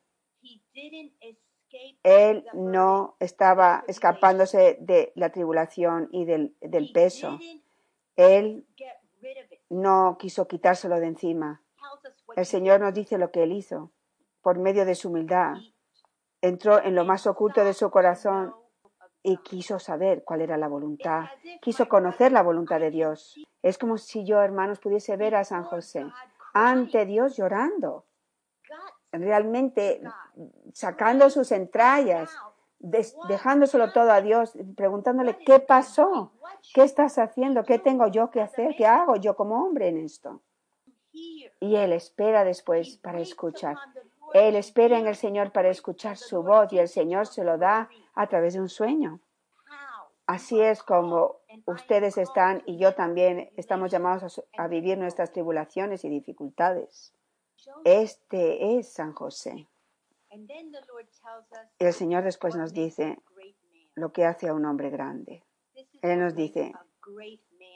Él 2.03 2.45
no 2.55 3.15
estaba 3.21 3.85
escapándose 3.87 4.79
de 4.81 5.13
la 5.15 5.31
tribulación 5.31 6.09
y 6.11 6.25
del 6.25 6.91
peso. 6.93 7.39
Él 8.17 8.67
no 9.71 10.17
quiso 10.19 10.49
quitárselo 10.49 10.99
de 10.99 11.07
encima. 11.07 11.62
El 12.37 12.47
Señor 12.47 12.81
nos 12.81 12.95
dice 12.95 13.19
lo 13.19 13.31
que 13.31 13.43
Él 13.43 13.53
hizo 13.53 13.93
por 14.43 14.59
medio 14.59 14.85
de 14.85 14.95
su 14.95 15.09
humildad. 15.09 15.55
Entró 16.41 16.83
en 16.83 16.95
lo 16.95 17.05
más 17.05 17.27
oculto 17.27 17.65
de 17.65 17.75
su 17.75 17.91
corazón 17.91 18.55
y 19.23 19.37
quiso 19.39 19.79
saber 19.79 20.25
cuál 20.25 20.41
era 20.41 20.57
la 20.57 20.67
voluntad, 20.67 21.27
quiso 21.61 21.89
conocer 21.89 22.33
la 22.33 22.43
voluntad 22.43 22.81
de 22.81 22.91
Dios. 22.91 23.37
Es 23.63 23.79
como 23.79 23.97
si 23.99 24.25
yo, 24.25 24.43
hermanos, 24.43 24.81
pudiese 24.81 25.17
ver 25.17 25.37
a 25.37 25.45
San 25.45 25.63
José 25.63 26.05
ante 26.53 27.07
Dios 27.07 27.37
llorando, 27.37 28.05
realmente 29.13 30.03
sacando 30.73 31.31
sus 31.31 31.53
entrañas, 31.53 32.31
dejándoselo 33.29 33.93
todo 33.93 34.11
a 34.11 34.21
Dios, 34.21 34.59
preguntándole, 34.77 35.39
¿qué 35.47 35.61
pasó? 35.61 36.33
¿Qué 36.75 36.83
estás 36.83 37.19
haciendo? 37.19 37.63
¿Qué 37.63 37.79
tengo 37.79 38.09
yo 38.09 38.31
que 38.31 38.41
hacer? 38.41 38.75
¿Qué 38.77 38.87
hago 38.87 39.17
yo 39.17 39.37
como 39.37 39.65
hombre 39.65 39.89
en 39.89 39.99
esto? 39.99 40.43
Y 41.13 41.77
él 41.77 41.93
espera 41.93 42.45
después 42.45 42.97
para 42.97 43.21
escuchar. 43.21 43.77
Él 44.33 44.57
espera 44.57 44.99
en 44.99 45.07
el 45.07 45.17
Señor 45.17 45.53
para 45.53 45.69
escuchar 45.69 46.17
su 46.17 46.43
voz 46.43 46.73
y 46.73 46.79
el 46.79 46.89
Señor 46.89 47.27
se 47.27 47.45
lo 47.45 47.59
da 47.59 47.91
a 48.15 48.27
través 48.29 48.55
de 48.55 48.61
un 48.61 48.69
sueño. 48.69 49.21
Así 50.27 50.61
es 50.61 50.83
como 50.83 51.37
ustedes 51.67 52.17
están 52.17 52.63
y 52.65 52.79
yo 52.79 52.95
también 52.95 53.51
estamos 53.57 53.91
llamados 53.91 54.43
a, 54.57 54.69
vivir 54.69 54.97
nuestras 54.97 55.33
tribulaciones 55.33 56.05
y 56.05 56.09
dificultades. 56.09 57.13
Este 57.85 58.79
es 58.79 58.93
San 58.93 59.13
José. 59.13 59.67
El 61.79 61.93
Señor 61.93 62.25
después 62.25 62.57
nos 62.57 62.73
dice 62.73 63.19
lo 63.95 64.13
que 64.13 64.25
hace 64.25 64.49
a 64.49 64.55
un 64.55 64.65
hombre 64.65 64.89
grande. 64.91 65.45
Él 66.01 66.21
nos 66.21 66.35
dice, 66.35 66.73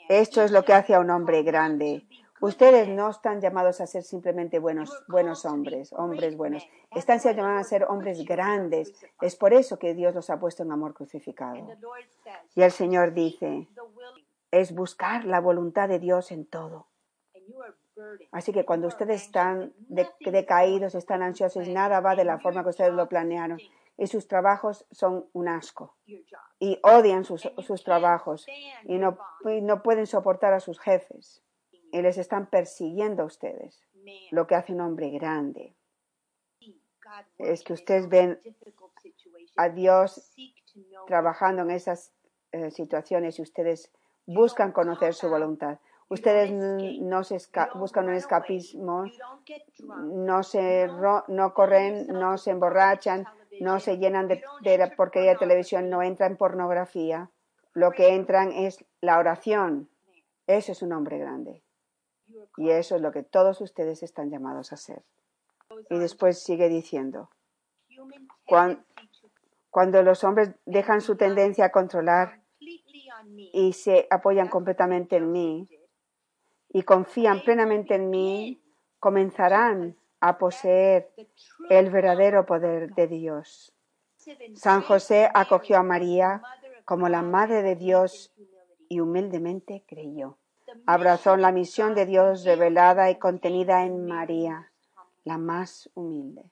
esto 0.09 0.41
es 0.41 0.51
lo 0.51 0.63
que 0.63 0.73
hace 0.73 0.95
a 0.95 0.99
un 0.99 1.11
hombre 1.11 1.43
grande, 1.43 2.07
Ustedes 2.39 2.87
no 2.87 3.09
están 3.09 3.41
llamados 3.41 3.81
a 3.81 3.87
ser 3.87 4.03
simplemente 4.03 4.59
buenos, 4.59 4.91
buenos 5.07 5.43
hombres, 5.45 5.91
hombres 5.93 6.37
buenos. 6.37 6.67
Están 6.91 7.19
llamados 7.19 7.65
a 7.65 7.69
ser 7.69 7.85
hombres 7.85 8.23
grandes. 8.25 8.93
Es 9.21 9.35
por 9.35 9.53
eso 9.53 9.79
que 9.79 9.95
Dios 9.95 10.13
los 10.13 10.29
ha 10.29 10.39
puesto 10.39 10.63
en 10.63 10.71
amor 10.71 10.93
crucificado. 10.93 11.67
Y 12.53 12.61
el 12.61 12.71
Señor 12.71 13.13
dice, 13.13 13.67
es 14.51 14.73
buscar 14.73 15.25
la 15.25 15.39
voluntad 15.39 15.89
de 15.89 15.99
Dios 15.99 16.31
en 16.31 16.45
todo. 16.45 16.87
Así 18.31 18.53
que 18.53 18.65
cuando 18.65 18.87
ustedes 18.87 19.23
están 19.23 19.73
decaídos, 20.19 20.93
están 20.93 21.23
ansiosos, 21.23 21.67
nada 21.67 22.01
va 22.01 22.15
de 22.15 22.23
la 22.23 22.37
forma 22.37 22.61
que 22.61 22.69
ustedes 22.69 22.93
lo 22.93 23.09
planearon. 23.09 23.57
y 23.99 24.05
sus 24.05 24.27
trabajos 24.27 24.85
son 24.91 25.25
un 25.33 25.47
asco. 25.47 25.95
Y 26.59 26.79
odian 26.83 27.25
sus, 27.25 27.41
trabajos. 27.83 28.45
y 28.83 28.99
no, 28.99 29.17
no 29.43 29.81
pueden 29.81 30.05
soportar 30.05 30.53
a 30.53 30.59
sus 30.59 30.79
jefes 30.79 31.43
y 31.91 32.01
les 32.01 32.17
están 32.17 32.47
persiguiendo 32.47 33.23
a 33.23 33.25
ustedes. 33.25 33.83
Lo 34.31 34.47
que 34.47 34.55
hace 34.55 34.73
un 34.73 34.81
hombre 34.81 35.09
grande 35.09 35.75
es 37.37 37.63
que 37.63 37.73
ustedes 37.73 38.09
ven 38.09 38.39
a 39.55 39.69
Dios 39.69 40.33
trabajando 41.07 41.63
en 41.63 41.71
esas 41.71 42.11
eh, 42.51 42.71
situaciones 42.71 43.39
y 43.39 43.41
ustedes 43.41 43.91
buscan 44.25 44.71
conocer 44.71 45.13
su 45.13 45.29
voluntad. 45.29 45.79
Ustedes 46.09 46.51
no 46.51 47.23
se 47.23 47.37
buscan 47.75 48.07
un 48.07 48.13
escapismo, 48.13 49.05
no, 49.89 50.43
se 50.43 50.87
no 50.87 51.53
corren, 51.53 52.07
no 52.07 52.37
se 52.37 52.51
emborrachan, 52.51 53.25
no 53.59 53.79
se 53.81 53.97
llenan 53.97 54.29
de, 54.29 54.41
de 54.61 54.77
la 54.77 54.95
porquería 54.95 55.31
de 55.31 55.37
televisión, 55.37 55.89
no 55.89 56.01
entran 56.01 56.31
en 56.31 56.37
pornografía. 56.37 57.29
Lo 57.73 57.91
que 57.91 58.15
entran 58.15 58.53
es 58.53 58.85
la 59.01 59.19
oración. 59.19 59.89
Eso 60.47 60.71
es 60.71 60.81
un 60.81 60.93
hombre 60.93 61.17
grande. 61.17 61.61
Y 62.57 62.69
eso 62.69 62.95
es 62.95 63.01
lo 63.01 63.11
que 63.11 63.23
todos 63.23 63.61
ustedes 63.61 64.03
están 64.03 64.29
llamados 64.29 64.71
a 64.71 64.75
hacer. 64.75 65.03
Y 65.89 65.97
después 65.97 66.41
sigue 66.41 66.69
diciendo, 66.69 67.29
cuando 69.69 70.03
los 70.03 70.23
hombres 70.23 70.51
dejan 70.65 71.01
su 71.01 71.15
tendencia 71.15 71.65
a 71.65 71.71
controlar 71.71 72.41
y 73.53 73.73
se 73.73 74.07
apoyan 74.09 74.47
completamente 74.47 75.17
en 75.17 75.31
mí 75.31 75.69
y 76.69 76.83
confían 76.83 77.41
plenamente 77.43 77.95
en 77.95 78.09
mí, 78.09 78.61
comenzarán 78.99 79.95
a 80.19 80.37
poseer 80.37 81.09
el 81.69 81.89
verdadero 81.89 82.45
poder 82.45 82.93
de 82.93 83.07
Dios. 83.07 83.73
San 84.55 84.81
José 84.81 85.29
acogió 85.33 85.77
a 85.77 85.83
María 85.83 86.41
como 86.85 87.07
la 87.09 87.21
Madre 87.21 87.61
de 87.61 87.75
Dios 87.75 88.33
y 88.89 88.99
humildemente 88.99 89.83
creyó. 89.87 90.37
Abrazó 90.85 91.37
la 91.37 91.51
misión 91.51 91.95
de 91.95 92.05
Dios 92.05 92.43
revelada 92.43 93.09
y 93.09 93.15
contenida 93.15 93.85
en 93.85 94.05
María, 94.05 94.71
la 95.23 95.37
más 95.37 95.89
humilde. 95.93 96.51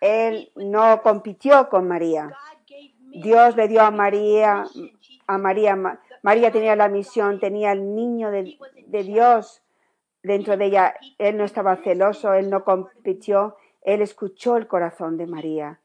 Él 0.00 0.50
no 0.56 1.02
compitió 1.02 1.68
con 1.68 1.86
María. 1.86 2.36
Dios 3.14 3.56
le 3.56 3.68
dio 3.68 3.82
a 3.82 3.90
María, 3.90 4.64
a 5.26 5.38
María, 5.38 5.76
María 6.22 6.50
tenía 6.50 6.76
la 6.76 6.88
misión, 6.88 7.38
tenía 7.38 7.72
el 7.72 7.94
niño 7.94 8.30
de, 8.30 8.58
de 8.86 9.02
Dios 9.02 9.62
dentro 10.22 10.56
de 10.56 10.66
ella. 10.66 10.94
Él 11.18 11.36
no 11.36 11.44
estaba 11.44 11.76
celoso, 11.76 12.32
él 12.34 12.48
no 12.48 12.64
compitió, 12.64 13.56
él 13.82 14.00
escuchó 14.02 14.56
el 14.56 14.66
corazón 14.66 15.16
de 15.16 15.26
María. 15.26 15.80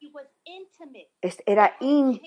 Era 1.45 1.75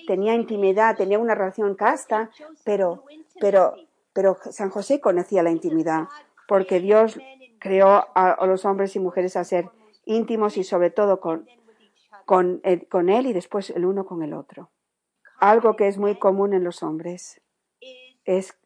tenía 0.05 0.35
intimidad, 0.35 0.95
tenía 0.97 1.17
una 1.17 1.35
relación 1.35 1.75
casta, 1.75 2.29
pero, 2.63 3.05
pero, 3.39 3.75
pero 4.13 4.37
San 4.51 4.69
José 4.69 4.99
conocía 4.99 5.43
la 5.43 5.51
intimidad, 5.51 6.07
porque 6.47 6.79
Dios 6.79 7.19
creó 7.59 8.07
a, 8.15 8.45
los 8.45 8.65
hombres 8.65 8.95
y 8.95 8.99
mujeres 8.99 9.37
a 9.37 9.43
ser 9.43 9.69
íntimos 10.05 10.57
y 10.57 10.63
sobre 10.63 10.89
todo 10.89 11.19
con, 11.19 11.47
con, 12.25 12.61
con 12.89 13.09
él 13.09 13.27
y 13.27 13.33
después 13.33 13.69
el 13.69 13.85
uno 13.85 14.05
con 14.05 14.23
el 14.23 14.33
otro. 14.33 14.69
Algo 15.39 15.75
que 15.75 15.87
es 15.87 15.97
muy 15.97 16.19
común 16.19 16.53
en 16.53 16.63
los 16.63 16.83
hombres 16.83 17.41
es 18.25 18.57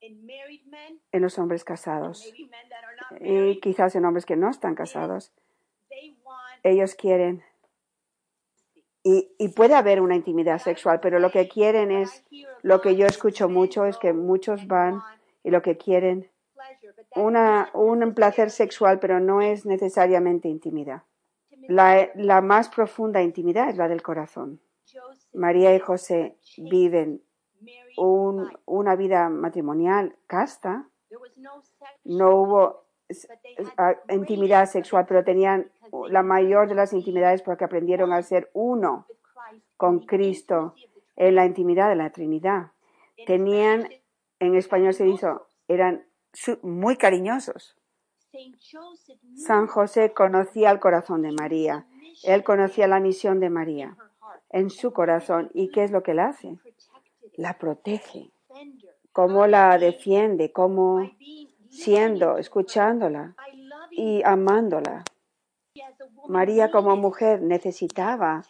en 0.00 1.22
los 1.22 1.38
hombres 1.38 1.64
casados 1.64 2.32
y 3.20 3.60
quizás 3.60 3.94
en 3.94 4.04
hombres 4.04 4.26
que 4.26 4.36
no 4.36 4.48
están 4.50 4.74
casados. 4.74 5.32
Ellos 6.62 6.94
quieren 6.94 7.42
y, 9.08 9.34
y, 9.38 9.48
puede 9.48 9.74
haber 9.74 10.02
una 10.02 10.16
intimidad 10.16 10.58
sexual, 10.58 11.00
pero 11.00 11.18
lo 11.18 11.30
que 11.30 11.48
quieren 11.48 11.90
es, 11.90 12.24
lo 12.62 12.82
que 12.82 12.94
yo 12.94 13.06
escucho 13.06 13.48
mucho 13.48 13.86
es 13.86 13.96
que 13.96 14.12
muchos 14.12 14.66
van 14.66 15.00
y 15.42 15.50
lo 15.50 15.62
que 15.62 15.78
quieren, 15.78 16.30
una, 17.14 17.70
un 17.72 18.12
placer 18.12 18.50
sexual, 18.50 18.98
pero 18.98 19.18
no 19.18 19.40
es 19.40 19.64
necesariamente 19.64 20.48
intimidad. 20.48 21.04
La, 21.68 22.10
la 22.16 22.42
más 22.42 22.68
profunda 22.68 23.22
intimidad 23.22 23.70
es 23.70 23.78
la 23.78 23.88
del 23.88 24.02
corazón. 24.02 24.60
María 25.32 25.74
y 25.74 25.78
José 25.78 26.36
viven 26.58 27.22
una 27.96 28.94
vida 28.94 29.30
matrimonial 29.30 30.16
casta, 30.26 30.86
no 32.04 32.36
hubo 32.36 32.87
intimidad 34.10 34.66
sexual, 34.66 35.06
pero 35.06 35.24
tenían 35.24 35.70
la 36.08 36.22
mayor 36.22 36.68
de 36.68 36.74
las 36.74 36.92
intimidades 36.92 37.42
porque 37.42 37.64
aprendieron 37.64 38.12
a 38.12 38.22
ser 38.22 38.50
uno 38.52 39.06
con 39.76 40.00
Cristo 40.00 40.74
en 41.16 41.34
la 41.34 41.46
intimidad 41.46 41.88
de 41.88 41.96
la 41.96 42.10
Trinidad. 42.10 42.72
Tenían, 43.26 43.88
en 44.38 44.54
español 44.54 44.94
se 44.94 45.08
hizo, 45.08 45.46
eran 45.66 46.04
muy 46.62 46.96
cariñosos. 46.96 47.76
San 49.34 49.66
José 49.66 50.12
conocía 50.12 50.70
el 50.70 50.80
corazón 50.80 51.22
de 51.22 51.32
María. 51.32 51.86
Él 52.24 52.44
conocía 52.44 52.86
la 52.86 53.00
misión 53.00 53.40
de 53.40 53.50
María 53.50 53.96
en 54.50 54.70
su 54.70 54.92
corazón. 54.92 55.50
¿Y 55.54 55.70
qué 55.70 55.84
es 55.84 55.90
lo 55.90 56.02
que 56.02 56.12
él 56.12 56.20
hace? 56.20 56.58
la 57.38 57.56
protege, 57.56 58.32
cómo 59.12 59.46
la 59.46 59.78
defiende, 59.78 60.50
cómo 60.50 61.08
siendo, 61.70 62.38
escuchándola 62.38 63.34
y 63.90 64.22
amándola. 64.24 65.04
María 66.28 66.70
como 66.70 66.96
mujer 66.96 67.42
necesitaba 67.42 68.44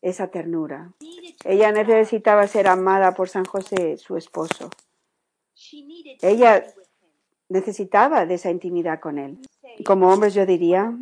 esa 0.00 0.28
ternura. 0.28 0.92
Ella 1.44 1.72
necesitaba 1.72 2.46
ser 2.46 2.68
amada 2.68 3.14
por 3.14 3.28
San 3.28 3.44
José, 3.44 3.96
su 3.96 4.16
esposo. 4.16 4.70
Ella 6.22 6.64
necesitaba 7.48 8.26
de 8.26 8.34
esa 8.34 8.50
intimidad 8.50 9.00
con 9.00 9.18
él. 9.18 9.38
Como 9.84 10.12
hombres 10.12 10.34
yo 10.34 10.46
diría, 10.46 10.96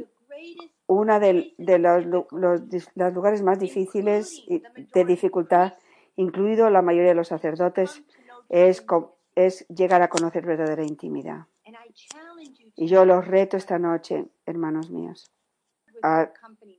uno 0.87 1.21
de, 1.21 1.55
los, 1.79 2.07
los, 2.31 3.15
lugares 3.15 3.43
más 3.43 3.59
difíciles 3.59 4.45
de 4.49 5.05
dificultad 5.05 5.75
incluido 6.17 6.71
la 6.71 6.83
mayoría 6.83 7.11
de 7.11 7.15
los 7.15 7.29
sacerdotes, 7.29 8.03
es, 8.49 8.85
es 9.35 9.67
llegar 9.69 10.03
a 10.03 10.09
conocer 10.09 10.45
verdadera 10.45 10.85
intimidad. 10.85 11.47
Y 12.77 12.87
yo 12.87 13.05
los 13.05 13.27
reto 13.27 13.57
esta 13.57 13.79
noche, 13.79 14.27
hermanos 14.47 14.91
míos, 14.91 15.31
a, 16.03 16.31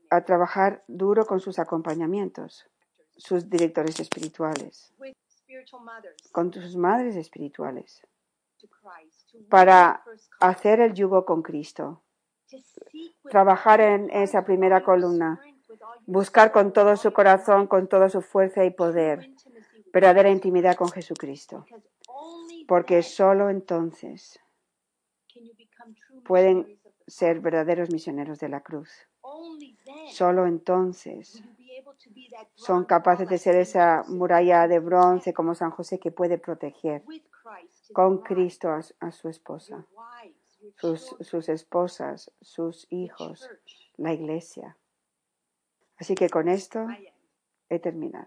a 0.10 0.22
trabajar 0.26 0.84
duro 0.88 1.26
con 1.26 1.40
sus 1.40 1.60
acompañamientos, 1.60 2.66
sus 3.18 3.50
directores 3.50 4.00
espirituales, 4.00 4.94
con 6.32 6.54
sus 6.54 6.76
madres 6.76 7.16
espirituales, 7.16 8.06
para 9.50 10.04
hacer 10.40 10.80
el 10.80 10.94
yugo 10.94 11.26
con 11.26 11.42
Cristo, 11.42 12.02
trabajar 13.30 13.82
en 13.82 14.10
esa 14.12 14.44
primera 14.46 14.84
columna. 14.84 15.42
buscar 16.06 16.52
con 16.52 16.72
todo 16.74 16.96
su 16.98 17.12
corazón, 17.14 17.68
con 17.68 17.88
toda 17.88 18.10
su 18.10 18.22
fuerza 18.22 18.64
y 18.66 18.70
poder, 18.72 19.32
verdadera 19.92 20.30
intimidad 20.30 20.76
con 20.76 20.90
Jesucristo. 20.90 21.66
Porque 22.74 23.04
solo 23.04 23.52
entonces 23.52 24.40
pueden 26.26 26.80
ser 27.06 27.40
verdaderos 27.40 27.92
misioneros 27.92 28.40
de 28.40 28.50
la 28.50 28.62
cruz. 28.62 28.90
Solo 30.10 30.48
entonces 30.48 31.44
son 32.56 32.86
capaces 32.86 33.30
de 33.30 33.38
ser 33.38 33.58
esa 33.58 34.04
muralla 34.08 34.68
de 34.68 34.80
bronce 34.80 35.36
como 35.36 35.54
San 35.54 35.70
José 35.70 36.00
que 36.00 36.10
puede 36.10 36.40
proteger 36.40 37.04
con 37.94 38.24
Cristo 38.24 38.70
a, 38.72 39.12
su 39.12 39.30
esposa, 39.30 39.86
sus 41.22 41.50
esposas, 41.50 42.32
sus 42.42 42.88
hijos, 42.90 43.48
la 43.98 44.14
iglesia. 44.14 44.80
Así 45.98 46.16
que 46.16 46.28
con 46.28 46.50
esto 46.50 46.88
he 47.70 47.78
terminado. 47.78 48.22